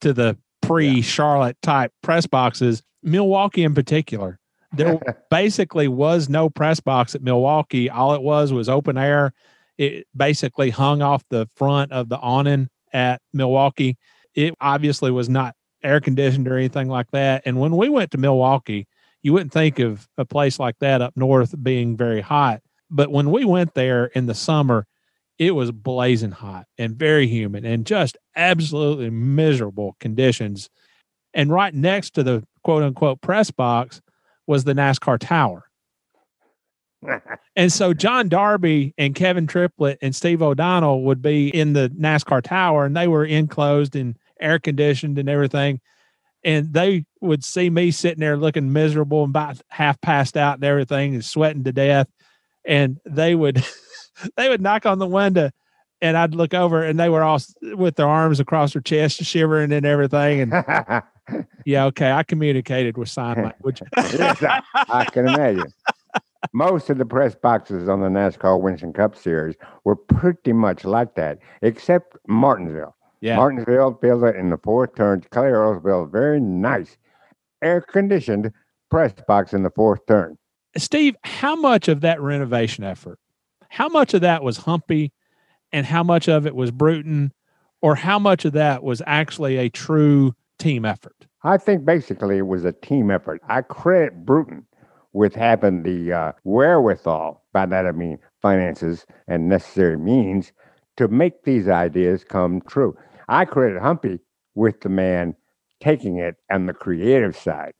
to 0.00 0.12
the 0.12 0.36
pre 0.62 1.02
Charlotte 1.02 1.60
type 1.62 1.92
press 2.02 2.26
boxes, 2.26 2.82
Milwaukee 3.02 3.64
in 3.64 3.74
particular. 3.74 4.38
There 4.72 4.98
basically 5.30 5.88
was 5.88 6.28
no 6.28 6.48
press 6.48 6.80
box 6.80 7.14
at 7.14 7.22
Milwaukee. 7.22 7.90
All 7.90 8.14
it 8.14 8.22
was 8.22 8.52
was 8.52 8.68
open 8.68 8.96
air. 8.96 9.32
It 9.78 10.06
basically 10.16 10.70
hung 10.70 11.02
off 11.02 11.24
the 11.30 11.48
front 11.56 11.92
of 11.92 12.08
the 12.08 12.18
awning 12.18 12.68
at 12.92 13.20
Milwaukee. 13.32 13.96
It 14.34 14.54
obviously 14.60 15.10
was 15.10 15.28
not 15.28 15.54
air 15.82 16.00
conditioned 16.00 16.48
or 16.48 16.56
anything 16.56 16.88
like 16.88 17.10
that. 17.12 17.42
And 17.44 17.58
when 17.58 17.76
we 17.76 17.88
went 17.88 18.10
to 18.12 18.18
Milwaukee, 18.18 18.86
you 19.22 19.32
wouldn't 19.32 19.52
think 19.52 19.78
of 19.78 20.08
a 20.16 20.24
place 20.24 20.58
like 20.58 20.78
that 20.80 21.02
up 21.02 21.16
north 21.16 21.54
being 21.62 21.96
very 21.96 22.20
hot. 22.20 22.62
But 22.90 23.10
when 23.10 23.30
we 23.30 23.44
went 23.44 23.74
there 23.74 24.06
in 24.06 24.26
the 24.26 24.34
summer, 24.34 24.86
it 25.38 25.52
was 25.52 25.72
blazing 25.72 26.32
hot 26.32 26.66
and 26.76 26.96
very 26.96 27.26
humid 27.26 27.64
and 27.64 27.86
just 27.86 28.16
absolutely 28.36 29.10
miserable 29.10 29.96
conditions. 30.00 30.68
And 31.32 31.50
right 31.50 31.72
next 31.72 32.14
to 32.14 32.22
the 32.22 32.44
quote 32.62 32.82
unquote 32.82 33.20
press 33.20 33.50
box 33.50 34.02
was 34.46 34.64
the 34.64 34.74
NASCAR 34.74 35.18
tower. 35.18 35.64
and 37.56 37.72
so 37.72 37.94
John 37.94 38.28
Darby 38.28 38.92
and 38.98 39.14
Kevin 39.14 39.46
Triplett 39.46 39.98
and 40.02 40.14
Steve 40.14 40.42
O'Donnell 40.42 41.04
would 41.04 41.22
be 41.22 41.48
in 41.48 41.72
the 41.72 41.88
NASCAR 41.88 42.42
tower 42.42 42.84
and 42.84 42.96
they 42.96 43.08
were 43.08 43.24
enclosed 43.24 43.96
and 43.96 44.16
air 44.40 44.58
conditioned 44.58 45.18
and 45.18 45.28
everything. 45.28 45.80
And 46.42 46.72
they 46.72 47.04
would 47.20 47.44
see 47.44 47.68
me 47.68 47.90
sitting 47.90 48.20
there 48.20 48.36
looking 48.36 48.72
miserable 48.72 49.24
and 49.24 49.30
about 49.30 49.60
half 49.68 50.00
passed 50.00 50.36
out 50.36 50.56
and 50.56 50.64
everything 50.64 51.14
and 51.14 51.24
sweating 51.24 51.64
to 51.64 51.72
death. 51.72 52.08
And 52.64 52.98
they 53.04 53.34
would 53.34 53.64
they 54.36 54.48
would 54.48 54.60
knock 54.60 54.86
on 54.86 54.98
the 54.98 55.06
window 55.06 55.50
and 56.00 56.16
I'd 56.16 56.34
look 56.34 56.54
over 56.54 56.82
and 56.82 56.98
they 56.98 57.08
were 57.08 57.22
all 57.22 57.40
with 57.62 57.96
their 57.96 58.08
arms 58.08 58.40
across 58.40 58.72
their 58.72 58.82
chest, 58.82 59.22
shivering 59.22 59.72
and 59.72 59.84
everything. 59.84 60.52
And 60.52 61.02
yeah, 61.66 61.84
okay, 61.86 62.10
I 62.10 62.22
communicated 62.22 62.96
with 62.96 63.08
sign 63.08 63.36
language. 63.42 63.82
yes, 63.96 64.42
I, 64.42 64.62
I, 64.74 65.04
can 65.04 65.28
imagine. 65.28 65.72
Most 66.52 66.90
of 66.90 66.98
the 66.98 67.04
press 67.04 67.34
boxes 67.34 67.88
on 67.88 68.00
the 68.00 68.08
NASCAR 68.08 68.60
Winston 68.60 68.92
Cup 68.92 69.14
Series 69.16 69.56
were 69.84 69.96
pretty 69.96 70.52
much 70.52 70.84
like 70.84 71.14
that, 71.16 71.38
except 71.62 72.16
Martinsville. 72.26 72.96
Yeah. 73.20 73.36
Martinsville 73.36 73.92
built 73.92 74.24
it 74.24 74.36
in 74.36 74.50
the 74.50 74.58
fourth 74.58 74.94
turn. 74.94 75.22
Clay 75.30 75.48
Earles 75.48 75.82
built 75.82 76.10
very 76.10 76.40
nice, 76.40 76.96
air 77.62 77.80
conditioned 77.80 78.52
press 78.90 79.12
box 79.26 79.52
in 79.52 79.62
the 79.62 79.70
fourth 79.70 80.00
turn. 80.06 80.38
Steve, 80.76 81.16
how 81.24 81.56
much 81.56 81.88
of 81.88 82.00
that 82.00 82.20
renovation 82.20 82.84
effort, 82.84 83.18
how 83.68 83.88
much 83.88 84.14
of 84.14 84.20
that 84.22 84.42
was 84.42 84.58
Humpy 84.58 85.12
and 85.72 85.86
how 85.86 86.02
much 86.02 86.28
of 86.28 86.46
it 86.46 86.54
was 86.54 86.70
Bruton, 86.70 87.32
or 87.82 87.94
how 87.94 88.18
much 88.18 88.44
of 88.44 88.52
that 88.52 88.82
was 88.82 89.02
actually 89.06 89.56
a 89.56 89.68
true 89.68 90.34
team 90.58 90.84
effort? 90.84 91.26
I 91.42 91.56
think 91.56 91.84
basically 91.84 92.38
it 92.38 92.46
was 92.46 92.64
a 92.64 92.72
team 92.72 93.10
effort. 93.10 93.40
I 93.48 93.62
credit 93.62 94.26
Bruton 94.26 94.66
with 95.12 95.34
having 95.34 95.82
the 95.82 96.12
uh, 96.12 96.32
wherewithal, 96.44 97.42
by 97.52 97.66
that 97.66 97.86
I 97.86 97.92
mean 97.92 98.18
finances 98.42 99.06
and 99.26 99.48
necessary 99.48 99.96
means, 99.96 100.52
to 100.96 101.08
make 101.08 101.44
these 101.44 101.68
ideas 101.68 102.24
come 102.24 102.60
true. 102.68 102.96
I 103.30 103.44
credit 103.44 103.80
Humpy 103.80 104.18
with 104.56 104.80
the 104.80 104.88
man 104.88 105.36
taking 105.80 106.18
it 106.18 106.34
on 106.50 106.66
the 106.66 106.74
creative 106.74 107.36
side 107.36 107.72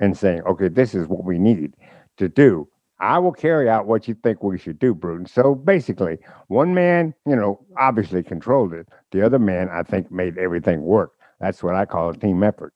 and 0.00 0.18
saying, 0.18 0.42
okay, 0.42 0.68
this 0.68 0.92
is 0.92 1.06
what 1.06 1.24
we 1.24 1.38
need 1.38 1.74
to 2.16 2.28
do. 2.28 2.68
I 3.00 3.18
will 3.20 3.32
carry 3.32 3.70
out 3.70 3.86
what 3.86 4.08
you 4.08 4.14
think 4.14 4.42
we 4.42 4.58
should 4.58 4.80
do, 4.80 4.92
Bruton. 4.92 5.26
So 5.26 5.54
basically, 5.54 6.18
one 6.48 6.74
man, 6.74 7.14
you 7.26 7.36
know, 7.36 7.64
obviously 7.78 8.24
controlled 8.24 8.72
it. 8.72 8.88
The 9.12 9.24
other 9.24 9.38
man, 9.38 9.68
I 9.68 9.84
think, 9.84 10.10
made 10.10 10.36
everything 10.36 10.82
work. 10.82 11.12
That's 11.38 11.62
what 11.62 11.76
I 11.76 11.84
call 11.84 12.10
a 12.10 12.16
team 12.16 12.42
effort. 12.42 12.74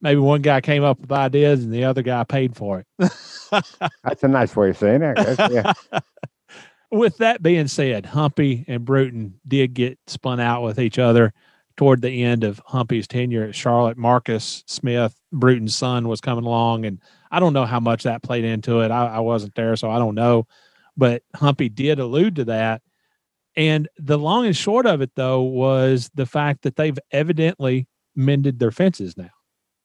Maybe 0.00 0.18
one 0.18 0.42
guy 0.42 0.60
came 0.60 0.82
up 0.82 0.98
with 0.98 1.12
ideas 1.12 1.62
and 1.62 1.72
the 1.72 1.84
other 1.84 2.02
guy 2.02 2.24
paid 2.24 2.56
for 2.56 2.80
it. 2.80 2.86
That's 4.02 4.24
a 4.24 4.28
nice 4.28 4.56
way 4.56 4.70
of 4.70 4.78
saying 4.78 5.02
it. 5.02 5.38
Yeah. 5.52 5.72
with 6.90 7.18
that 7.18 7.40
being 7.40 7.68
said, 7.68 8.04
Humpy 8.04 8.64
and 8.66 8.84
Bruton 8.84 9.34
did 9.46 9.74
get 9.74 10.00
spun 10.08 10.40
out 10.40 10.64
with 10.64 10.80
each 10.80 10.98
other 10.98 11.32
toward 11.76 12.02
the 12.02 12.22
end 12.22 12.44
of 12.44 12.60
Humpy's 12.66 13.06
tenure 13.06 13.44
at 13.44 13.54
Charlotte, 13.54 13.96
Marcus 13.96 14.64
Smith, 14.66 15.18
Bruton's 15.32 15.76
son, 15.76 16.08
was 16.08 16.20
coming 16.20 16.44
along. 16.44 16.84
And 16.84 17.00
I 17.30 17.40
don't 17.40 17.52
know 17.52 17.64
how 17.64 17.80
much 17.80 18.02
that 18.02 18.22
played 18.22 18.44
into 18.44 18.80
it. 18.80 18.90
I, 18.90 19.06
I 19.06 19.18
wasn't 19.20 19.54
there, 19.54 19.76
so 19.76 19.90
I 19.90 19.98
don't 19.98 20.14
know. 20.14 20.46
But 20.96 21.22
Humpy 21.34 21.68
did 21.68 21.98
allude 21.98 22.36
to 22.36 22.44
that. 22.46 22.82
And 23.56 23.88
the 23.98 24.18
long 24.18 24.46
and 24.46 24.56
short 24.56 24.86
of 24.86 25.00
it, 25.00 25.12
though, 25.14 25.42
was 25.42 26.10
the 26.14 26.26
fact 26.26 26.62
that 26.62 26.76
they've 26.76 26.98
evidently 27.10 27.86
mended 28.14 28.58
their 28.58 28.70
fences 28.70 29.16
now. 29.16 29.30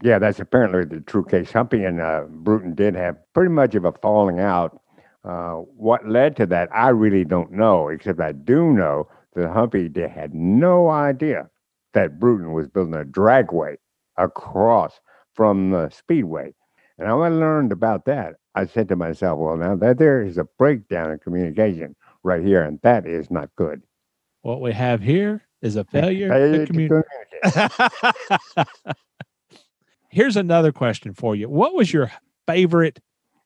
Yeah, 0.03 0.19
that's 0.19 0.39
apparently 0.39 0.85
the 0.85 1.01
true 1.01 1.25
case. 1.25 1.51
Humpy 1.51 1.83
and 1.83 1.99
uh, 1.99 2.25
Bruton 2.29 2.75
did 2.75 2.95
have 2.95 3.17
pretty 3.33 3.49
much 3.49 3.75
of 3.75 3.83
a 3.83 3.91
falling 3.93 4.39
out. 4.39 4.79
Uh, 5.23 5.55
what 5.75 6.07
led 6.07 6.35
to 6.37 6.45
that, 6.45 6.69
I 6.73 6.89
really 6.89 7.25
don't 7.25 7.51
know, 7.51 7.89
except 7.89 8.19
I 8.19 8.31
do 8.31 8.71
know 8.71 9.09
that 9.35 9.49
Humpy 9.49 9.91
had 10.07 10.33
no 10.33 10.89
idea 10.89 11.49
that 11.97 12.19
Bruton 12.19 12.53
was 12.53 12.67
building 12.67 12.93
a 12.93 13.03
dragway 13.03 13.75
across 14.17 14.99
from 15.33 15.71
the 15.71 15.89
speedway. 15.89 16.53
And 16.99 17.07
when 17.17 17.33
I 17.33 17.35
learned 17.35 17.71
about 17.71 18.05
that, 18.05 18.35
I 18.53 18.67
said 18.67 18.87
to 18.89 18.95
myself, 18.95 19.39
well, 19.39 19.57
now 19.57 19.75
that 19.77 19.97
there 19.97 20.21
is 20.21 20.37
a 20.37 20.43
breakdown 20.59 21.09
in 21.09 21.17
communication 21.17 21.95
right 22.21 22.43
here, 22.43 22.61
and 22.61 22.79
that 22.83 23.07
is 23.07 23.31
not 23.31 23.49
good. 23.55 23.81
What 24.43 24.61
we 24.61 24.73
have 24.73 25.01
here 25.01 25.47
is 25.63 25.75
a 25.75 25.85
failure, 25.85 26.29
failure 26.29 26.67
to 26.67 26.71
communicate. 26.71 27.03
communicate. 27.43 28.67
Here's 30.11 30.37
another 30.37 30.71
question 30.71 31.15
for 31.15 31.35
you. 31.35 31.49
What 31.49 31.73
was 31.73 31.91
your 31.91 32.11
favorite 32.45 32.99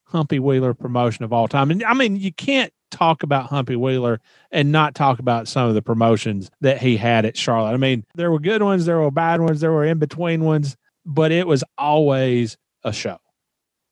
Humpy 0.03 0.39
Wheeler 0.39 0.73
promotion 0.73 1.23
of 1.23 1.31
all 1.31 1.47
time? 1.47 1.71
And 1.71 1.85
I 1.85 1.93
mean, 1.93 2.17
you 2.17 2.33
can't 2.33 2.73
talk 2.91 3.23
about 3.23 3.47
Humpy 3.47 3.75
Wheeler 3.75 4.19
and 4.51 4.71
not 4.71 4.95
talk 4.95 5.19
about 5.19 5.47
some 5.47 5.67
of 5.67 5.75
the 5.75 5.81
promotions 5.81 6.51
that 6.61 6.81
he 6.81 6.97
had 6.97 7.25
at 7.25 7.37
Charlotte. 7.37 7.73
I 7.73 7.77
mean, 7.77 8.05
there 8.15 8.31
were 8.31 8.39
good 8.39 8.61
ones, 8.61 8.85
there 8.85 8.99
were 8.99 9.11
bad 9.11 9.41
ones, 9.41 9.61
there 9.61 9.71
were 9.71 9.85
in 9.85 9.97
between 9.97 10.43
ones, 10.43 10.77
but 11.05 11.31
it 11.31 11.47
was 11.47 11.63
always 11.77 12.57
a 12.83 12.93
show. 12.93 13.17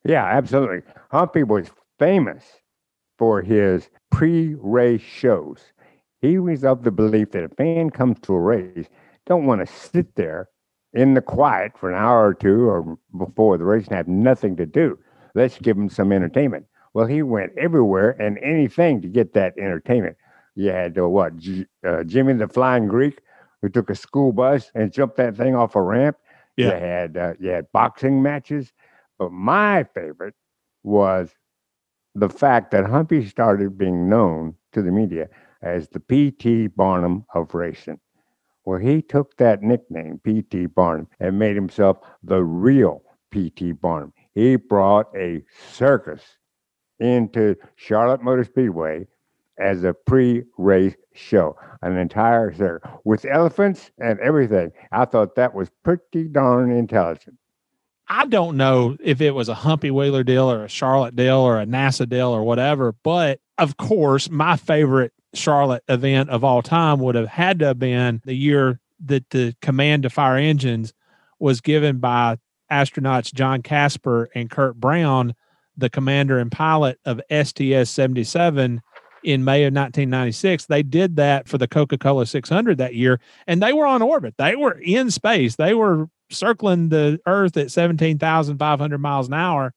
Yeah, 0.05 0.25
absolutely. 0.25 0.81
Humpy 1.11 1.43
was 1.43 1.67
famous 1.97 2.43
for 3.17 3.41
his 3.41 3.89
pre 4.11 4.55
race 4.59 5.01
shows. 5.01 5.59
He 6.21 6.37
was 6.37 6.63
of 6.63 6.83
the 6.83 6.91
belief 6.91 7.31
that 7.31 7.43
a 7.43 7.49
fan 7.49 7.89
comes 7.89 8.19
to 8.21 8.33
a 8.33 8.39
race, 8.39 8.87
don't 9.25 9.45
want 9.45 9.65
to 9.65 9.73
sit 9.73 10.15
there 10.15 10.49
in 10.93 11.13
the 11.13 11.21
quiet 11.21 11.73
for 11.77 11.89
an 11.89 11.95
hour 11.95 12.27
or 12.27 12.33
two 12.33 12.67
or 12.67 12.97
before 13.17 13.57
the 13.57 13.63
race 13.63 13.87
and 13.87 13.95
have 13.95 14.07
nothing 14.07 14.55
to 14.57 14.65
do. 14.65 14.97
Let's 15.35 15.57
give 15.59 15.77
them 15.77 15.89
some 15.89 16.11
entertainment. 16.11 16.65
Well, 16.93 17.05
he 17.05 17.21
went 17.21 17.53
everywhere 17.57 18.11
and 18.19 18.37
anything 18.39 19.01
to 19.01 19.07
get 19.07 19.33
that 19.33 19.57
entertainment. 19.57 20.17
You 20.55 20.71
had 20.71 20.97
uh, 20.97 21.07
what 21.07 21.37
G- 21.37 21.67
uh, 21.85 22.03
Jimmy 22.03 22.33
the 22.33 22.47
Flying 22.47 22.87
Greek 22.87 23.21
who 23.61 23.69
took 23.69 23.89
a 23.89 23.95
school 23.95 24.31
bus 24.31 24.71
and 24.75 24.91
jumped 24.91 25.17
that 25.17 25.35
thing 25.35 25.55
off 25.55 25.75
a 25.75 25.81
ramp. 25.81 26.17
Yeah. 26.57 26.65
You 26.65 26.71
had 26.71 27.17
uh, 27.17 27.33
you 27.39 27.49
had 27.49 27.71
boxing 27.71 28.21
matches, 28.21 28.73
but 29.17 29.31
my 29.31 29.83
favorite 29.93 30.33
was 30.83 31.29
the 32.15 32.29
fact 32.29 32.71
that 32.71 32.85
Humpy 32.85 33.25
started 33.27 33.77
being 33.77 34.09
known 34.09 34.55
to 34.73 34.81
the 34.81 34.91
media 34.91 35.29
as 35.61 35.87
the 35.89 35.99
P.T. 35.99 36.67
Barnum 36.67 37.25
of 37.33 37.53
racing. 37.53 37.99
Well, 38.65 38.79
he 38.79 39.01
took 39.01 39.37
that 39.37 39.61
nickname, 39.61 40.19
P.T. 40.23 40.67
Barnum, 40.67 41.07
and 41.19 41.39
made 41.39 41.55
himself 41.55 41.97
the 42.23 42.43
real 42.43 43.03
P.T. 43.31 43.73
Barnum. 43.73 44.13
He 44.33 44.55
brought 44.57 45.07
a 45.15 45.43
circus 45.71 46.21
into 46.99 47.55
Charlotte 47.75 48.21
Motor 48.21 48.43
Speedway 48.43 49.07
as 49.57 49.83
a 49.83 49.93
pre-race 49.93 50.95
show, 51.13 51.57
an 51.81 51.97
entire 51.97 52.53
circus 52.53 52.89
with 53.03 53.25
elephants 53.25 53.91
and 53.99 54.19
everything. 54.19 54.71
I 54.91 55.05
thought 55.05 55.35
that 55.35 55.53
was 55.53 55.69
pretty 55.83 56.29
darn 56.29 56.71
intelligent. 56.71 57.37
I 58.07 58.25
don't 58.25 58.57
know 58.57 58.97
if 59.01 59.21
it 59.21 59.31
was 59.31 59.49
a 59.49 59.53
Humpy 59.53 59.91
Wheeler 59.91 60.23
deal 60.23 60.51
or 60.51 60.63
a 60.63 60.69
Charlotte 60.69 61.15
deal 61.15 61.37
or 61.37 61.59
a 61.59 61.65
NASA 61.65 62.09
deal 62.09 62.29
or 62.29 62.43
whatever, 62.43 62.93
but 63.03 63.39
of 63.57 63.77
course, 63.77 64.29
my 64.29 64.55
favorite 64.55 65.13
Charlotte 65.33 65.83
event 65.87 66.29
of 66.29 66.43
all 66.43 66.63
time 66.63 66.99
would 66.99 67.15
have 67.15 67.27
had 67.27 67.59
to 67.59 67.65
have 67.65 67.79
been 67.79 68.21
the 68.25 68.33
year 68.33 68.79
that 69.05 69.29
the 69.29 69.55
command 69.61 70.03
to 70.03 70.09
fire 70.09 70.37
engines 70.37 70.93
was 71.37 71.61
given 71.61 71.99
by 71.99 72.37
astronauts 72.71 73.33
John 73.33 73.61
Casper 73.61 74.29
and 74.33 74.49
Kurt 74.49 74.75
Brown, 74.75 75.35
the 75.79 75.89
commander 75.89 76.39
and 76.39 76.51
pilot 76.51 76.99
of 77.05 77.21
STS 77.31 77.89
77 77.89 78.81
in 79.23 79.43
May 79.43 79.63
of 79.63 79.73
1996. 79.73 80.65
They 80.65 80.83
did 80.83 81.17
that 81.17 81.47
for 81.47 81.57
the 81.57 81.67
Coca 81.67 81.97
Cola 81.97 82.25
600 82.25 82.77
that 82.77 82.95
year, 82.95 83.19
and 83.47 83.61
they 83.61 83.73
were 83.73 83.85
on 83.85 84.01
orbit. 84.01 84.35
They 84.37 84.55
were 84.55 84.79
in 84.79 85.11
space. 85.11 85.55
They 85.55 85.73
were 85.73 86.09
circling 86.29 86.89
the 86.89 87.19
Earth 87.25 87.57
at 87.57 87.71
17,500 87.71 88.97
miles 88.97 89.27
an 89.27 89.33
hour. 89.33 89.73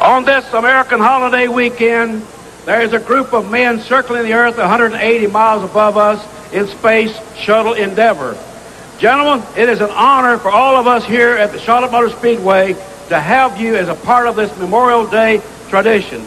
On 0.00 0.24
this 0.24 0.50
American 0.54 0.98
holiday 0.98 1.48
weekend, 1.48 2.22
there 2.64 2.80
is 2.80 2.92
a 2.92 3.00
group 3.00 3.32
of 3.32 3.50
men 3.50 3.80
circling 3.80 4.22
the 4.22 4.32
Earth 4.32 4.56
180 4.56 5.26
miles 5.26 5.68
above 5.68 5.96
us 5.96 6.52
in 6.52 6.66
Space 6.66 7.18
Shuttle 7.36 7.74
Endeavour. 7.74 8.36
Gentlemen, 8.98 9.46
it 9.56 9.68
is 9.68 9.80
an 9.80 9.90
honor 9.90 10.38
for 10.38 10.50
all 10.50 10.76
of 10.76 10.86
us 10.86 11.04
here 11.04 11.30
at 11.30 11.52
the 11.52 11.58
Charlotte 11.58 11.90
Motor 11.90 12.10
Speedway 12.10 12.74
to 13.10 13.18
have 13.18 13.60
you 13.60 13.74
as 13.74 13.88
a 13.88 13.94
part 14.06 14.30
of 14.30 14.36
this 14.36 14.56
Memorial 14.56 15.04
Day 15.04 15.42
tradition. 15.68 16.22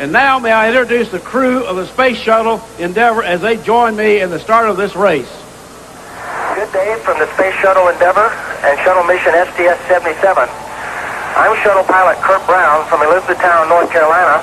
And 0.00 0.12
now 0.12 0.40
may 0.40 0.50
I 0.50 0.72
introduce 0.72 1.12
the 1.12 1.20
crew 1.20 1.60
of 1.68 1.76
the 1.76 1.84
Space 1.84 2.16
Shuttle 2.16 2.56
Endeavour 2.80 3.22
as 3.22 3.44
they 3.44 3.60
join 3.60 3.94
me 3.96 4.24
in 4.24 4.32
the 4.32 4.40
start 4.40 4.64
of 4.64 4.80
this 4.80 4.96
race. 4.96 5.28
Good 6.56 6.72
day 6.72 6.96
from 7.04 7.20
the 7.20 7.28
Space 7.36 7.52
Shuttle 7.60 7.84
Endeavour 7.92 8.32
and 8.64 8.80
Shuttle 8.80 9.04
Mission 9.04 9.36
STS-77. 9.44 10.48
I'm 11.36 11.52
Shuttle 11.60 11.84
Pilot 11.84 12.16
Kurt 12.24 12.40
Brown 12.48 12.88
from 12.88 13.04
Elizabethtown, 13.04 13.68
North 13.68 13.92
Carolina. 13.92 14.40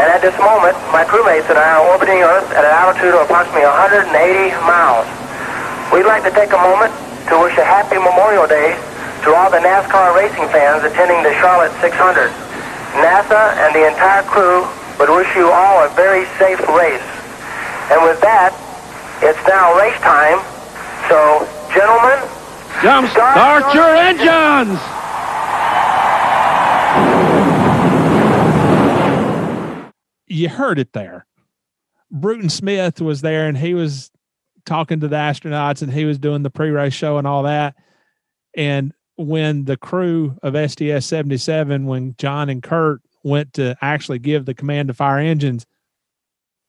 And 0.00 0.08
at 0.08 0.24
this 0.24 0.36
moment, 0.40 0.72
my 0.96 1.04
crewmates 1.04 1.44
and 1.52 1.60
I 1.60 1.76
are 1.76 1.92
orbiting 1.92 2.24
Earth 2.24 2.48
at 2.56 2.64
an 2.64 2.72
altitude 2.72 3.12
of 3.12 3.28
approximately 3.28 3.68
180 3.68 4.08
miles. 4.64 5.04
We'd 5.92 6.08
like 6.08 6.24
to 6.24 6.32
take 6.32 6.56
a 6.56 6.60
moment 6.64 6.88
to 7.28 7.36
wish 7.36 7.52
a 7.60 7.64
happy 7.68 8.00
Memorial 8.00 8.48
Day 8.48 8.80
to 9.24 9.34
all 9.34 9.50
the 9.50 9.62
NASCAR 9.62 10.14
racing 10.14 10.48
fans 10.50 10.84
attending 10.84 11.22
the 11.22 11.32
Charlotte 11.38 11.72
600. 11.80 12.30
NASA 12.98 13.54
and 13.62 13.74
the 13.74 13.86
entire 13.86 14.22
crew 14.24 14.66
would 14.98 15.10
wish 15.10 15.34
you 15.36 15.50
all 15.50 15.84
a 15.84 15.88
very 15.94 16.26
safe 16.38 16.60
race. 16.68 17.06
And 17.90 18.02
with 18.02 18.20
that, 18.20 18.50
it's 19.22 19.38
now 19.46 19.78
race 19.78 19.98
time. 20.02 20.42
So, 21.08 21.46
gentlemen, 21.72 22.18
Jump 22.82 23.08
start 23.10 23.74
your 23.74 23.94
engines! 23.94 24.80
You 30.26 30.48
heard 30.48 30.80
it 30.80 30.92
there. 30.92 31.26
Bruton 32.10 32.48
Smith 32.48 33.00
was 33.00 33.20
there 33.20 33.46
and 33.46 33.56
he 33.56 33.74
was 33.74 34.10
talking 34.64 35.00
to 35.00 35.08
the 35.08 35.16
astronauts 35.16 35.82
and 35.82 35.92
he 35.92 36.04
was 36.04 36.18
doing 36.18 36.42
the 36.42 36.50
pre-race 36.50 36.94
show 36.94 37.18
and 37.18 37.26
all 37.26 37.44
that. 37.44 37.76
And 38.56 38.92
when 39.26 39.64
the 39.64 39.76
crew 39.76 40.36
of 40.42 40.54
STS 40.70 41.06
77, 41.06 41.86
when 41.86 42.14
John 42.18 42.48
and 42.48 42.62
Kurt 42.62 43.00
went 43.22 43.54
to 43.54 43.76
actually 43.80 44.18
give 44.18 44.44
the 44.44 44.54
command 44.54 44.88
to 44.88 44.94
fire 44.94 45.18
engines, 45.18 45.66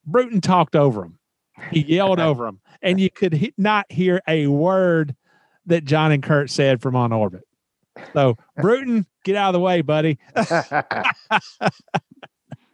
Bruton 0.05 0.41
talked 0.41 0.75
over 0.75 1.01
them. 1.01 1.19
He 1.71 1.81
yelled 1.81 2.19
over 2.19 2.45
them, 2.45 2.59
and 2.81 2.99
you 2.99 3.09
could 3.09 3.33
he- 3.33 3.53
not 3.57 3.91
hear 3.91 4.21
a 4.27 4.47
word 4.47 5.15
that 5.65 5.85
John 5.85 6.11
and 6.11 6.21
Kurt 6.21 6.49
said 6.49 6.81
from 6.81 6.95
on 6.95 7.13
orbit. 7.13 7.43
So, 8.13 8.37
Bruton, 8.57 9.05
get 9.23 9.35
out 9.35 9.49
of 9.49 9.53
the 9.53 9.59
way, 9.59 9.81
buddy. 9.81 10.17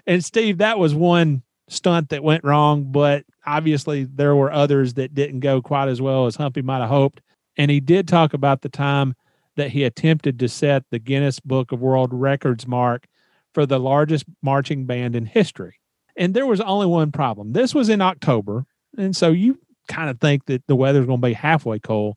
and 0.07 0.23
Steve, 0.23 0.59
that 0.59 0.80
was 0.80 0.95
one 0.95 1.43
stunt 1.67 2.09
that 2.09 2.23
went 2.23 2.43
wrong, 2.43 2.91
but 2.91 3.25
obviously 3.45 4.05
there 4.05 4.36
were 4.36 4.51
others 4.51 4.95
that 4.95 5.13
didn't 5.13 5.41
go 5.41 5.61
quite 5.61 5.88
as 5.88 6.01
well 6.01 6.25
as 6.25 6.36
Humpy 6.36 6.61
might 6.61 6.80
have 6.80 6.89
hoped. 6.89 7.21
And 7.57 7.69
he 7.69 7.80
did 7.80 8.07
talk 8.07 8.34
about 8.34 8.61
the 8.61 8.69
time 8.69 9.15
that 9.60 9.72
he 9.72 9.84
attempted 9.84 10.39
to 10.39 10.47
set 10.47 10.86
the 10.89 10.99
Guinness 10.99 11.41
Book 11.41 11.74
of 11.74 11.82
World 11.82 12.14
Records 12.14 12.66
mark 12.66 13.07
for 13.53 13.66
the 13.66 13.78
largest 13.78 14.24
marching 14.41 14.86
band 14.86 15.18
in 15.18 15.26
history. 15.26 15.76
And 16.16 16.34
there 16.34 16.45
was 16.45 16.62
only 16.62 16.88
one 16.88 17.12
problem. 17.12 17.51
This 17.51 17.76
was 17.76 17.89
in 17.89 18.01
October. 18.01 18.66
And 18.97 19.14
so 19.14 19.32
you 19.32 19.60
kind 19.89 20.10
of 20.10 20.20
think 20.22 20.45
that 20.45 20.66
the 20.68 20.78
weather's 20.78 21.07
going 21.07 21.20
to 21.20 21.28
be 21.28 21.34
halfway 21.34 21.78
cold, 21.78 22.16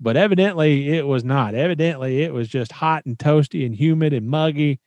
but 0.00 0.16
evidently 0.16 0.88
it 0.96 1.06
was 1.06 1.22
not. 1.22 1.54
Evidently 1.54 2.22
it 2.22 2.34
was 2.34 2.48
just 2.48 2.72
hot 2.72 3.06
and 3.06 3.16
toasty 3.16 3.64
and 3.64 3.74
humid 3.74 4.12
and 4.12 4.28
muggy. 4.28 4.80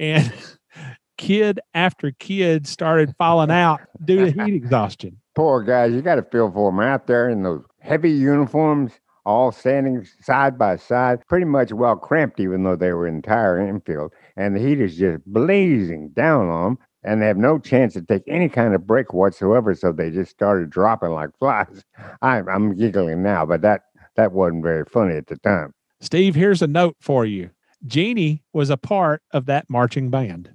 And 0.00 0.32
kid 1.18 1.60
after 1.74 2.12
kid 2.12 2.66
started 2.66 3.14
falling 3.18 3.50
out 3.50 3.82
due 4.02 4.30
to 4.30 4.44
heat 4.44 4.54
exhaustion. 4.54 5.18
Poor 5.34 5.62
guys, 5.62 5.92
you 5.92 6.00
got 6.00 6.14
to 6.14 6.22
feel 6.22 6.50
for 6.50 6.70
them 6.70 6.80
out 6.80 7.06
there 7.06 7.28
in 7.28 7.42
those 7.42 7.64
heavy 7.80 8.12
uniforms, 8.12 8.92
all 9.24 9.52
standing 9.52 10.06
side 10.20 10.58
by 10.58 10.76
side, 10.76 11.26
pretty 11.28 11.46
much 11.46 11.72
well 11.72 11.96
cramped, 11.96 12.40
even 12.40 12.64
though 12.64 12.76
they 12.76 12.92
were 12.92 13.06
entire 13.06 13.58
infield. 13.60 14.12
And 14.36 14.56
the 14.56 14.60
heat 14.60 14.80
is 14.80 14.96
just 14.96 15.24
blazing 15.26 16.10
down 16.10 16.48
on 16.48 16.64
them, 16.64 16.78
and 17.04 17.22
they 17.22 17.26
have 17.26 17.36
no 17.36 17.58
chance 17.58 17.94
to 17.94 18.02
take 18.02 18.22
any 18.26 18.48
kind 18.48 18.74
of 18.74 18.86
break 18.86 19.12
whatsoever. 19.12 19.74
So 19.74 19.92
they 19.92 20.10
just 20.10 20.30
started 20.30 20.70
dropping 20.70 21.10
like 21.10 21.30
flies. 21.38 21.84
I'm, 22.20 22.48
I'm 22.48 22.76
giggling 22.76 23.22
now, 23.22 23.46
but 23.46 23.62
that 23.62 23.82
that 24.16 24.32
wasn't 24.32 24.62
very 24.62 24.84
funny 24.84 25.16
at 25.16 25.26
the 25.26 25.38
time. 25.38 25.72
Steve, 26.00 26.34
here's 26.34 26.62
a 26.62 26.66
note 26.66 26.96
for 27.00 27.24
you. 27.24 27.50
Jeannie 27.86 28.42
was 28.52 28.70
a 28.70 28.76
part 28.76 29.22
of 29.32 29.46
that 29.46 29.70
marching 29.70 30.10
band. 30.10 30.50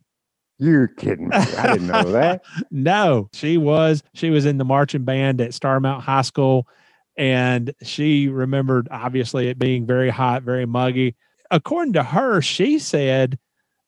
You're 0.59 0.87
kidding 0.87 1.29
me. 1.29 1.35
I 1.35 1.73
didn't 1.73 1.87
know 1.87 2.11
that. 2.11 2.43
no, 2.71 3.29
she 3.33 3.57
was. 3.57 4.01
She 4.13 4.29
was 4.29 4.45
in 4.45 4.57
the 4.57 4.65
marching 4.65 5.03
band 5.03 5.39
at 5.39 5.51
Starmount 5.51 6.01
High 6.01 6.23
School. 6.23 6.67
And 7.17 7.73
she 7.81 8.27
remembered 8.27 8.87
obviously 8.91 9.47
it 9.47 9.57
being 9.57 9.85
very 9.85 10.09
hot, 10.09 10.43
very 10.43 10.65
muggy. 10.65 11.15
According 11.49 11.93
to 11.93 12.03
her, 12.03 12.41
she 12.41 12.77
said 12.77 13.39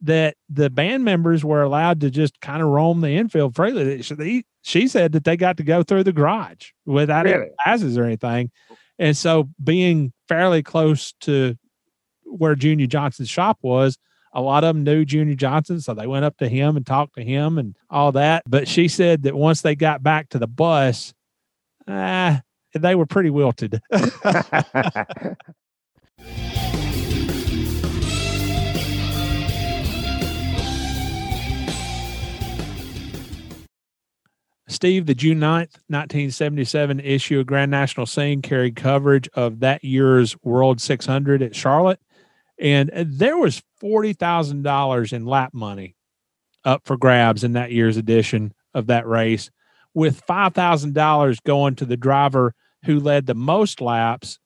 that 0.01 0.35
the 0.49 0.69
band 0.69 1.03
members 1.03 1.43
were 1.43 1.61
allowed 1.61 2.01
to 2.01 2.09
just 2.09 2.39
kind 2.41 2.61
of 2.61 2.69
roam 2.69 3.01
the 3.01 3.09
infield 3.09 3.55
freely. 3.55 4.01
She, 4.01 4.45
she 4.61 4.87
said 4.87 5.11
that 5.11 5.25
they 5.25 5.37
got 5.37 5.57
to 5.57 5.63
go 5.63 5.83
through 5.83 6.05
the 6.05 6.13
garage 6.13 6.71
without 6.85 7.27
any 7.27 7.49
passes 7.63 7.97
or 7.97 8.05
anything. 8.05 8.51
And 8.97 9.15
so, 9.15 9.49
being 9.63 10.11
fairly 10.27 10.63
close 10.63 11.13
to 11.21 11.57
where 12.25 12.55
Junior 12.55 12.87
Johnson's 12.87 13.29
shop 13.29 13.57
was, 13.61 13.97
a 14.33 14.41
lot 14.41 14.63
of 14.63 14.75
them 14.75 14.83
knew 14.83 15.05
Junior 15.05 15.35
Johnson. 15.35 15.81
So 15.81 15.93
they 15.93 16.07
went 16.07 16.25
up 16.25 16.37
to 16.37 16.47
him 16.47 16.77
and 16.77 16.85
talked 16.85 17.15
to 17.15 17.23
him 17.23 17.57
and 17.57 17.75
all 17.89 18.11
that. 18.13 18.43
But 18.47 18.67
she 18.67 18.87
said 18.87 19.23
that 19.23 19.35
once 19.35 19.61
they 19.61 19.75
got 19.75 20.03
back 20.03 20.29
to 20.29 20.39
the 20.39 20.47
bus, 20.47 21.13
ah, 21.87 22.41
they 22.73 22.95
were 22.95 23.05
pretty 23.05 23.29
wilted. 23.29 23.81
Steve, 34.69 35.07
the 35.07 35.15
June 35.15 35.39
9th, 35.39 35.75
1977 35.87 36.99
issue 36.99 37.39
of 37.39 37.47
Grand 37.47 37.71
National 37.71 38.05
Scene 38.05 38.41
carried 38.41 38.75
coverage 38.75 39.27
of 39.33 39.59
that 39.59 39.83
year's 39.83 40.37
World 40.43 40.79
600 40.79 41.41
at 41.41 41.55
Charlotte. 41.55 41.99
And 42.59 42.91
there 42.95 43.37
was 43.37 43.63
$40,000 43.81 45.13
in 45.13 45.25
lap 45.25 45.53
money 45.53 45.95
up 46.63 46.85
for 46.85 46.97
grabs 46.97 47.43
in 47.43 47.53
that 47.53 47.71
year's 47.71 47.97
edition 47.97 48.53
of 48.73 48.87
that 48.87 49.07
race, 49.07 49.49
with 49.99 50.25
$5,000 50.25 51.43
going 51.43 51.75
to 51.75 51.83
the 51.83 51.97
driver 51.97 52.53
who 52.85 53.01
led 53.01 53.25
the 53.25 53.35
most 53.35 53.81
laps 53.81 54.39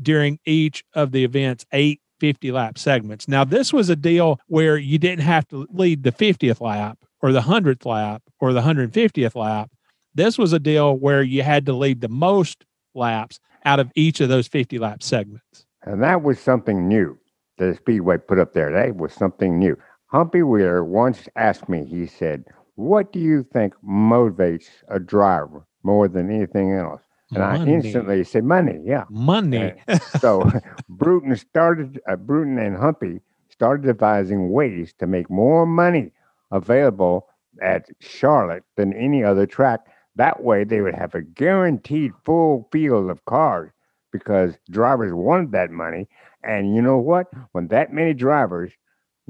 during 0.00 0.38
each 0.46 0.84
of 0.94 1.10
the 1.10 1.24
event's 1.24 1.66
eight 1.72 2.00
50 2.20 2.52
lap 2.52 2.78
segments. 2.78 3.26
Now, 3.26 3.42
this 3.42 3.72
was 3.72 3.88
a 3.88 3.96
deal 3.96 4.38
where 4.46 4.76
you 4.78 4.98
didn't 4.98 5.24
have 5.24 5.48
to 5.48 5.66
lead 5.72 6.04
the 6.04 6.12
50th 6.12 6.60
lap 6.60 6.96
or 7.22 7.32
the 7.32 7.40
100th 7.40 7.84
lap 7.84 8.22
or 8.38 8.52
the 8.52 8.60
150th 8.60 9.34
lap. 9.34 9.72
This 10.14 10.38
was 10.38 10.52
a 10.52 10.60
deal 10.60 10.94
where 10.96 11.24
you 11.24 11.42
had 11.42 11.66
to 11.66 11.72
lead 11.72 12.02
the 12.02 12.08
most 12.08 12.64
laps 12.94 13.40
out 13.64 13.80
of 13.80 13.90
each 13.96 14.20
of 14.20 14.28
those 14.28 14.46
50 14.46 14.78
lap 14.78 15.02
segments. 15.02 15.66
And 15.82 16.00
that 16.04 16.22
was 16.22 16.38
something 16.38 16.86
new. 16.86 17.18
The 17.58 17.74
Speedway 17.74 18.18
put 18.18 18.38
up 18.38 18.52
there. 18.52 18.70
That 18.70 18.94
was 18.94 19.12
something 19.12 19.58
new. 19.58 19.76
Humpy 20.06 20.44
Wheeler 20.44 20.84
once 20.84 21.28
asked 21.34 21.68
me, 21.68 21.84
he 21.84 22.06
said, 22.06 22.44
What 22.80 23.12
do 23.12 23.18
you 23.18 23.42
think 23.42 23.74
motivates 23.86 24.64
a 24.88 24.98
driver 24.98 25.66
more 25.82 26.08
than 26.08 26.30
anything 26.30 26.72
else? 26.72 27.02
And 27.30 27.40
Money. 27.40 27.70
I 27.70 27.74
instantly 27.74 28.24
said, 28.24 28.44
Money, 28.44 28.80
yeah. 28.86 29.04
Money. 29.10 29.74
so 30.18 30.50
Bruton 30.88 31.36
started, 31.36 32.00
uh, 32.08 32.16
Bruton 32.16 32.58
and 32.58 32.78
Humpy 32.78 33.20
started 33.50 33.86
devising 33.86 34.50
ways 34.50 34.94
to 34.98 35.06
make 35.06 35.28
more 35.28 35.66
money 35.66 36.10
available 36.50 37.28
at 37.60 37.84
Charlotte 38.00 38.64
than 38.76 38.94
any 38.94 39.22
other 39.22 39.44
track. 39.44 39.80
That 40.16 40.42
way, 40.42 40.64
they 40.64 40.80
would 40.80 40.94
have 40.94 41.14
a 41.14 41.20
guaranteed 41.20 42.12
full 42.24 42.66
field 42.72 43.10
of 43.10 43.26
cars 43.26 43.72
because 44.10 44.54
drivers 44.70 45.12
wanted 45.12 45.52
that 45.52 45.70
money. 45.70 46.08
And 46.42 46.74
you 46.74 46.80
know 46.80 46.96
what? 46.96 47.26
When 47.52 47.68
that 47.68 47.92
many 47.92 48.14
drivers 48.14 48.72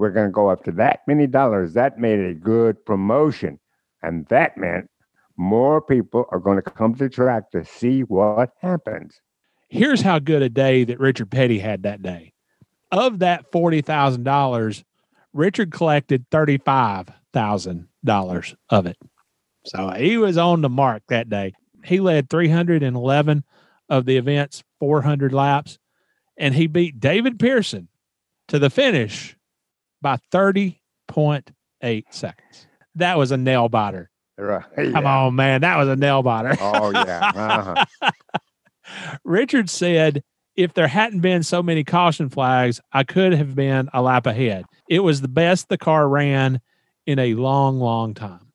were 0.00 0.10
going 0.10 0.26
to 0.26 0.32
go 0.32 0.48
up 0.48 0.64
to 0.64 0.72
that 0.72 1.00
many 1.06 1.26
dollars, 1.26 1.74
that 1.74 1.98
made 1.98 2.18
a 2.18 2.34
good 2.34 2.84
promotion. 2.84 3.60
And 4.02 4.26
that 4.28 4.56
meant 4.56 4.90
more 5.36 5.80
people 5.80 6.24
are 6.30 6.38
going 6.38 6.56
to 6.56 6.62
come 6.62 6.94
to 6.94 7.04
the 7.04 7.10
track 7.10 7.50
to 7.52 7.64
see 7.64 8.00
what 8.00 8.50
happens. 8.60 9.20
Here's 9.68 10.00
how 10.00 10.18
good 10.18 10.42
a 10.42 10.48
day 10.48 10.84
that 10.84 10.98
Richard 10.98 11.30
Petty 11.30 11.60
had 11.60 11.84
that 11.84 12.02
day. 12.02 12.32
Of 12.90 13.20
that 13.20 13.52
$40,000, 13.52 14.82
Richard 15.32 15.70
collected 15.70 16.28
$35,000 16.30 18.54
of 18.70 18.86
it. 18.86 18.96
So 19.66 19.90
he 19.90 20.16
was 20.16 20.36
on 20.36 20.62
the 20.62 20.68
mark 20.68 21.04
that 21.08 21.28
day. 21.28 21.52
He 21.84 22.00
led 22.00 22.28
311 22.28 23.44
of 23.88 24.06
the 24.06 24.16
event's 24.16 24.64
400 24.80 25.32
laps, 25.32 25.78
and 26.36 26.54
he 26.54 26.66
beat 26.66 26.98
David 26.98 27.38
Pearson 27.38 27.86
to 28.48 28.58
the 28.58 28.70
finish 28.70 29.36
by 30.02 30.18
30.8 30.32 32.04
seconds. 32.10 32.66
That 32.94 33.18
was 33.18 33.30
a 33.30 33.36
nail 33.36 33.68
biter. 33.68 34.10
Right. 34.36 34.64
Come 34.92 35.06
on, 35.06 35.34
man. 35.34 35.60
That 35.60 35.76
was 35.76 35.88
a 35.88 35.96
nail 35.96 36.22
biter. 36.22 36.56
Oh, 36.60 36.90
yeah. 36.90 37.32
Uh-huh. 37.34 38.10
Richard 39.24 39.68
said, 39.68 40.22
if 40.56 40.74
there 40.74 40.88
hadn't 40.88 41.20
been 41.20 41.42
so 41.42 41.62
many 41.62 41.84
caution 41.84 42.28
flags, 42.28 42.80
I 42.92 43.04
could 43.04 43.32
have 43.32 43.54
been 43.54 43.88
a 43.92 44.02
lap 44.02 44.26
ahead. 44.26 44.64
It 44.88 45.00
was 45.00 45.20
the 45.20 45.28
best 45.28 45.68
the 45.68 45.78
car 45.78 46.08
ran 46.08 46.60
in 47.06 47.18
a 47.18 47.34
long, 47.34 47.78
long 47.78 48.14
time. 48.14 48.52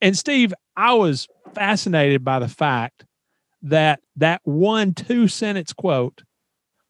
And 0.00 0.16
Steve, 0.16 0.52
I 0.76 0.94
was 0.94 1.26
fascinated 1.54 2.24
by 2.24 2.38
the 2.38 2.48
fact 2.48 3.04
that 3.62 4.00
that 4.16 4.40
one 4.44 4.94
two 4.94 5.28
sentence 5.28 5.72
quote 5.72 6.22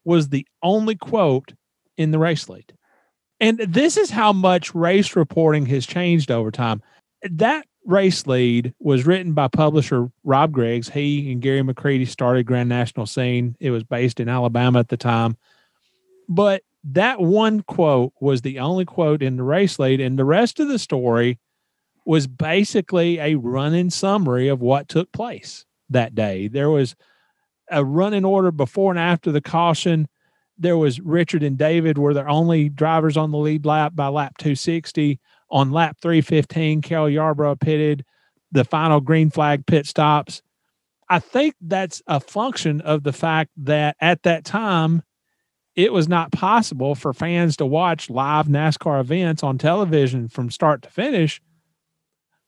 was 0.03 0.29
the 0.29 0.45
only 0.61 0.95
quote 0.95 1.53
in 1.97 2.11
the 2.11 2.19
race 2.19 2.47
lead. 2.47 2.73
And 3.39 3.59
this 3.59 3.97
is 3.97 4.09
how 4.09 4.33
much 4.33 4.73
race 4.73 5.15
reporting 5.15 5.65
has 5.67 5.85
changed 5.85 6.31
over 6.31 6.51
time. 6.51 6.81
That 7.23 7.65
race 7.85 8.27
lead 8.27 8.73
was 8.79 9.05
written 9.05 9.33
by 9.33 9.47
publisher 9.47 10.09
Rob 10.23 10.51
Griggs. 10.51 10.89
He 10.89 11.31
and 11.31 11.41
Gary 11.41 11.61
McCready 11.63 12.05
started 12.05 12.45
Grand 12.45 12.69
National 12.69 13.05
Scene. 13.05 13.55
It 13.59 13.71
was 13.71 13.83
based 13.83 14.19
in 14.19 14.27
Alabama 14.27 14.79
at 14.79 14.89
the 14.89 14.97
time. 14.97 15.37
But 16.27 16.63
that 16.83 17.19
one 17.19 17.61
quote 17.61 18.13
was 18.19 18.41
the 18.41 18.59
only 18.59 18.85
quote 18.85 19.21
in 19.21 19.37
the 19.37 19.43
race 19.43 19.77
lead, 19.79 19.99
and 19.99 20.17
the 20.17 20.25
rest 20.25 20.59
of 20.59 20.67
the 20.67 20.79
story 20.79 21.39
was 22.05 22.27
basically 22.27 23.19
a 23.19 23.35
running 23.35 23.89
summary 23.89 24.47
of 24.47 24.61
what 24.61 24.87
took 24.87 25.11
place 25.11 25.65
that 25.89 26.15
day. 26.15 26.47
There 26.47 26.69
was 26.69 26.95
a 27.69 27.83
running 27.83 28.23
order 28.25 28.51
before 28.51 28.91
and 28.91 28.99
after 28.99 29.31
the 29.31 29.41
caution. 29.41 30.07
There 30.57 30.77
was 30.77 30.99
Richard 30.99 31.43
and 31.43 31.57
David 31.57 31.97
were 31.97 32.13
their 32.13 32.29
only 32.29 32.69
drivers 32.69 33.17
on 33.17 33.31
the 33.31 33.37
lead 33.37 33.65
lap 33.65 33.95
by 33.95 34.07
lap 34.07 34.37
260. 34.37 35.19
On 35.49 35.71
lap 35.71 35.97
315, 36.01 36.81
Cale 36.81 37.09
Yarborough 37.09 37.55
pitted 37.55 38.03
the 38.51 38.63
final 38.63 38.99
green 38.99 39.29
flag 39.29 39.65
pit 39.65 39.85
stops. 39.85 40.41
I 41.09 41.19
think 41.19 41.55
that's 41.61 42.01
a 42.07 42.19
function 42.19 42.81
of 42.81 43.03
the 43.03 43.13
fact 43.13 43.51
that 43.57 43.95
at 44.01 44.23
that 44.23 44.43
time, 44.43 45.03
it 45.75 45.93
was 45.93 46.09
not 46.09 46.31
possible 46.31 46.95
for 46.95 47.13
fans 47.13 47.55
to 47.57 47.65
watch 47.65 48.09
live 48.09 48.47
NASCAR 48.47 48.99
events 48.99 49.43
on 49.43 49.57
television 49.57 50.27
from 50.27 50.49
start 50.49 50.81
to 50.81 50.89
finish. 50.89 51.39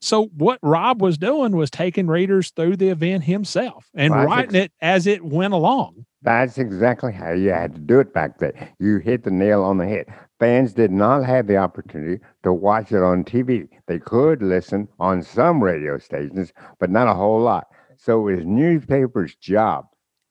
So, 0.02 0.28
what 0.38 0.60
Rob 0.64 1.02
was 1.02 1.18
doing 1.18 1.56
was 1.56 1.70
taking 1.70 2.08
readers 2.08 2.52
through 2.52 2.78
the 2.78 2.88
event 2.89 3.26
himself 3.26 3.89
and 3.93 4.14
Well, 4.14 4.26
writing 4.26 4.52
think- 4.52 4.66
it 4.66 4.72
as 4.82 5.08
it 5.08 5.26
went 5.26 5.54
along. 5.54 6.06
That's 6.22 6.58
exactly 6.58 7.14
how 7.14 7.32
you 7.32 7.52
had 7.52 7.76
to 7.76 7.82
do 7.82 8.00
it 8.00 8.14
back 8.14 8.39
then. 8.39 8.52
You 8.80 8.97
hit 8.97 9.24
the 9.24 9.32
nail 9.32 9.64
on 9.64 9.78
the 9.78 9.88
head. 9.88 10.06
Fans 10.38 10.74
did 10.74 10.91
not 10.91 11.24
have 11.26 11.47
the 11.47 11.58
opportunity 11.58 12.22
to 12.43 12.52
watch 12.54 12.91
it 12.91 13.02
on 13.02 13.24
TV. 13.24 13.68
They 13.88 14.00
could 14.00 14.41
listen 14.41 14.88
on 15.00 15.22
some 15.22 15.64
radio 15.64 15.97
stations, 15.97 16.52
but 16.80 16.89
not 16.89 17.08
a 17.08 17.14
whole 17.14 17.39
lot. 17.41 17.68
So 17.97 18.28
it 18.28 18.36
was 18.38 18.45
newspapers' 18.45 19.36
job 19.36 19.86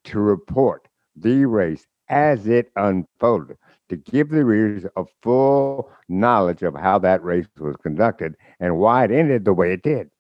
to 0.05 0.19
report 0.19 0.89
the 1.17 1.45
race 1.47 1.87
as 2.09 2.47
it 2.47 2.71
unfolded, 2.77 3.57
to 3.89 3.97
give 3.97 4.29
the 4.31 4.45
readers 4.45 4.85
a 4.97 5.05
full 5.23 5.91
knowledge 6.09 6.63
of 6.63 6.75
how 6.75 6.99
that 6.99 7.23
race 7.23 7.47
was 7.59 7.77
conducted 7.83 8.37
and 8.61 8.79
why 8.79 9.05
it 9.05 9.11
ended 9.11 9.45
the 9.45 9.53
way 9.53 9.73
it 9.73 9.83
did. 9.83 10.11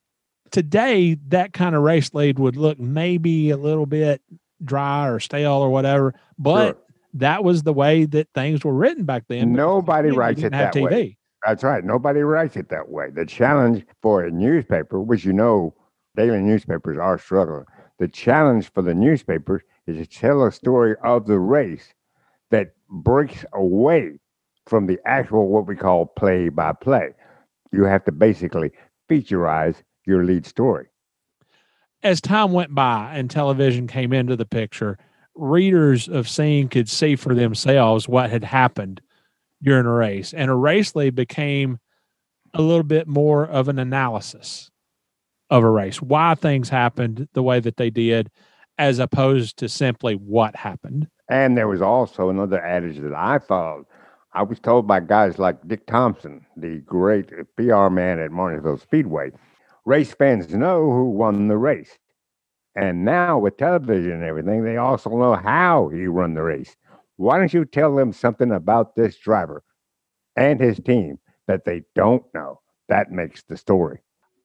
Today, 0.50 1.16
that 1.28 1.52
kind 1.52 1.74
of 1.74 1.82
race 1.82 2.14
lead 2.14 2.38
would 2.38 2.56
look 2.56 2.78
maybe 2.78 3.50
a 3.50 3.56
little 3.56 3.86
bit 3.86 4.22
dry 4.64 5.06
or 5.08 5.20
stale 5.20 5.52
or 5.52 5.70
whatever, 5.70 6.14
but 6.38 6.66
Sure. 6.76 6.76
that 7.14 7.44
was 7.44 7.62
the 7.62 7.72
way 7.72 8.06
that 8.06 8.28
things 8.34 8.64
were 8.64 8.72
written 8.72 9.04
back 9.04 9.24
then. 9.28 9.52
Nobody 9.52 10.10
writes 10.10 10.42
it 10.42 10.52
that 10.52 10.74
way. 10.74 11.16
That's 11.46 11.62
right. 11.62 11.84
Nobody 11.84 12.20
writes 12.20 12.56
it 12.56 12.68
that 12.70 12.88
way. 12.88 13.10
The 13.10 13.24
challenge 13.26 13.84
for 14.02 14.24
a 14.24 14.30
newspaper, 14.30 15.00
which 15.00 15.24
you 15.24 15.32
know, 15.32 15.74
daily 16.16 16.40
newspapers 16.40 16.98
are 16.98 17.18
struggling. 17.18 17.64
The 17.98 18.08
challenge 18.08 18.72
for 18.72 18.82
the 18.82 18.94
newspapers 18.94 19.62
is 19.86 19.96
to 19.98 20.06
tell 20.06 20.44
a 20.44 20.50
story 20.50 20.96
of 21.04 21.26
the 21.26 21.38
race 21.38 21.94
breaks 22.90 23.44
away 23.52 24.18
from 24.66 24.86
the 24.86 24.98
actual 25.06 25.48
what 25.48 25.66
we 25.66 25.76
call 25.76 26.06
play 26.06 26.48
by 26.48 26.72
play. 26.72 27.10
You 27.72 27.84
have 27.84 28.04
to 28.04 28.12
basically 28.12 28.70
featureize 29.10 29.82
your 30.06 30.24
lead 30.24 30.46
story. 30.46 30.86
as 32.02 32.20
time 32.20 32.52
went 32.52 32.74
by 32.74 33.12
and 33.14 33.30
television 33.30 33.86
came 33.86 34.12
into 34.12 34.36
the 34.36 34.46
picture, 34.46 34.98
readers 35.34 36.08
of 36.08 36.28
Scene 36.28 36.68
could 36.68 36.88
see 36.88 37.16
for 37.16 37.34
themselves 37.34 38.08
what 38.08 38.30
had 38.30 38.44
happened 38.44 39.00
during 39.62 39.86
a 39.86 39.92
race. 39.92 40.32
And 40.32 40.50
a 40.50 40.54
race 40.54 40.94
lead 40.94 41.14
became 41.14 41.78
a 42.54 42.62
little 42.62 42.84
bit 42.84 43.08
more 43.08 43.44
of 43.44 43.68
an 43.68 43.78
analysis 43.78 44.70
of 45.50 45.64
a 45.64 45.70
race, 45.70 46.00
why 46.00 46.34
things 46.34 46.68
happened 46.68 47.28
the 47.32 47.42
way 47.42 47.60
that 47.60 47.76
they 47.76 47.90
did, 47.90 48.30
as 48.76 48.98
opposed 48.98 49.56
to 49.58 49.68
simply 49.68 50.14
what 50.14 50.56
happened. 50.56 51.08
And 51.28 51.56
there 51.56 51.68
was 51.68 51.82
also 51.82 52.30
another 52.30 52.60
adage 52.64 52.98
that 53.00 53.14
I 53.14 53.38
followed. 53.38 53.86
I 54.32 54.42
was 54.42 54.60
told 54.60 54.86
by 54.86 55.00
guys 55.00 55.38
like 55.38 55.66
Dick 55.66 55.86
Thompson, 55.86 56.46
the 56.56 56.78
great 56.80 57.30
PR 57.56 57.88
man 57.88 58.18
at 58.18 58.30
Martinsville 58.30 58.78
Speedway, 58.78 59.32
race 59.84 60.12
fans 60.12 60.54
know 60.54 60.90
who 60.90 61.10
won 61.10 61.48
the 61.48 61.56
race. 61.56 61.98
And 62.74 63.04
now 63.04 63.38
with 63.38 63.56
television 63.56 64.12
and 64.12 64.24
everything, 64.24 64.64
they 64.64 64.76
also 64.76 65.10
know 65.10 65.34
how 65.34 65.88
he 65.88 66.06
run 66.06 66.34
the 66.34 66.42
race. 66.42 66.76
Why 67.16 67.38
don't 67.38 67.52
you 67.52 67.64
tell 67.64 67.96
them 67.96 68.12
something 68.12 68.52
about 68.52 68.94
this 68.94 69.18
driver 69.18 69.64
and 70.36 70.60
his 70.60 70.78
team 70.78 71.18
that 71.48 71.64
they 71.64 71.82
don't 71.94 72.22
know? 72.32 72.60
That 72.88 73.10
makes 73.10 73.42
the 73.42 73.56
story. 73.56 74.00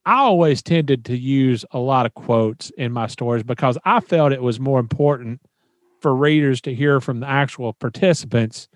I 0.06 0.18
always 0.18 0.62
tended 0.62 1.06
to 1.06 1.18
use 1.18 1.64
a 1.72 1.80
lot 1.80 2.06
of 2.06 2.14
quotes 2.14 2.72
in 2.72 2.92
my 2.92 3.08
stories 3.08 3.44
because 3.44 3.78
I 3.86 4.00
felt 4.00 4.34
it 4.34 4.42
was 4.42 4.60
more 4.60 4.80
important 4.80 5.40
for 6.04 6.16
readers 6.16 6.62
to 6.62 6.76
hear 6.76 7.02
from 7.02 7.22
the 7.22 7.28
actual 7.28 7.74
participants 7.74 8.68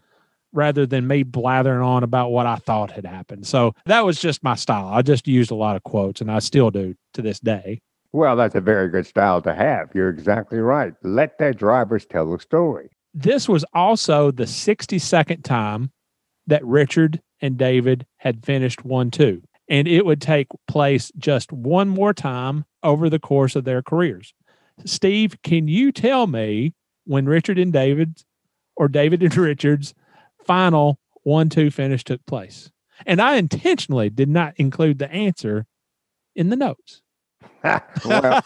rather 0.54 0.88
than 0.88 1.06
me 1.06 1.22
blathering 1.22 1.82
on 1.82 2.04
about 2.04 2.32
what 2.32 2.48
I 2.48 2.56
thought 2.56 2.90
had 2.90 3.06
happened. 3.06 3.46
So 3.46 3.74
that 3.86 4.06
was 4.06 4.20
just 4.20 4.44
my 4.44 4.56
style. 4.56 4.88
I 4.88 5.04
just 5.04 5.28
used 5.28 5.52
a 5.52 5.56
lot 5.56 5.76
of 5.76 5.84
quotes 5.84 6.22
and 6.22 6.32
I 6.32 6.40
still 6.40 6.72
do 6.72 6.96
to 7.14 7.22
this 7.22 7.40
day. 7.40 7.82
Well, 8.14 8.36
that's 8.36 8.56
a 8.56 8.62
very 8.62 8.88
good 8.88 9.06
style 9.06 9.42
to 9.44 9.54
have. 9.54 9.90
You're 9.94 10.10
exactly 10.10 10.58
right. 10.60 10.94
Let 11.04 11.38
their 11.38 11.54
drivers 11.54 12.06
tell 12.06 12.32
the 12.32 12.40
story. 12.40 12.90
This 13.14 13.50
was 13.50 13.66
also 13.74 14.32
the 14.32 14.46
62nd 14.46 15.44
time 15.44 15.92
that 16.48 16.66
Richard 16.66 17.22
and 17.42 17.58
David 17.58 18.06
had 18.18 18.46
finished 18.46 18.86
1 18.86 19.12
2. 19.12 19.44
And 19.70 19.88
it 19.88 20.06
would 20.06 20.22
take 20.22 20.48
place 20.68 21.12
just 21.18 21.52
one 21.52 21.90
more 21.90 22.14
time 22.14 22.64
over 22.84 23.10
the 23.10 23.20
course 23.20 23.56
of 23.56 23.66
their 23.66 23.84
careers. 23.84 24.34
Steve, 24.86 25.36
can 25.44 25.68
you 25.68 25.92
tell 25.92 26.26
me 26.26 26.74
when 27.08 27.26
Richard 27.26 27.58
and 27.58 27.74
David 27.74 28.24
or 28.76 28.88
David 28.88 29.24
and 29.24 29.36
Richard's 29.38 29.94
final 30.46 31.00
1 31.24 31.50
2 31.50 31.72
finish 31.72 32.04
took 32.04 32.26
place? 32.26 32.72
And 33.06 33.22
I 33.22 33.36
intentionally 33.36 34.10
did 34.10 34.30
not 34.30 34.54
include 34.58 35.00
the 35.00 35.12
answer 35.12 35.66
in 36.36 36.50
the 36.50 36.56
notes. 36.56 37.02
well, 38.06 38.42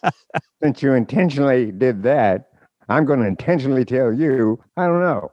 Since 0.62 0.82
you 0.82 0.94
intentionally 0.94 1.72
did 1.72 2.02
that, 2.04 2.48
I'm 2.88 3.04
going 3.04 3.20
to 3.20 3.26
intentionally 3.26 3.84
tell 3.84 4.12
you, 4.12 4.62
I 4.76 4.86
don't 4.86 5.00
know. 5.00 5.32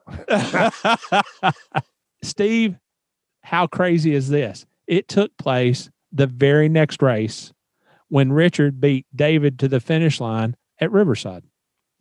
Steve, 2.23 2.75
how 3.43 3.67
crazy 3.67 4.13
is 4.13 4.29
this? 4.29 4.65
It 4.87 5.07
took 5.07 5.35
place 5.37 5.89
the 6.11 6.27
very 6.27 6.69
next 6.69 7.01
race 7.01 7.53
when 8.09 8.31
Richard 8.31 8.81
beat 8.81 9.05
David 9.15 9.59
to 9.59 9.67
the 9.67 9.79
finish 9.79 10.19
line 10.19 10.55
at 10.79 10.91
Riverside. 10.91 11.43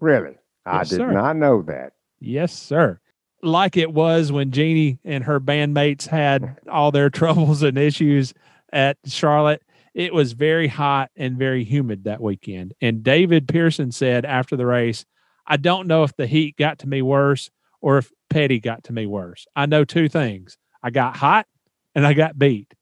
Really? 0.00 0.36
I 0.68 0.78
Yes, 0.78 0.90
did 0.90 0.96
sir. 0.96 1.10
not 1.12 1.36
know 1.36 1.62
that. 1.62 1.92
Yes, 2.20 2.52
sir. 2.52 3.00
Like 3.42 3.76
it 3.76 3.92
was 3.92 4.32
when 4.32 4.50
Jeannie 4.50 4.98
and 5.04 5.24
her 5.24 5.40
bandmates 5.40 6.06
had 6.08 6.58
all 6.70 6.90
their 6.90 7.10
troubles 7.10 7.62
and 7.62 7.78
issues 7.78 8.34
at 8.72 8.98
Charlotte. 9.06 9.62
It 9.94 10.12
was 10.12 10.32
very 10.32 10.68
hot 10.68 11.10
and 11.16 11.36
very 11.36 11.64
humid 11.64 12.04
that 12.04 12.20
weekend. 12.20 12.74
And 12.80 13.02
David 13.02 13.48
Pearson 13.48 13.90
said 13.92 14.24
after 14.24 14.56
the 14.56 14.66
race, 14.66 15.04
I 15.46 15.56
don't 15.56 15.86
know 15.86 16.02
if 16.04 16.14
the 16.16 16.26
heat 16.26 16.56
got 16.56 16.80
to 16.80 16.88
me 16.88 17.00
worse 17.02 17.50
or 17.80 17.98
if 17.98 18.12
Petty 18.28 18.60
got 18.60 18.84
to 18.84 18.92
me 18.92 19.06
worse. 19.06 19.46
I 19.56 19.66
know 19.66 19.84
two 19.84 20.08
things 20.08 20.58
I 20.82 20.90
got 20.90 21.16
hot 21.16 21.46
and 21.94 22.06
I 22.06 22.12
got 22.12 22.38
beat. 22.38 22.74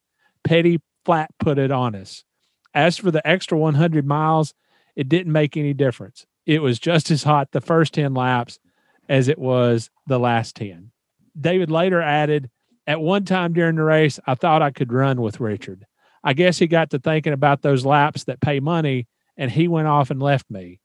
Petty 0.42 0.80
flat 1.04 1.30
put 1.38 1.58
it 1.58 1.70
on 1.70 1.94
us. 1.94 2.24
As 2.74 2.96
for 2.98 3.10
the 3.10 3.26
extra 3.26 3.56
100 3.56 4.04
miles, 4.06 4.52
it 4.96 5.08
didn't 5.08 5.32
make 5.32 5.56
any 5.56 5.72
difference. 5.72 6.26
It 6.46 6.62
was 6.62 6.78
just 6.78 7.10
as 7.10 7.24
hot 7.24 7.50
the 7.52 7.60
first 7.60 7.94
10 7.94 8.14
laps 8.14 8.58
as 9.08 9.28
it 9.28 9.38
was 9.38 9.90
the 10.06 10.18
last 10.18 10.56
10. 10.56 10.92
David 11.38 11.70
later 11.70 12.00
added, 12.00 12.50
At 12.86 13.00
one 13.00 13.24
time 13.24 13.52
during 13.52 13.76
the 13.76 13.82
race, 13.82 14.18
I 14.26 14.34
thought 14.34 14.62
I 14.62 14.70
could 14.70 14.92
run 14.92 15.20
with 15.20 15.40
Richard. 15.40 15.86
I 16.22 16.32
guess 16.32 16.58
he 16.58 16.66
got 16.66 16.90
to 16.90 16.98
thinking 16.98 17.32
about 17.32 17.62
those 17.62 17.84
laps 17.84 18.24
that 18.24 18.40
pay 18.40 18.60
money 18.60 19.06
and 19.36 19.50
he 19.50 19.68
went 19.68 19.88
off 19.88 20.10
and 20.10 20.20
left 20.20 20.50
me. 20.50 20.80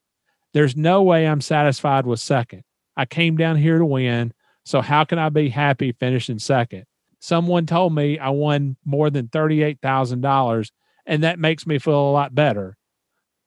There's 0.54 0.76
no 0.76 1.02
way 1.02 1.28
I'm 1.28 1.42
satisfied 1.42 2.06
with 2.06 2.20
second. 2.20 2.64
I 2.98 3.06
came 3.06 3.38
down 3.38 3.56
here 3.56 3.78
to 3.78 3.86
win, 3.86 4.34
so 4.66 4.82
how 4.82 5.06
can 5.06 5.18
I 5.18 5.30
be 5.30 5.50
happy 5.50 5.94
finishing 5.94 6.40
second? 6.40 6.86
Someone 7.20 7.66
told 7.66 7.96
me 7.96 8.20
I 8.20 8.30
won 8.30 8.76
more 8.84 9.10
than 9.10 9.28
$38,000, 9.28 10.72
and 11.06 11.24
that 11.24 11.40
makes 11.40 11.66
me 11.66 11.80
feel 11.80 12.10
a 12.10 12.12
lot 12.12 12.36
better. 12.36 12.78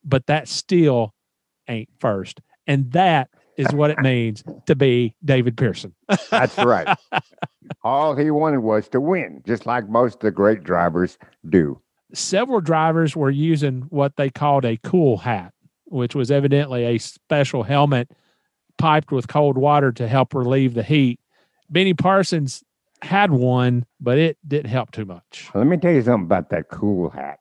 But 0.02 0.26
that 0.26 0.48
still 0.48 1.13
ain't 1.68 1.88
first. 1.98 2.40
And 2.66 2.90
that 2.92 3.28
is 3.56 3.72
what 3.72 3.90
it 3.90 4.00
means 4.00 4.42
to 4.66 4.74
be 4.74 5.14
David 5.24 5.56
Pearson. 5.56 5.94
That's 6.30 6.56
right. 6.58 6.96
All 7.84 8.16
he 8.16 8.30
wanted 8.30 8.60
was 8.60 8.88
to 8.88 9.00
win, 9.00 9.42
just 9.46 9.66
like 9.66 9.88
most 9.88 10.14
of 10.14 10.20
the 10.20 10.30
great 10.30 10.64
drivers 10.64 11.18
do. 11.48 11.80
Several 12.12 12.60
drivers 12.60 13.16
were 13.16 13.30
using 13.30 13.82
what 13.90 14.16
they 14.16 14.30
called 14.30 14.64
a 14.64 14.78
cool 14.78 15.18
hat, 15.18 15.52
which 15.86 16.14
was 16.14 16.30
evidently 16.30 16.84
a 16.84 16.98
special 16.98 17.62
helmet 17.62 18.10
piped 18.78 19.12
with 19.12 19.28
cold 19.28 19.56
water 19.56 19.92
to 19.92 20.08
help 20.08 20.34
relieve 20.34 20.74
the 20.74 20.82
heat. 20.82 21.20
Benny 21.70 21.94
Parsons 21.94 22.62
had 23.02 23.30
one, 23.30 23.86
but 24.00 24.18
it 24.18 24.36
didn't 24.46 24.70
help 24.70 24.90
too 24.90 25.04
much. 25.04 25.50
Let 25.54 25.66
me 25.66 25.76
tell 25.76 25.92
you 25.92 26.02
something 26.02 26.26
about 26.26 26.50
that 26.50 26.68
cool 26.68 27.10
hat. 27.10 27.38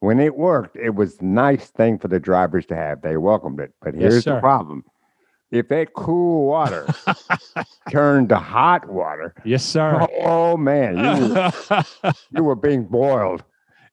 When 0.00 0.20
it 0.20 0.36
worked, 0.36 0.76
it 0.76 0.94
was 0.94 1.20
nice 1.22 1.68
thing 1.70 1.98
for 1.98 2.08
the 2.08 2.20
drivers 2.20 2.66
to 2.66 2.76
have. 2.76 3.00
They 3.02 3.16
welcomed 3.16 3.60
it. 3.60 3.72
But 3.80 3.94
here's 3.94 4.24
sir. 4.24 4.34
the 4.34 4.40
problem. 4.40 4.84
If 5.50 5.68
that 5.68 5.94
cool 5.94 6.46
water 6.46 6.86
turned 7.90 8.28
to 8.30 8.36
hot 8.36 8.88
water, 8.88 9.32
Yes, 9.44 9.64
sir. 9.64 10.06
oh 10.24 10.56
man, 10.56 10.96
you 10.98 11.34
were, 11.34 11.84
you 12.30 12.44
were 12.44 12.56
being 12.56 12.84
boiled. 12.84 13.44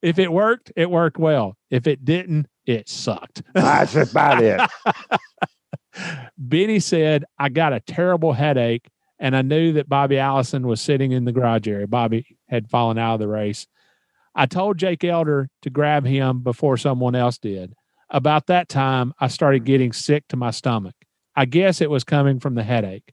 if 0.02 0.18
it 0.18 0.32
worked, 0.32 0.72
it 0.76 0.90
worked 0.90 1.16
well. 1.16 1.56
If 1.70 1.86
it 1.86 2.04
didn't, 2.04 2.48
it 2.66 2.88
sucked. 2.88 3.42
That's 3.54 3.94
about 3.94 4.42
it. 4.42 4.60
Benny 6.36 6.80
said, 6.80 7.24
I 7.38 7.48
got 7.48 7.72
a 7.72 7.80
terrible 7.80 8.32
headache, 8.32 8.88
and 9.20 9.36
I 9.36 9.42
knew 9.42 9.72
that 9.74 9.88
Bobby 9.88 10.18
Allison 10.18 10.66
was 10.66 10.80
sitting 10.80 11.12
in 11.12 11.24
the 11.24 11.32
garage 11.32 11.68
area. 11.68 11.86
Bobby 11.86 12.26
had 12.48 12.68
fallen 12.68 12.98
out 12.98 13.14
of 13.14 13.20
the 13.20 13.28
race. 13.28 13.66
I 14.34 14.46
told 14.46 14.78
Jake 14.78 15.04
Elder 15.04 15.48
to 15.62 15.70
grab 15.70 16.04
him 16.04 16.40
before 16.40 16.76
someone 16.76 17.14
else 17.14 17.38
did. 17.38 17.74
About 18.10 18.46
that 18.46 18.68
time, 18.68 19.12
I 19.20 19.28
started 19.28 19.64
getting 19.64 19.92
sick 19.92 20.24
to 20.28 20.36
my 20.36 20.50
stomach. 20.50 20.94
I 21.36 21.44
guess 21.46 21.80
it 21.80 21.90
was 21.90 22.04
coming 22.04 22.40
from 22.40 22.54
the 22.54 22.62
headache. 22.62 23.12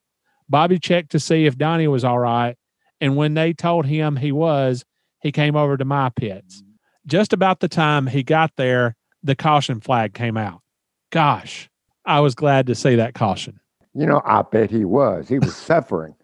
Bobby 0.50 0.80
checked 0.80 1.12
to 1.12 1.20
see 1.20 1.46
if 1.46 1.58
Donnie 1.58 1.88
was 1.88 2.04
all 2.04 2.20
right, 2.20 2.58
and 3.00 3.16
when 3.16 3.34
they 3.34 3.54
told 3.54 3.86
him 3.86 4.18
he 4.18 4.32
was, 4.32 4.84
he 5.22 5.32
came 5.32 5.56
over 5.56 5.78
to 5.78 5.86
my 5.86 6.10
pits. 6.10 6.64
Just 7.08 7.34
about 7.34 7.60
the 7.60 7.68
time 7.68 8.08
he 8.08 8.22
got 8.22 8.52
there, 8.58 8.96
the 9.24 9.36
caution 9.36 9.80
flag 9.80 10.14
came 10.14 10.38
out. 10.38 10.62
Gosh, 11.12 11.70
I 12.06 12.20
was 12.20 12.36
glad 12.36 12.68
to 12.68 12.76
see 12.76 12.96
that 12.96 13.14
caution. 13.14 13.60
You 13.94 14.06
know, 14.06 14.22
I 14.26 14.42
bet 14.44 14.72
he 14.72 14.86
was. 14.86 15.30
He 15.30 15.40
was 15.40 15.56
suffering. 15.58 16.16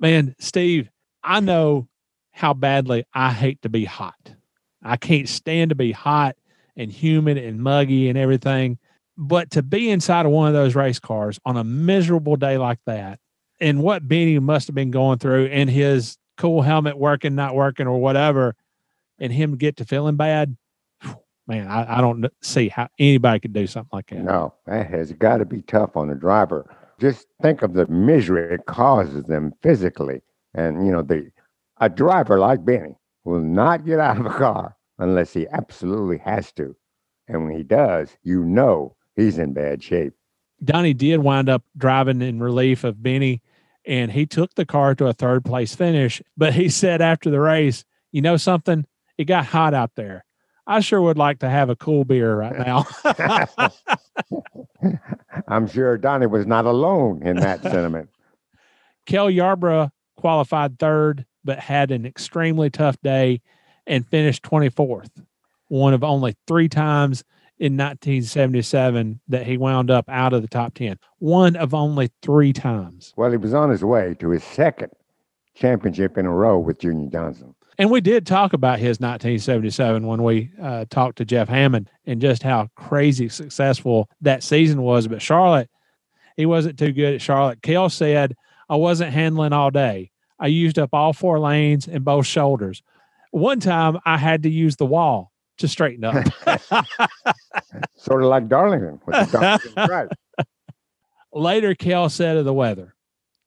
Man, 0.00 0.34
Steve, 0.38 0.90
I 1.22 1.40
know 1.40 1.88
how 2.34 2.52
badly 2.52 3.04
I 3.14 3.32
hate 3.32 3.62
to 3.62 3.68
be 3.68 3.84
hot. 3.84 4.34
I 4.82 4.96
can't 4.96 5.28
stand 5.28 5.68
to 5.70 5.76
be 5.76 5.92
hot 5.92 6.36
and 6.76 6.90
humid 6.90 7.38
and 7.38 7.62
muggy 7.62 8.08
and 8.08 8.18
everything. 8.18 8.78
But 9.16 9.52
to 9.52 9.62
be 9.62 9.88
inside 9.88 10.26
of 10.26 10.32
one 10.32 10.48
of 10.48 10.54
those 10.54 10.74
race 10.74 10.98
cars 10.98 11.38
on 11.46 11.56
a 11.56 11.62
miserable 11.62 12.34
day 12.34 12.58
like 12.58 12.80
that, 12.86 13.20
and 13.60 13.84
what 13.84 14.08
Benny 14.08 14.40
must 14.40 14.66
have 14.66 14.74
been 14.74 14.90
going 14.90 15.18
through, 15.20 15.46
and 15.46 15.70
his 15.70 16.18
cool 16.36 16.62
helmet 16.62 16.98
working, 16.98 17.36
not 17.36 17.54
working, 17.54 17.86
or 17.86 18.00
whatever, 18.00 18.56
and 19.20 19.32
him 19.32 19.56
get 19.56 19.76
to 19.76 19.84
feeling 19.84 20.16
bad, 20.16 20.56
man, 21.46 21.68
I, 21.68 21.98
I 21.98 22.00
don't 22.00 22.26
see 22.42 22.68
how 22.68 22.88
anybody 22.98 23.38
could 23.38 23.52
do 23.52 23.68
something 23.68 23.90
like 23.92 24.08
that. 24.08 24.24
No, 24.24 24.54
that 24.66 24.90
has 24.90 25.12
got 25.12 25.36
to 25.36 25.44
be 25.44 25.62
tough 25.62 25.96
on 25.96 26.08
the 26.08 26.16
driver. 26.16 26.68
Just 26.98 27.28
think 27.40 27.62
of 27.62 27.74
the 27.74 27.86
misery 27.86 28.52
it 28.52 28.66
causes 28.66 29.22
them 29.24 29.52
physically. 29.62 30.20
And, 30.52 30.84
you 30.84 30.92
know, 30.92 31.02
the 31.02 31.30
a 31.78 31.88
driver 31.88 32.38
like 32.38 32.64
Benny 32.64 32.96
will 33.24 33.40
not 33.40 33.84
get 33.84 34.00
out 34.00 34.18
of 34.18 34.26
a 34.26 34.30
car 34.30 34.76
unless 34.98 35.32
he 35.32 35.48
absolutely 35.48 36.18
has 36.18 36.52
to. 36.52 36.76
And 37.26 37.44
when 37.44 37.56
he 37.56 37.62
does, 37.62 38.16
you 38.22 38.44
know 38.44 38.96
he's 39.16 39.38
in 39.38 39.52
bad 39.52 39.82
shape. 39.82 40.12
Donnie 40.62 40.94
did 40.94 41.18
wind 41.18 41.48
up 41.48 41.64
driving 41.76 42.22
in 42.22 42.40
relief 42.40 42.84
of 42.84 43.02
Benny, 43.02 43.42
and 43.84 44.12
he 44.12 44.26
took 44.26 44.54
the 44.54 44.64
car 44.64 44.94
to 44.94 45.06
a 45.06 45.12
third 45.12 45.44
place 45.44 45.74
finish. 45.74 46.22
But 46.36 46.54
he 46.54 46.68
said 46.68 47.02
after 47.02 47.30
the 47.30 47.40
race, 47.40 47.84
you 48.12 48.22
know 48.22 48.36
something? 48.36 48.86
It 49.18 49.24
got 49.24 49.46
hot 49.46 49.74
out 49.74 49.92
there. 49.96 50.24
I 50.66 50.80
sure 50.80 51.02
would 51.02 51.18
like 51.18 51.40
to 51.40 51.50
have 51.50 51.68
a 51.68 51.76
cool 51.76 52.04
beer 52.04 52.34
right 52.36 52.58
now. 52.58 52.86
I'm 55.48 55.66
sure 55.66 55.98
Donnie 55.98 56.26
was 56.26 56.46
not 56.46 56.64
alone 56.64 57.22
in 57.22 57.36
that 57.36 57.62
sentiment. 57.62 58.08
Cale 59.04 59.30
Yarborough 59.30 59.90
qualified 60.16 60.78
third, 60.78 61.26
but 61.44 61.58
had 61.58 61.90
an 61.90 62.06
extremely 62.06 62.70
tough 62.70 62.96
day 63.02 63.40
and 63.86 64.06
finished 64.08 64.42
24th, 64.42 65.10
one 65.68 65.94
of 65.94 66.02
only 66.02 66.36
three 66.46 66.68
times 66.68 67.24
in 67.58 67.76
1977 67.76 69.20
that 69.28 69.46
he 69.46 69.56
wound 69.56 69.90
up 69.90 70.08
out 70.08 70.32
of 70.32 70.42
the 70.42 70.48
top 70.48 70.74
10. 70.74 70.98
One 71.18 71.56
of 71.56 71.74
only 71.74 72.10
three 72.22 72.52
times. 72.52 73.12
Well, 73.16 73.30
he 73.30 73.36
was 73.36 73.54
on 73.54 73.70
his 73.70 73.84
way 73.84 74.16
to 74.18 74.30
his 74.30 74.42
second 74.42 74.90
championship 75.54 76.18
in 76.18 76.26
a 76.26 76.30
row 76.30 76.58
with 76.58 76.80
Junior 76.80 77.10
Johnson. 77.10 77.54
And 77.78 77.90
we 77.90 78.00
did 78.00 78.26
talk 78.26 78.52
about 78.52 78.78
his 78.78 79.00
1977 79.00 80.06
when 80.06 80.22
we 80.22 80.50
uh, 80.62 80.84
talked 80.90 81.18
to 81.18 81.24
Jeff 81.24 81.48
Hammond 81.48 81.90
and 82.06 82.20
just 82.20 82.42
how 82.42 82.68
crazy 82.76 83.28
successful 83.28 84.08
that 84.20 84.42
season 84.42 84.82
was. 84.82 85.08
But 85.08 85.22
Charlotte, 85.22 85.68
he 86.36 86.46
wasn't 86.46 86.78
too 86.78 86.92
good 86.92 87.14
at 87.14 87.22
Charlotte. 87.22 87.62
Cale 87.62 87.88
said, 87.88 88.36
I 88.68 88.76
wasn't 88.76 89.12
handling 89.12 89.52
all 89.52 89.70
day. 89.70 90.12
I 90.38 90.48
used 90.48 90.78
up 90.78 90.90
all 90.92 91.12
four 91.12 91.38
lanes 91.38 91.86
and 91.88 92.04
both 92.04 92.26
shoulders. 92.26 92.82
One 93.30 93.60
time 93.60 93.98
I 94.04 94.18
had 94.18 94.42
to 94.44 94.50
use 94.50 94.76
the 94.76 94.86
wall 94.86 95.32
to 95.58 95.68
straighten 95.68 96.04
up. 96.04 96.24
Sort 97.96 98.22
of 98.22 98.28
like 98.28 98.48
Darlington. 98.48 99.00
Later, 101.32 101.74
Cale 101.74 102.08
said 102.10 102.36
of 102.36 102.44
the 102.44 102.54
weather, 102.54 102.94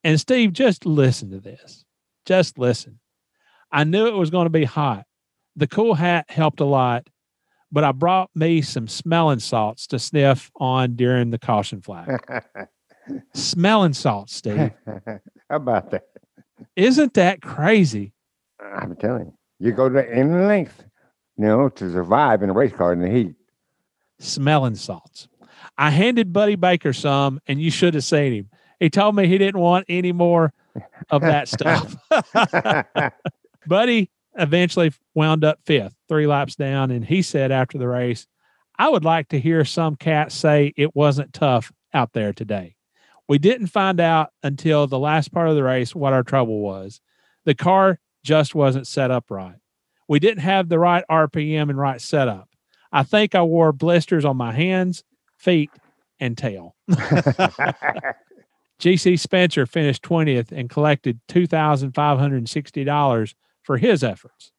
and 0.04 0.20
Steve, 0.20 0.52
just 0.52 0.84
listen 0.84 1.30
to 1.30 1.40
this. 1.40 1.84
Just 2.26 2.58
listen. 2.58 3.00
I 3.72 3.84
knew 3.84 4.06
it 4.06 4.14
was 4.14 4.30
going 4.30 4.46
to 4.46 4.50
be 4.50 4.64
hot. 4.64 5.04
The 5.56 5.66
cool 5.66 5.94
hat 5.94 6.26
helped 6.28 6.60
a 6.60 6.66
lot, 6.66 7.06
but 7.72 7.84
I 7.84 7.92
brought 7.92 8.30
me 8.34 8.60
some 8.60 8.88
smelling 8.88 9.40
salts 9.40 9.86
to 9.88 9.98
sniff 9.98 10.50
on 10.56 10.96
during 10.96 11.30
the 11.30 11.38
caution 11.38 11.80
flag. 11.80 12.22
smelling 13.34 13.94
salts, 13.94 14.36
Steve. 14.36 14.70
How 14.86 15.56
about 15.56 15.90
that? 15.90 16.07
Isn't 16.76 17.14
that 17.14 17.42
crazy? 17.42 18.12
I'm 18.60 18.96
telling 18.96 19.26
you, 19.26 19.34
you 19.58 19.72
go 19.72 19.88
to 19.88 20.14
any 20.14 20.32
length, 20.32 20.84
you 21.36 21.46
know, 21.46 21.68
to 21.68 21.92
survive 21.92 22.42
in 22.42 22.50
a 22.50 22.52
race 22.52 22.72
car 22.72 22.92
in 22.92 23.00
the 23.00 23.10
heat. 23.10 23.34
Smelling 24.18 24.74
salts. 24.74 25.28
I 25.76 25.90
handed 25.90 26.32
Buddy 26.32 26.56
Baker 26.56 26.92
some, 26.92 27.40
and 27.46 27.60
you 27.60 27.70
should 27.70 27.94
have 27.94 28.04
seen 28.04 28.32
him. 28.32 28.50
He 28.80 28.90
told 28.90 29.16
me 29.16 29.26
he 29.26 29.38
didn't 29.38 29.60
want 29.60 29.86
any 29.88 30.12
more 30.12 30.52
of 31.10 31.22
that 31.22 31.48
stuff. 31.48 31.96
Buddy 33.66 34.10
eventually 34.36 34.92
wound 35.14 35.44
up 35.44 35.60
fifth, 35.64 35.94
three 36.08 36.26
laps 36.26 36.56
down, 36.56 36.90
and 36.90 37.04
he 37.04 37.22
said 37.22 37.50
after 37.50 37.78
the 37.78 37.88
race, 37.88 38.26
I 38.78 38.88
would 38.88 39.04
like 39.04 39.28
to 39.28 39.40
hear 39.40 39.64
some 39.64 39.96
cats 39.96 40.34
say 40.36 40.72
it 40.76 40.94
wasn't 40.94 41.32
tough 41.32 41.72
out 41.92 42.12
there 42.12 42.32
today. 42.32 42.76
We 43.28 43.38
didn't 43.38 43.68
find 43.68 44.00
out 44.00 44.32
until 44.42 44.86
the 44.86 44.98
last 44.98 45.32
part 45.32 45.48
of 45.48 45.54
the 45.54 45.62
race 45.62 45.94
what 45.94 46.14
our 46.14 46.22
trouble 46.22 46.60
was. 46.60 47.00
The 47.44 47.54
car 47.54 48.00
just 48.24 48.54
wasn't 48.54 48.86
set 48.86 49.10
up 49.10 49.30
right. 49.30 49.56
We 50.08 50.18
didn't 50.18 50.42
have 50.42 50.68
the 50.68 50.78
right 50.78 51.04
RPM 51.10 51.68
and 51.68 51.78
right 51.78 52.00
setup. 52.00 52.48
I 52.90 53.02
think 53.02 53.34
I 53.34 53.42
wore 53.42 53.72
blisters 53.72 54.24
on 54.24 54.38
my 54.38 54.52
hands, 54.52 55.04
feet, 55.36 55.70
and 56.18 56.38
tail. 56.38 56.74
GC 58.80 59.18
Spencer 59.18 59.66
finished 59.66 60.02
20th 60.02 60.52
and 60.52 60.70
collected 60.70 61.20
$2,560 61.28 63.34
for 63.62 63.76
his 63.76 64.02
efforts. 64.02 64.52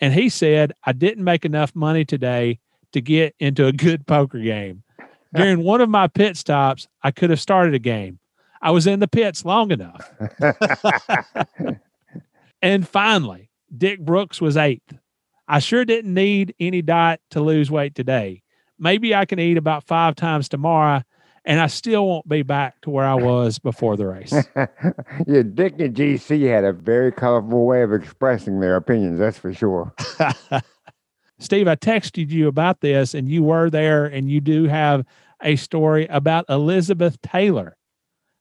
And 0.00 0.14
he 0.14 0.28
said, 0.28 0.72
I 0.84 0.92
didn't 0.92 1.24
make 1.24 1.44
enough 1.44 1.74
money 1.74 2.04
today 2.04 2.60
to 2.92 3.00
get 3.00 3.34
into 3.38 3.66
a 3.66 3.72
good 3.72 4.06
poker 4.06 4.38
game. 4.38 4.82
During 5.36 5.62
one 5.62 5.80
of 5.80 5.88
my 5.88 6.06
pit 6.08 6.36
stops, 6.36 6.88
I 7.02 7.10
could 7.10 7.30
have 7.30 7.40
started 7.40 7.74
a 7.74 7.78
game. 7.78 8.18
I 8.62 8.70
was 8.70 8.86
in 8.86 9.00
the 9.00 9.08
pits 9.08 9.44
long 9.44 9.70
enough. 9.70 10.10
and 12.62 12.88
finally, 12.88 13.50
Dick 13.76 14.00
Brooks 14.00 14.40
was 14.40 14.56
eighth. 14.56 14.94
I 15.46 15.58
sure 15.60 15.84
didn't 15.84 16.14
need 16.14 16.54
any 16.58 16.82
diet 16.82 17.20
to 17.30 17.40
lose 17.40 17.70
weight 17.70 17.94
today. 17.94 18.42
Maybe 18.78 19.14
I 19.14 19.24
can 19.24 19.38
eat 19.38 19.56
about 19.56 19.84
five 19.84 20.16
times 20.16 20.48
tomorrow 20.48 21.02
and 21.46 21.60
I 21.60 21.68
still 21.68 22.06
won't 22.06 22.28
be 22.28 22.42
back 22.42 22.80
to 22.82 22.90
where 22.90 23.06
I 23.06 23.14
was 23.14 23.58
before 23.58 23.96
the 23.96 24.06
race. 24.06 24.32
yeah, 24.56 25.42
Dick 25.54 25.78
and 25.78 25.94
GC 25.94 26.48
had 26.48 26.64
a 26.64 26.72
very 26.72 27.12
colorful 27.12 27.64
way 27.64 27.82
of 27.82 27.92
expressing 27.92 28.58
their 28.58 28.74
opinions, 28.76 29.20
that's 29.20 29.38
for 29.38 29.54
sure. 29.54 29.94
Steve, 31.38 31.68
I 31.68 31.76
texted 31.76 32.30
you 32.30 32.48
about 32.48 32.80
this, 32.80 33.14
and 33.14 33.28
you 33.28 33.44
were 33.44 33.70
there, 33.70 34.06
and 34.06 34.28
you 34.28 34.40
do 34.40 34.64
have 34.64 35.06
a 35.42 35.56
story 35.56 36.06
about 36.06 36.46
Elizabeth 36.48 37.20
Taylor, 37.22 37.76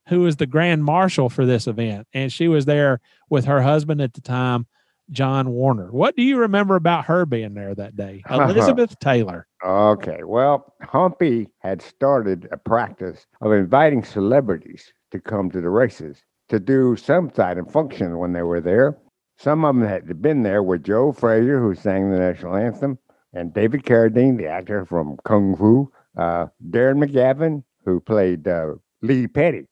who 0.07 0.21
was 0.21 0.37
the 0.37 0.45
grand 0.45 0.83
marshal 0.83 1.29
for 1.29 1.45
this 1.45 1.67
event. 1.67 2.07
And 2.13 2.31
she 2.31 2.47
was 2.47 2.65
there 2.65 3.01
with 3.29 3.45
her 3.45 3.61
husband 3.61 4.01
at 4.01 4.13
the 4.13 4.21
time, 4.21 4.67
John 5.11 5.51
Warner. 5.51 5.91
What 5.91 6.15
do 6.15 6.23
you 6.23 6.37
remember 6.37 6.75
about 6.75 7.05
her 7.05 7.25
being 7.25 7.53
there 7.53 7.75
that 7.75 7.95
day? 7.95 8.23
Uh-huh. 8.29 8.49
Elizabeth 8.49 8.97
Taylor. 8.99 9.47
Okay. 9.63 10.23
Well, 10.23 10.73
Humpy 10.81 11.47
had 11.59 11.81
started 11.81 12.47
a 12.51 12.57
practice 12.57 13.25
of 13.41 13.51
inviting 13.51 14.03
celebrities 14.03 14.91
to 15.11 15.19
come 15.19 15.49
to 15.51 15.61
the 15.61 15.69
races 15.69 16.23
to 16.49 16.59
do 16.59 16.95
some 16.95 17.31
side 17.33 17.57
and 17.57 17.71
function 17.71 18.17
when 18.17 18.33
they 18.33 18.43
were 18.43 18.61
there. 18.61 18.97
Some 19.37 19.65
of 19.65 19.75
them 19.75 19.87
had 19.87 20.21
been 20.21 20.43
there 20.43 20.63
with 20.63 20.83
Joe 20.83 21.11
Frazier, 21.11 21.59
who 21.59 21.75
sang 21.75 22.11
the 22.11 22.19
national 22.19 22.55
anthem, 22.55 22.97
and 23.33 23.53
David 23.53 23.83
Carradine, 23.83 24.37
the 24.37 24.47
actor 24.47 24.85
from 24.85 25.17
Kung 25.25 25.55
Fu, 25.55 25.91
Darren 26.17 27.03
McGavin, 27.03 27.63
who 27.85 27.99
played 27.99 28.47
uh, 28.47 28.75
Lee 29.01 29.27
Petty 29.27 29.67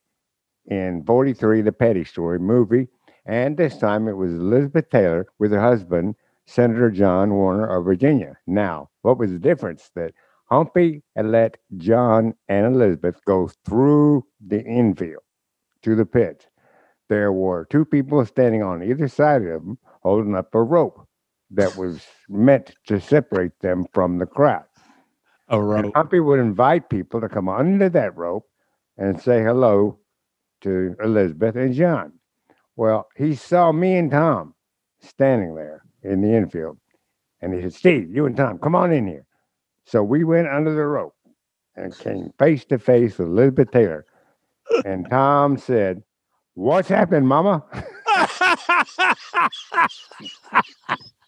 in 0.68 1.04
43, 1.06 1.62
the 1.62 1.72
Petty 1.72 2.04
Story 2.04 2.39
movie. 2.39 2.88
And 3.26 3.58
this 3.58 3.78
time 3.78 4.08
it 4.08 4.18
was 4.18 4.34
Elizabeth 4.34 4.89
Taylor 4.89 5.28
with 5.39 5.52
her 5.52 5.62
husband, 5.62 6.16
Senator 6.46 6.91
John 6.91 7.34
Warner 7.34 7.66
of 7.68 7.86
Virginia. 7.86 8.38
Now, 8.46 8.89
what 9.02 9.18
was 9.18 9.32
the 9.32 9.39
difference? 9.39 9.91
That 9.96 10.14
Humpy 10.46 11.04
had 11.16 11.28
let 11.28 11.58
John 11.78 12.36
and 12.50 12.76
Elizabeth 12.76 13.24
go 13.26 13.50
through 13.66 14.26
the 14.46 14.62
infield 14.64 15.24
to 15.84 15.96
the 15.96 16.06
pits. 16.06 16.48
There 17.10 17.32
were 17.32 17.66
two 17.70 17.86
people 17.86 18.26
standing 18.26 18.62
on 18.62 18.84
either 18.84 19.08
side 19.08 19.41
of 19.44 19.64
them 19.64 19.78
holding 20.02 20.36
up 20.36 20.54
a 20.54 20.62
rope 20.62 21.08
that 21.52 21.78
was 21.78 22.06
meant 22.28 22.76
to 22.88 23.00
separate 23.00 23.60
them 23.62 23.86
from 23.94 24.18
the 24.18 24.26
crowd. 24.26 24.66
A 25.50 25.62
rope. 25.62 25.86
And 25.86 25.94
Humpy 25.96 26.20
would 26.20 26.39
invite 26.39 26.89
people 26.89 27.22
to 27.22 27.30
come 27.30 27.50
under 27.50 27.89
that 27.89 28.16
rope 28.16 28.48
and 28.98 29.22
say 29.22 29.44
hello 29.44 30.00
to 30.62 30.96
Elizabeth 31.04 31.56
and 31.56 31.74
John. 31.74 32.14
Well, 32.76 33.08
he 33.16 33.36
saw 33.36 33.72
me 33.72 33.96
and 33.98 34.10
Tom 34.10 34.56
standing 35.02 35.56
there 35.56 35.84
in 36.02 36.22
the 36.22 36.34
infield. 36.34 36.78
And 37.41 37.54
he 37.54 37.62
said, 37.62 37.74
Steve, 37.74 38.16
you 38.16 38.26
and 38.26 38.38
Tom, 38.38 38.58
come 38.58 38.76
on 38.76 38.94
in 38.94 39.06
here. 39.06 39.26
So 39.86 40.02
we 40.02 40.24
went 40.24 40.48
under 40.48 40.74
the 40.74 40.86
rope 40.86 41.16
and 41.76 41.98
came 41.98 42.32
face 42.39 42.64
to 42.66 42.80
face 42.80 43.18
with 43.18 43.28
Elizabeth 43.28 43.72
Taylor. 43.72 44.06
And 44.86 45.10
Tom 45.10 45.58
said, 45.58 46.04
What's 46.56 46.88
happened, 46.88 47.28
Mama? 47.28 47.66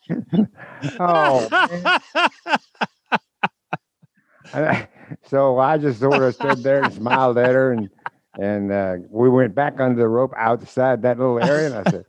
oh. 0.99 1.99
so 5.27 5.59
I 5.59 5.77
just 5.77 5.99
sort 5.99 6.21
of 6.21 6.35
stood 6.35 6.63
there 6.63 6.83
and 6.83 6.93
smiled 6.93 7.37
at 7.37 7.51
her, 7.53 7.71
and 7.71 7.89
and 8.39 8.71
uh, 8.71 8.95
we 9.09 9.29
went 9.29 9.55
back 9.55 9.79
under 9.79 10.01
the 10.01 10.07
rope 10.07 10.33
outside 10.37 11.01
that 11.03 11.17
little 11.17 11.43
area. 11.43 11.67
And 11.67 11.87
I 11.87 11.91
said, 11.91 12.05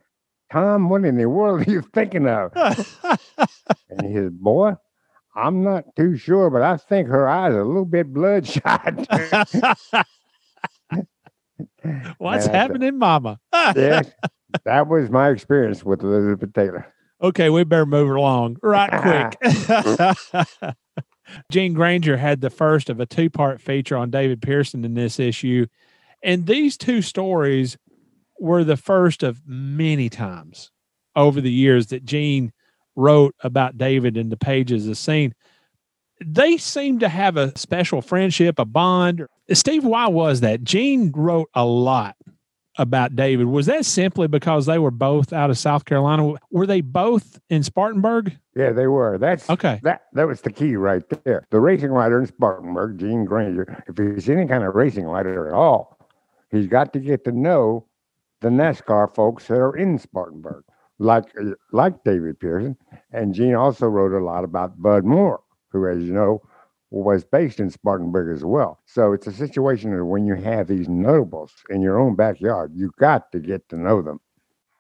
Tom, 0.53 0.89
what 0.89 1.05
in 1.05 1.17
the 1.17 1.29
world 1.29 1.67
are 1.67 1.71
you 1.71 1.83
thinking 1.83 2.27
of? 2.29 2.53
and 2.57 4.07
he 4.07 4.15
said, 4.15 4.39
Boy, 4.41 4.75
I'm 5.35 5.63
not 5.63 5.85
too 5.97 6.17
sure, 6.17 6.51
but 6.51 6.63
I 6.63 6.77
think 6.77 7.09
her 7.09 7.29
eyes 7.29 7.53
are 7.53 7.61
a 7.61 7.67
little 7.67 7.85
bit 7.85 8.13
bloodshot. 8.13 9.07
What's 12.19 12.47
happening, 12.47 12.99
Mama? 12.99 13.39
yes, 13.53 14.11
that 14.65 14.89
was 14.89 15.11
my 15.11 15.31
experience 15.31 15.85
with 15.85 16.03
Elizabeth 16.03 16.53
Taylor. 16.53 16.87
Okay, 17.23 17.49
we 17.51 17.65
better 17.65 17.87
move 17.87 18.11
along 18.11 18.59
right 18.63 18.91
quick. 19.39 19.39
Gene 21.51 21.75
Granger 21.75 22.17
had 22.17 22.41
the 22.41 22.51
first 22.51 22.91
of 22.91 23.01
a 23.01 23.07
two 23.07 23.31
part 23.31 23.61
feature 23.61 23.97
on 23.97 24.11
David 24.11 24.43
Pearson 24.43 24.85
in 24.85 24.95
this 24.95 25.19
issue. 25.19 25.67
And 26.23 26.47
these 26.47 26.77
two 26.77 27.03
stories 27.03 27.77
were 28.39 28.65
the 28.65 28.77
first 28.77 29.23
of 29.23 29.41
many 29.47 30.09
times 30.09 30.71
over 31.15 31.41
the 31.41 31.53
years 31.53 31.89
that 31.89 32.05
Gene 32.05 32.53
wrote 32.95 33.35
about 33.43 33.79
David 33.79 34.17
in 34.17 34.29
the 34.29 34.37
pages 34.37 34.89
of 34.89 34.99
scene. 34.99 35.35
They 36.25 36.57
seem 36.57 36.99
to 37.01 37.09
have 37.09 37.37
a 37.37 37.57
special 37.59 38.01
friendship, 38.01 38.59
a 38.59 38.65
bond. 38.65 39.27
Steve, 39.53 39.85
why 39.85 40.09
was 40.09 40.41
that? 40.41 40.65
Gene 40.65 41.13
wrote 41.15 41.51
a 41.55 41.65
lot 41.65 42.17
about 42.79 43.17
David. 43.17 43.47
Was 43.47 43.67
that 43.67 43.85
simply 43.85 44.29
because 44.29 44.67
they 44.67 44.79
were 44.79 44.91
both 44.91 45.33
out 45.33 45.51
of 45.51 45.59
South 45.59 45.85
Carolina? 45.85 46.35
Were 46.51 46.67
they 46.67 46.81
both 46.81 47.41
in 47.49 47.63
Spartanburg? 47.63 48.37
Yeah, 48.55 48.73
they 48.73 48.87
were. 48.87 49.19
That's 49.19 49.49
okay. 49.51 49.81
That 49.83 50.03
that 50.13 50.27
was 50.27 50.41
the 50.41 50.51
key 50.51 50.77
right 50.77 51.03
there. 51.25 51.47
The 51.51 51.61
racing 51.61 51.91
rider 51.91 52.21
in 52.21 52.27
Spartanburg, 52.27 52.99
Gene 52.99 53.25
Granger, 53.25 53.85
if 53.87 53.97
he's 53.97 54.29
any 54.29 54.47
kind 54.47 54.65
of 54.65 54.75
racing 54.75 55.05
rider 55.05 55.49
at 55.49 55.55
all, 55.55 55.99
he's 56.51 56.67
got 56.67 56.93
to 56.95 56.99
get 56.99 57.25
to 57.25 57.33
know 57.33 57.87
the 58.41 58.49
NASCAR 58.49 59.15
folks 59.15 59.49
that 59.49 59.59
are 59.59 59.77
in 59.77 59.99
Spartanburg, 59.99 60.65
like 60.99 61.25
like 61.73 62.05
David 62.05 62.39
Pearson. 62.41 62.77
And 63.13 63.35
Gene 63.35 63.55
also 63.55 63.87
wrote 63.87 64.13
a 64.13 64.25
lot 64.25 64.45
about 64.45 64.81
Bud 64.81 65.05
Moore, 65.05 65.41
who, 65.69 65.87
as 65.87 66.03
you 66.03 66.13
know, 66.13 66.43
was 66.91 67.25
based 67.25 67.59
in 67.61 67.71
Spartanburg 67.71 68.35
as 68.35 68.45
well. 68.45 68.79
So 68.87 69.13
it's 69.13 69.27
a 69.27 69.33
situation 69.33 69.93
of 69.93 70.07
when 70.07 70.27
you 70.27 70.35
have 70.35 70.69
these 70.69 70.89
notables 70.89 71.53
in 71.69 71.81
your 71.83 71.99
own 71.99 72.15
backyard, 72.15 72.73
you 72.75 72.93
got 72.99 73.33
to 73.33 73.41
get 73.41 73.69
to 73.71 73.77
know 73.77 74.03
them. 74.03 74.21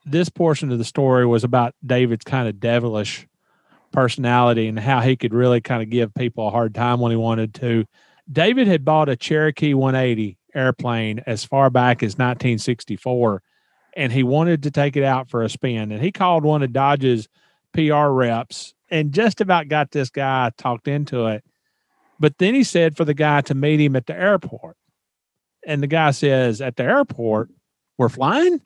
This 0.05 0.29
portion 0.29 0.71
of 0.71 0.79
the 0.79 0.85
story 0.85 1.27
was 1.27 1.43
about 1.43 1.75
David's 1.85 2.25
kind 2.25 2.49
of 2.49 2.61
devilish 2.61 3.27
personality 3.93 4.69
and 4.69 4.79
how 4.79 5.01
he 5.01 5.17
could 5.17 5.35
really 5.35 5.61
kind 5.61 5.83
of 5.83 5.91
give 5.91 6.15
people 6.15 6.47
a 6.47 6.51
hard 6.51 6.75
time 6.75 7.01
when 7.01 7.11
he 7.11 7.17
wanted 7.17 7.55
to. 7.55 7.85
David 8.31 8.67
had 8.69 8.85
bought 8.85 9.09
a 9.09 9.17
Cherokee 9.17 9.75
180 9.75 10.39
airplane 10.55 11.23
as 11.27 11.45
far 11.45 11.71
back 11.71 12.03
as 12.03 12.15
1964 12.15 13.43
and 13.97 14.13
he 14.13 14.23
wanted 14.23 14.63
to 14.63 14.71
take 14.71 14.97
it 14.97 15.05
out 15.05 15.29
for 15.29 15.43
a 15.43 15.49
spin 15.49 15.93
and 15.93 16.03
he 16.03 16.11
called 16.11 16.45
one 16.45 16.63
of 16.63 16.73
Dodge's 16.73 17.29
PR 17.73 18.09
reps 18.09 18.75
and 18.91 19.13
just 19.13 19.41
about 19.41 19.69
got 19.69 19.91
this 19.91 20.09
guy 20.09 20.51
talked 20.57 20.89
into 20.89 21.27
it 21.27 21.45
but 22.19 22.39
then 22.39 22.55
he 22.55 22.64
said 22.64 22.97
for 22.97 23.05
the 23.05 23.14
guy 23.14 23.41
to 23.43 23.55
meet 23.55 23.81
him 23.81 23.97
at 23.97 24.07
the 24.07 24.14
airport. 24.14 24.77
And 25.67 25.83
the 25.83 25.87
guy 25.87 26.12
says, 26.12 26.61
At 26.61 26.77
the 26.77 26.85
airport, 26.85 27.51
we're 27.99 28.09
flying? 28.09 28.61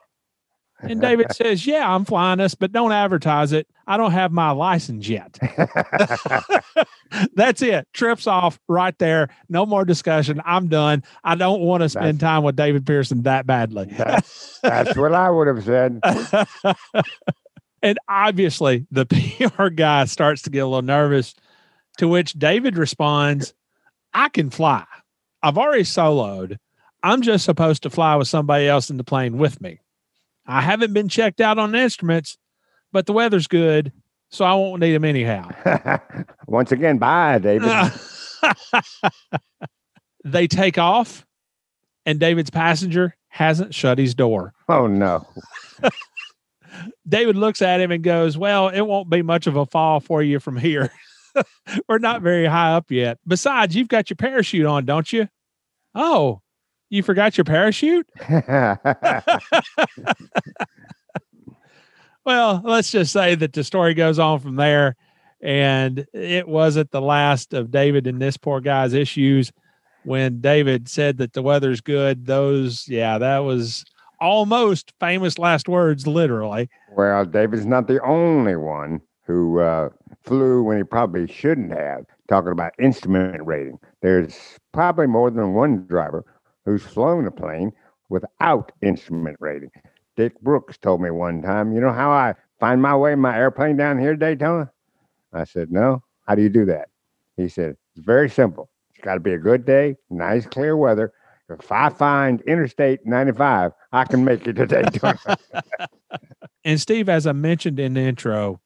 And 0.82 1.00
David 1.00 1.32
says, 1.32 1.66
Yeah, 1.66 1.92
I'm 1.92 2.04
flying 2.04 2.40
us, 2.40 2.54
but 2.54 2.72
don't 2.72 2.92
advertise 2.92 3.52
it. 3.52 3.66
I 3.86 3.96
don't 3.96 4.12
have 4.12 4.30
my 4.30 4.50
license 4.50 5.08
yet. 5.08 5.38
That's 7.34 7.62
it. 7.62 7.88
Trips 7.92 8.26
off 8.26 8.60
right 8.68 8.96
there. 8.98 9.30
No 9.48 9.66
more 9.66 9.84
discussion. 9.84 10.40
I'm 10.44 10.68
done. 10.68 11.02
I 11.24 11.34
don't 11.34 11.60
want 11.60 11.82
to 11.82 11.88
spend 11.88 12.18
that's, 12.18 12.20
time 12.20 12.44
with 12.44 12.54
David 12.56 12.86
Pearson 12.86 13.22
that 13.22 13.46
badly. 13.46 13.86
That's, 13.86 14.60
that's 14.62 14.96
what 14.96 15.12
I 15.12 15.30
would 15.30 15.48
have 15.48 15.64
said. 15.64 16.00
and 17.82 17.98
obviously, 18.08 18.86
the 18.92 19.06
PR 19.06 19.70
guy 19.70 20.04
starts 20.04 20.42
to 20.42 20.50
get 20.50 20.60
a 20.60 20.66
little 20.66 20.82
nervous 20.82 21.34
to 22.00 22.08
which 22.08 22.32
David 22.32 22.78
responds, 22.78 23.52
I 24.14 24.30
can 24.30 24.48
fly. 24.48 24.86
I've 25.42 25.58
already 25.58 25.82
soloed. 25.82 26.56
I'm 27.02 27.20
just 27.20 27.44
supposed 27.44 27.82
to 27.82 27.90
fly 27.90 28.16
with 28.16 28.26
somebody 28.26 28.66
else 28.66 28.88
in 28.88 28.96
the 28.96 29.04
plane 29.04 29.36
with 29.36 29.60
me. 29.60 29.80
I 30.46 30.62
haven't 30.62 30.94
been 30.94 31.10
checked 31.10 31.42
out 31.42 31.58
on 31.58 31.74
instruments, 31.74 32.38
but 32.90 33.04
the 33.04 33.12
weather's 33.12 33.46
good, 33.46 33.92
so 34.30 34.46
I 34.46 34.54
won't 34.54 34.80
need 34.80 34.94
them 34.94 35.04
anyhow. 35.04 35.50
Once 36.46 36.72
again, 36.72 36.96
bye, 36.96 37.36
David. 37.36 37.68
they 40.24 40.46
take 40.46 40.78
off, 40.78 41.26
and 42.06 42.18
David's 42.18 42.48
passenger 42.48 43.14
hasn't 43.28 43.74
shut 43.74 43.98
his 43.98 44.14
door. 44.14 44.54
Oh 44.70 44.86
no. 44.86 45.26
David 47.06 47.36
looks 47.36 47.60
at 47.60 47.78
him 47.78 47.90
and 47.90 48.02
goes, 48.02 48.38
Well, 48.38 48.68
it 48.68 48.80
won't 48.80 49.10
be 49.10 49.20
much 49.20 49.46
of 49.46 49.56
a 49.56 49.66
fall 49.66 50.00
for 50.00 50.22
you 50.22 50.40
from 50.40 50.56
here. 50.56 50.90
We're 51.88 51.98
not 51.98 52.22
very 52.22 52.46
high 52.46 52.72
up 52.72 52.90
yet. 52.90 53.18
Besides, 53.26 53.74
you've 53.74 53.88
got 53.88 54.10
your 54.10 54.16
parachute 54.16 54.66
on, 54.66 54.84
don't 54.84 55.12
you? 55.12 55.28
Oh, 55.94 56.40
you 56.88 57.02
forgot 57.02 57.38
your 57.38 57.44
parachute? 57.44 58.08
well, 62.24 62.62
let's 62.64 62.90
just 62.90 63.12
say 63.12 63.34
that 63.36 63.52
the 63.52 63.64
story 63.64 63.94
goes 63.94 64.18
on 64.18 64.40
from 64.40 64.56
there. 64.56 64.96
And 65.42 66.06
it 66.12 66.46
wasn't 66.48 66.90
the 66.90 67.00
last 67.00 67.54
of 67.54 67.70
David 67.70 68.06
and 68.06 68.20
this 68.20 68.36
poor 68.36 68.60
guy's 68.60 68.92
issues. 68.92 69.52
When 70.04 70.40
David 70.40 70.88
said 70.88 71.18
that 71.18 71.32
the 71.32 71.42
weather's 71.42 71.80
good, 71.80 72.26
those, 72.26 72.88
yeah, 72.88 73.18
that 73.18 73.38
was 73.38 73.84
almost 74.20 74.92
famous 75.00 75.38
last 75.38 75.68
words, 75.68 76.06
literally. 76.06 76.68
Well, 76.96 77.24
David's 77.24 77.66
not 77.66 77.86
the 77.86 78.02
only 78.02 78.56
one 78.56 79.00
who 79.26 79.60
uh, 79.60 79.90
flew 80.22 80.62
when 80.62 80.78
he 80.78 80.84
probably 80.84 81.26
shouldn't 81.26 81.72
have. 81.72 82.04
Talking 82.28 82.52
about 82.52 82.72
instrument 82.78 83.44
rating, 83.44 83.78
there's 84.02 84.58
probably 84.72 85.06
more 85.06 85.30
than 85.30 85.54
one 85.54 85.86
driver 85.86 86.24
who's 86.64 86.82
flown 86.82 87.26
a 87.26 87.30
plane 87.30 87.72
without 88.08 88.70
instrument 88.82 89.36
rating. 89.40 89.70
Dick 90.16 90.40
Brooks 90.40 90.78
told 90.78 91.00
me 91.00 91.10
one 91.10 91.42
time, 91.42 91.72
you 91.72 91.80
know 91.80 91.92
how 91.92 92.10
I 92.10 92.34
find 92.60 92.82
my 92.82 92.96
way 92.96 93.12
in 93.12 93.20
my 93.20 93.36
airplane 93.36 93.76
down 93.76 93.98
here 93.98 94.14
Daytona? 94.14 94.70
I 95.32 95.44
said, 95.44 95.72
no. 95.72 96.02
How 96.26 96.34
do 96.34 96.42
you 96.42 96.48
do 96.48 96.64
that? 96.66 96.88
He 97.36 97.48
said, 97.48 97.76
it's 97.96 98.04
very 98.04 98.28
simple. 98.28 98.70
It's 98.94 99.02
got 99.02 99.14
to 99.14 99.20
be 99.20 99.32
a 99.32 99.38
good 99.38 99.64
day, 99.64 99.96
nice 100.10 100.46
clear 100.46 100.76
weather. 100.76 101.12
If 101.48 101.72
I 101.72 101.88
find 101.88 102.40
Interstate 102.42 103.04
95, 103.04 103.72
I 103.92 104.04
can 104.04 104.24
make 104.24 104.46
it 104.46 104.52
to 104.52 104.66
Daytona. 104.66 105.18
and 106.64 106.80
Steve, 106.80 107.08
as 107.08 107.26
I 107.26 107.32
mentioned 107.32 107.80
in 107.80 107.94
the 107.94 108.00
intro, 108.02 108.60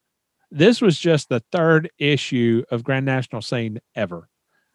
this 0.55 0.81
was 0.81 0.99
just 0.99 1.29
the 1.29 1.43
third 1.51 1.91
issue 1.99 2.63
of 2.71 2.85
Grand 2.85 3.05
National 3.05 3.43
Scene 3.43 3.81
ever. 3.97 4.29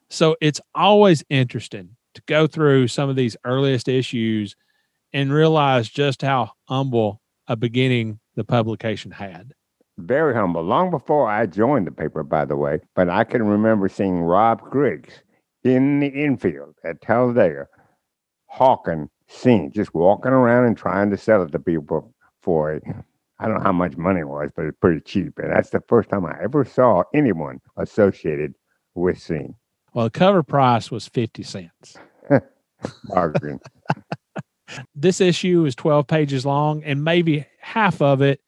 So 0.09 0.36
it's 0.41 0.59
always 0.75 1.23
interesting 1.30 1.95
to 2.15 2.21
go 2.27 2.47
through 2.47 2.89
some 2.89 3.09
of 3.09 3.15
these 3.15 3.38
earliest 3.45 3.88
issues 3.88 4.55
and 5.13 5.32
realize 5.32 5.88
just 5.89 6.21
how 6.21 6.51
humble 6.67 7.21
a 7.47 7.55
beginning 7.55 8.19
the 8.36 8.43
publication 8.43 9.11
had. 9.11 9.53
Very 9.97 10.34
humble. 10.34 10.63
Long 10.63 10.91
before 10.91 11.30
I 11.30 11.45
joined 11.45 11.88
the 11.88 11.91
paper, 11.91 12.23
by 12.23 12.43
the 12.43 12.57
way, 12.57 12.82
but 12.93 13.09
I 13.09 13.23
can 13.23 13.43
remember 13.43 13.88
seeing 13.88 14.19
Rob 14.19 14.61
Griggs 14.61 15.13
in 15.63 15.99
the 16.01 16.07
infield 16.07 16.75
at 16.84 17.01
Talladega 17.01 17.67
hawking 18.47 19.09
scene, 19.27 19.71
just 19.71 19.93
walking 19.93 20.32
around 20.32 20.65
and 20.65 20.77
trying 20.77 21.09
to 21.11 21.17
sell 21.17 21.43
it 21.43 21.51
to 21.53 21.59
people 21.59 22.13
for 22.41 22.73
a 22.73 22.82
I 23.39 23.47
don't 23.47 23.57
know 23.57 23.63
how 23.63 23.71
much 23.71 23.95
money 23.95 24.21
it 24.21 24.27
was, 24.27 24.49
but 24.55 24.65
it's 24.65 24.77
pretty 24.79 25.01
cheap. 25.01 25.37
And 25.37 25.51
that's 25.51 25.69
the 25.69 25.81
first 25.87 26.09
time 26.09 26.25
I 26.25 26.35
ever 26.41 26.65
saw 26.65 27.03
anyone 27.13 27.59
associated 27.77 28.53
with 28.95 29.17
Scene. 29.17 29.55
Well, 29.93 30.05
the 30.05 30.11
cover 30.11 30.43
price 30.43 30.91
was 30.91 31.07
50 31.07 31.43
cents. 31.43 31.95
Bargain. 33.05 33.59
this 34.95 35.21
issue 35.21 35.65
is 35.65 35.75
12 35.75 36.07
pages 36.07 36.45
long, 36.45 36.83
and 36.83 37.03
maybe 37.03 37.45
half 37.59 38.01
of 38.01 38.21
it 38.21 38.41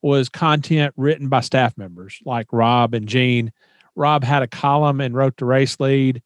was 0.00 0.28
content 0.28 0.92
written 0.96 1.28
by 1.28 1.40
staff 1.40 1.76
members 1.76 2.18
like 2.24 2.46
Rob 2.52 2.94
and 2.94 3.06
Gene. 3.06 3.52
Rob 3.94 4.24
had 4.24 4.42
a 4.42 4.48
column 4.48 5.00
and 5.00 5.14
wrote 5.14 5.36
the 5.36 5.44
race 5.44 5.78
lead. 5.78 6.22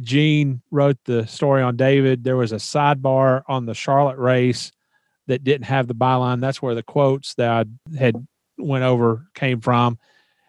Gene 0.00 0.60
wrote 0.70 0.98
the 1.04 1.26
story 1.26 1.62
on 1.62 1.76
David. 1.76 2.24
There 2.24 2.36
was 2.36 2.52
a 2.52 2.56
sidebar 2.56 3.42
on 3.48 3.64
the 3.64 3.74
Charlotte 3.74 4.18
race 4.18 4.72
that 5.26 5.44
didn't 5.44 5.66
have 5.66 5.86
the 5.86 5.94
byline. 5.94 6.40
That's 6.40 6.62
where 6.62 6.74
the 6.74 6.82
quotes 6.82 7.34
that 7.34 7.50
I 7.50 7.96
had 7.98 8.26
went 8.58 8.84
over 8.84 9.26
came 9.34 9.60
from. 9.60 9.98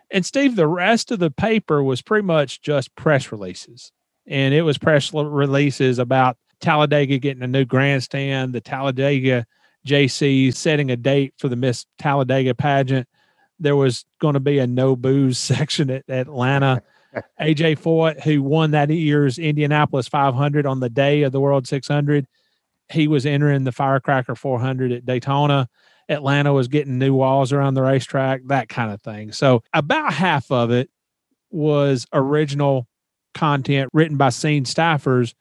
And 0.09 0.25
Steve, 0.25 0.55
the 0.55 0.67
rest 0.67 1.11
of 1.11 1.19
the 1.19 1.31
paper 1.31 1.83
was 1.83 2.01
pretty 2.01 2.25
much 2.25 2.61
just 2.61 2.95
press 2.95 3.31
releases. 3.31 3.91
And 4.25 4.53
it 4.53 4.61
was 4.61 4.77
press 4.77 5.13
releases 5.13 5.99
about 5.99 6.37
Talladega 6.59 7.17
getting 7.17 7.43
a 7.43 7.47
new 7.47 7.65
grandstand, 7.65 8.53
the 8.53 8.61
Talladega 8.61 9.45
Jaycees 9.85 10.55
setting 10.55 10.91
a 10.91 10.97
date 10.97 11.33
for 11.37 11.49
the 11.49 11.55
Miss 11.55 11.85
Talladega 11.97 12.53
pageant. 12.53 13.07
There 13.59 13.75
was 13.75 14.05
going 14.19 14.33
to 14.33 14.39
be 14.39 14.59
a 14.59 14.67
no 14.67 14.95
booze 14.95 15.39
section 15.39 15.89
at 15.89 16.09
Atlanta. 16.09 16.83
AJ 17.41 17.79
Foyt, 17.79 18.21
who 18.21 18.43
won 18.43 18.71
that 18.71 18.89
year's 18.89 19.39
Indianapolis 19.39 20.07
500 20.07 20.65
on 20.65 20.79
the 20.79 20.89
day 20.89 21.23
of 21.23 21.31
the 21.31 21.39
World 21.39 21.67
600, 21.67 22.27
he 22.89 23.07
was 23.07 23.25
entering 23.25 23.63
the 23.63 23.71
Firecracker 23.71 24.35
400 24.35 24.91
at 24.91 25.05
Daytona. 25.05 25.69
Atlanta 26.09 26.53
was 26.53 26.67
getting 26.67 26.97
new 26.97 27.13
walls 27.13 27.51
around 27.51 27.73
the 27.73 27.81
racetrack, 27.81 28.41
that 28.47 28.69
kind 28.69 28.91
of 28.91 29.01
thing. 29.01 29.31
So 29.31 29.61
about 29.73 30.13
half 30.13 30.49
of 30.51 30.71
it 30.71 30.89
was 31.51 32.05
original 32.13 32.87
content 33.33 33.89
written 33.93 34.17
by 34.17 34.29
scene 34.29 34.63
staffers, 34.63 35.33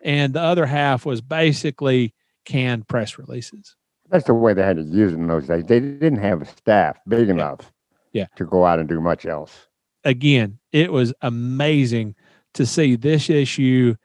and 0.00 0.32
the 0.32 0.40
other 0.40 0.66
half 0.66 1.04
was 1.04 1.20
basically 1.20 2.14
canned 2.44 2.88
press 2.88 3.18
releases. 3.18 3.76
That's 4.08 4.24
the 4.24 4.34
way 4.34 4.54
they 4.54 4.62
had 4.62 4.76
to 4.76 4.82
use 4.82 5.12
it 5.12 5.16
in 5.16 5.26
those 5.26 5.46
days. 5.46 5.64
They 5.64 5.80
didn't 5.80 6.20
have 6.20 6.42
a 6.42 6.46
staff 6.46 6.98
big 7.08 7.28
enough 7.28 7.72
yeah. 8.12 8.26
to 8.36 8.44
go 8.44 8.64
out 8.64 8.78
and 8.78 8.88
do 8.88 9.00
much 9.00 9.26
else. 9.26 9.66
Again, 10.04 10.58
it 10.72 10.92
was 10.92 11.12
amazing 11.22 12.14
to 12.54 12.64
see 12.64 12.96
this 12.96 13.28
issue 13.28 13.96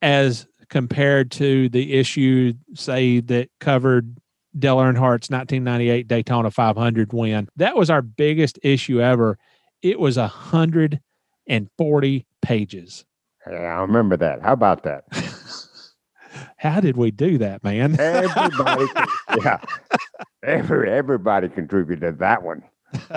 as 0.00 0.46
compared 0.70 1.30
to 1.32 1.68
the 1.68 1.94
issue, 1.94 2.54
say, 2.74 3.20
that 3.20 3.50
covered 3.60 4.16
Dale 4.58 4.80
Earnhardt's 4.80 5.30
1998 5.30 6.08
Daytona 6.08 6.50
500 6.50 7.12
win. 7.12 7.48
That 7.56 7.76
was 7.76 7.90
our 7.90 8.02
biggest 8.02 8.58
issue 8.62 9.00
ever. 9.00 9.38
It 9.82 10.00
was 10.00 10.16
140 10.16 12.26
pages. 12.42 13.04
Yeah, 13.50 13.56
I 13.56 13.80
remember 13.80 14.16
that. 14.16 14.42
How 14.42 14.52
about 14.52 14.82
that? 14.84 15.04
How 16.56 16.80
did 16.80 16.96
we 16.96 17.10
do 17.10 17.38
that, 17.38 17.64
man? 17.64 17.98
everybody, 17.98 18.86
yeah, 19.42 19.58
every 20.42 20.90
everybody 20.90 21.48
contributed 21.48 22.18
that 22.18 22.42
one. 22.42 22.62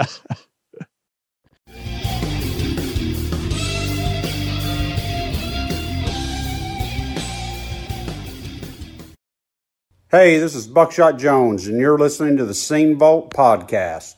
Hey, 10.11 10.39
this 10.39 10.55
is 10.55 10.67
Buckshot 10.67 11.17
Jones, 11.17 11.67
and 11.67 11.79
you're 11.79 11.97
listening 11.97 12.35
to 12.35 12.43
the 12.43 12.53
Scene 12.53 12.97
Vault 12.97 13.33
podcast. 13.33 14.15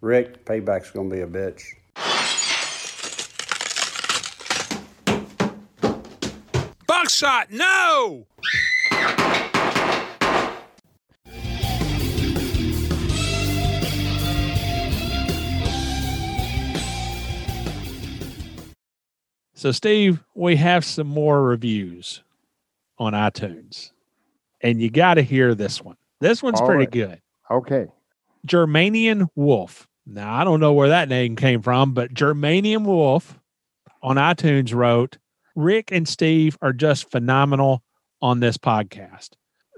Rick, 0.00 0.44
payback's 0.44 0.92
going 0.92 1.10
to 1.10 1.16
be 1.16 1.20
a 1.20 1.26
bitch. 1.26 1.64
Buckshot, 6.86 7.50
no! 7.50 8.28
So, 19.54 19.72
Steve, 19.72 20.22
we 20.36 20.54
have 20.54 20.84
some 20.84 21.08
more 21.08 21.42
reviews 21.42 22.22
on 22.96 23.12
iTunes, 23.12 23.90
and 24.62 24.80
you 24.80 24.90
got 24.90 25.14
to 25.14 25.22
hear 25.22 25.54
this 25.54 25.82
one. 25.82 25.96
This 26.20 26.42
one's 26.42 26.60
All 26.60 26.66
pretty 26.66 26.84
right. 26.84 26.90
good. 26.90 27.20
Okay. 27.50 27.86
Germanian 28.46 29.28
Wolf. 29.34 29.88
Now, 30.06 30.34
I 30.34 30.44
don't 30.44 30.60
know 30.60 30.72
where 30.72 30.88
that 30.88 31.08
name 31.08 31.36
came 31.36 31.62
from, 31.62 31.94
but 31.94 32.12
Germanian 32.12 32.84
Wolf 32.84 33.38
on 34.02 34.16
iTunes 34.16 34.74
wrote 34.74 35.18
Rick 35.54 35.92
and 35.92 36.08
Steve 36.08 36.56
are 36.60 36.72
just 36.72 37.10
phenomenal 37.10 37.82
on 38.20 38.40
this 38.40 38.56
podcast. 38.56 39.30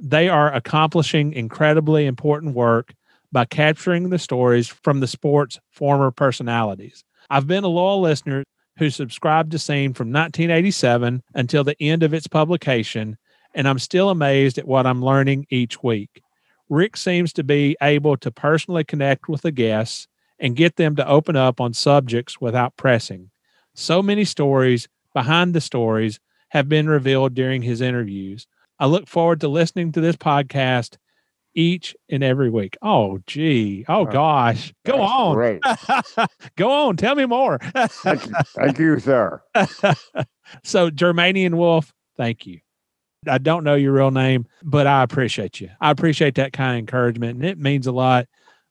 They 0.02 0.28
are 0.28 0.52
accomplishing 0.52 1.32
incredibly 1.32 2.06
important 2.06 2.54
work 2.54 2.94
by 3.32 3.44
capturing 3.44 4.10
the 4.10 4.18
stories 4.18 4.68
from 4.68 5.00
the 5.00 5.06
sport's 5.06 5.58
former 5.70 6.10
personalities. 6.10 7.04
I've 7.30 7.46
been 7.46 7.64
a 7.64 7.68
loyal 7.68 8.00
listener 8.00 8.44
who 8.78 8.90
subscribed 8.90 9.50
to 9.52 9.58
Scene 9.58 9.92
from 9.92 10.08
1987 10.08 11.22
until 11.34 11.64
the 11.64 11.80
end 11.80 12.02
of 12.02 12.14
its 12.14 12.26
publication, 12.26 13.16
and 13.54 13.68
I'm 13.68 13.78
still 13.78 14.10
amazed 14.10 14.58
at 14.58 14.66
what 14.66 14.86
I'm 14.86 15.04
learning 15.04 15.46
each 15.50 15.82
week. 15.82 16.22
Rick 16.68 16.96
seems 16.96 17.32
to 17.34 17.44
be 17.44 17.76
able 17.80 18.16
to 18.18 18.30
personally 18.30 18.84
connect 18.84 19.28
with 19.28 19.42
the 19.42 19.52
guests 19.52 20.08
and 20.38 20.56
get 20.56 20.76
them 20.76 20.96
to 20.96 21.06
open 21.06 21.36
up 21.36 21.60
on 21.60 21.72
subjects 21.72 22.40
without 22.40 22.76
pressing. 22.76 23.30
So 23.74 24.02
many 24.02 24.24
stories 24.24 24.88
behind 25.12 25.54
the 25.54 25.60
stories 25.60 26.20
have 26.48 26.68
been 26.68 26.88
revealed 26.88 27.34
during 27.34 27.62
his 27.62 27.80
interviews. 27.80 28.46
I 28.78 28.86
look 28.86 29.08
forward 29.08 29.40
to 29.40 29.48
listening 29.48 29.92
to 29.92 30.00
this 30.00 30.16
podcast 30.16 30.96
each 31.54 31.94
and 32.08 32.22
every 32.24 32.50
week. 32.50 32.76
Oh, 32.82 33.20
gee. 33.26 33.84
Oh, 33.88 34.04
gosh. 34.04 34.72
Go 34.84 34.98
that's 34.98 35.88
on. 36.18 36.28
Go 36.56 36.70
on. 36.70 36.96
Tell 36.96 37.14
me 37.14 37.26
more. 37.26 37.58
Thank 37.58 38.26
you, 38.26 38.32
thank 38.48 38.78
you, 38.78 38.98
sir. 38.98 39.40
so, 40.64 40.90
Germanian 40.90 41.54
Wolf, 41.54 41.92
thank 42.16 42.46
you. 42.46 42.60
I 43.28 43.38
don't 43.38 43.64
know 43.64 43.74
your 43.74 43.92
real 43.92 44.10
name, 44.10 44.46
but 44.62 44.86
I 44.86 45.02
appreciate 45.02 45.60
you. 45.60 45.70
I 45.80 45.90
appreciate 45.90 46.36
that 46.36 46.52
kind 46.52 46.72
of 46.72 46.78
encouragement, 46.78 47.36
and 47.36 47.44
it 47.44 47.58
means 47.58 47.86
a 47.86 47.92
lot. 47.92 48.26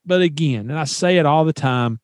But 0.06 0.22
again, 0.22 0.70
and 0.70 0.78
I 0.78 0.84
say 0.84 1.18
it 1.18 1.26
all 1.26 1.46
the 1.46 1.54
time, 1.54 2.00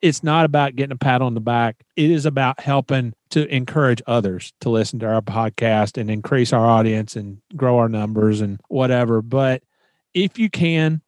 it's 0.00 0.24
not 0.24 0.44
about 0.44 0.74
getting 0.74 0.92
a 0.92 0.96
pat 0.96 1.22
on 1.22 1.34
the 1.34 1.40
back. 1.40 1.76
It 1.94 2.10
is 2.10 2.26
about 2.26 2.58
helping 2.60 3.14
to 3.30 3.46
encourage 3.54 4.02
others 4.06 4.52
to 4.60 4.68
listen 4.68 4.98
to 4.98 5.06
our 5.06 5.22
podcast 5.22 5.96
and 5.96 6.10
increase 6.10 6.52
our 6.52 6.66
audience 6.66 7.14
and 7.14 7.38
grow 7.56 7.78
our 7.78 7.88
numbers 7.88 8.40
and 8.40 8.60
whatever. 8.68 9.22
But 9.22 9.62
if 10.12 10.38
you 10.38 10.50
can, 10.50 11.02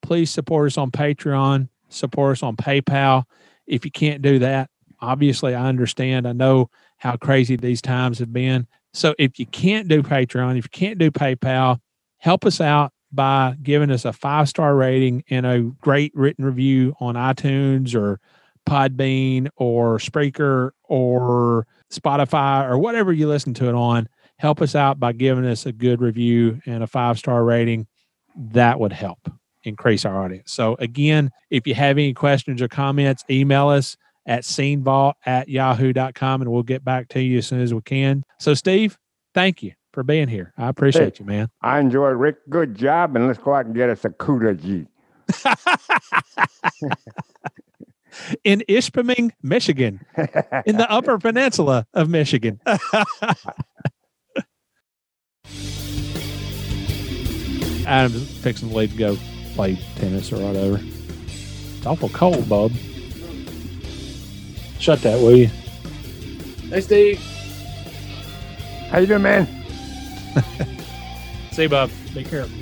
please 0.00 0.30
support 0.30 0.68
us 0.68 0.78
on 0.78 0.90
Patreon, 0.90 1.68
support 1.90 2.32
us 2.32 2.42
on 2.42 2.56
PayPal. 2.56 3.24
If 3.66 3.84
you 3.84 3.90
can't 3.90 4.22
do 4.22 4.38
that, 4.38 4.70
obviously 5.00 5.54
I 5.54 5.66
understand. 5.66 6.26
I 6.26 6.32
know 6.32 6.70
how 6.96 7.16
crazy 7.16 7.56
these 7.56 7.82
times 7.82 8.18
have 8.18 8.32
been. 8.32 8.66
So 8.92 9.14
if 9.18 9.38
you 9.38 9.46
can't 9.46 9.88
do 9.88 10.02
Patreon, 10.02 10.58
if 10.58 10.64
you 10.64 10.70
can't 10.70 10.98
do 10.98 11.10
PayPal, 11.10 11.78
help 12.18 12.44
us 12.44 12.60
out 12.60 12.92
by 13.12 13.56
giving 13.62 13.90
us 13.90 14.04
a 14.04 14.12
five 14.12 14.48
star 14.48 14.74
rating 14.74 15.24
and 15.30 15.46
a 15.46 15.60
great 15.80 16.12
written 16.14 16.44
review 16.44 16.94
on 17.00 17.14
iTunes 17.14 17.94
or 17.94 18.20
Podbean 18.68 19.48
or 19.56 19.98
Spreaker 19.98 20.70
or 20.84 21.66
Spotify 21.92 22.68
or 22.68 22.78
whatever 22.78 23.12
you 23.12 23.28
listen 23.28 23.54
to 23.54 23.68
it 23.68 23.74
on. 23.74 24.08
Help 24.36 24.62
us 24.62 24.74
out 24.74 24.98
by 24.98 25.12
giving 25.12 25.44
us 25.44 25.66
a 25.66 25.72
good 25.72 26.00
review 26.00 26.60
and 26.66 26.82
a 26.82 26.86
five 26.86 27.18
star 27.18 27.44
rating. 27.44 27.86
That 28.36 28.78
would 28.80 28.92
help 28.92 29.30
increase 29.64 30.04
our 30.04 30.22
audience. 30.22 30.52
So, 30.52 30.76
again, 30.78 31.30
if 31.50 31.66
you 31.66 31.74
have 31.74 31.98
any 31.98 32.14
questions 32.14 32.62
or 32.62 32.68
comments, 32.68 33.24
email 33.28 33.68
us 33.68 33.96
at 34.26 34.42
scenevault 34.42 35.14
at 35.24 35.48
yahoo.com 35.48 36.42
and 36.42 36.50
we'll 36.50 36.62
get 36.62 36.84
back 36.84 37.08
to 37.08 37.22
you 37.22 37.38
as 37.38 37.46
soon 37.46 37.60
as 37.60 37.72
we 37.74 37.80
can. 37.82 38.22
So, 38.38 38.54
Steve, 38.54 38.98
thank 39.34 39.62
you 39.62 39.72
for 39.92 40.02
being 40.02 40.28
here. 40.28 40.52
I 40.56 40.68
appreciate 40.68 41.18
you, 41.18 41.26
man. 41.26 41.48
I 41.62 41.80
enjoyed 41.80 42.16
Rick. 42.16 42.36
Good 42.48 42.74
job, 42.74 43.16
and 43.16 43.26
let's 43.26 43.38
go 43.38 43.54
out 43.54 43.66
and 43.66 43.74
get 43.74 43.90
us 43.90 44.04
a 44.04 44.10
cudighi. 44.10 44.86
in 48.44 48.62
Ishpeming, 48.68 49.30
Michigan, 49.42 50.04
in 50.66 50.76
the 50.76 50.90
Upper 50.90 51.18
Peninsula 51.18 51.86
of 51.94 52.08
Michigan. 52.08 52.60
Adam's 57.86 58.30
fixing 58.38 58.68
to 58.68 58.76
leave 58.76 58.92
to 58.92 58.96
go 58.96 59.16
play 59.54 59.76
tennis 59.96 60.32
or 60.32 60.38
whatever. 60.38 60.80
It's 61.76 61.86
awful 61.86 62.08
cold, 62.10 62.48
bub. 62.48 62.72
Shut 64.80 65.02
that, 65.02 65.20
will 65.20 65.36
you? 65.36 65.46
Hey, 66.70 66.80
Steve. 66.80 67.20
How 68.88 68.98
you 68.98 69.06
doing, 69.06 69.22
man? 69.22 69.46
See 71.52 71.62
you, 71.64 71.68
bub. 71.68 71.90
Be 72.14 72.24
careful. 72.24 72.59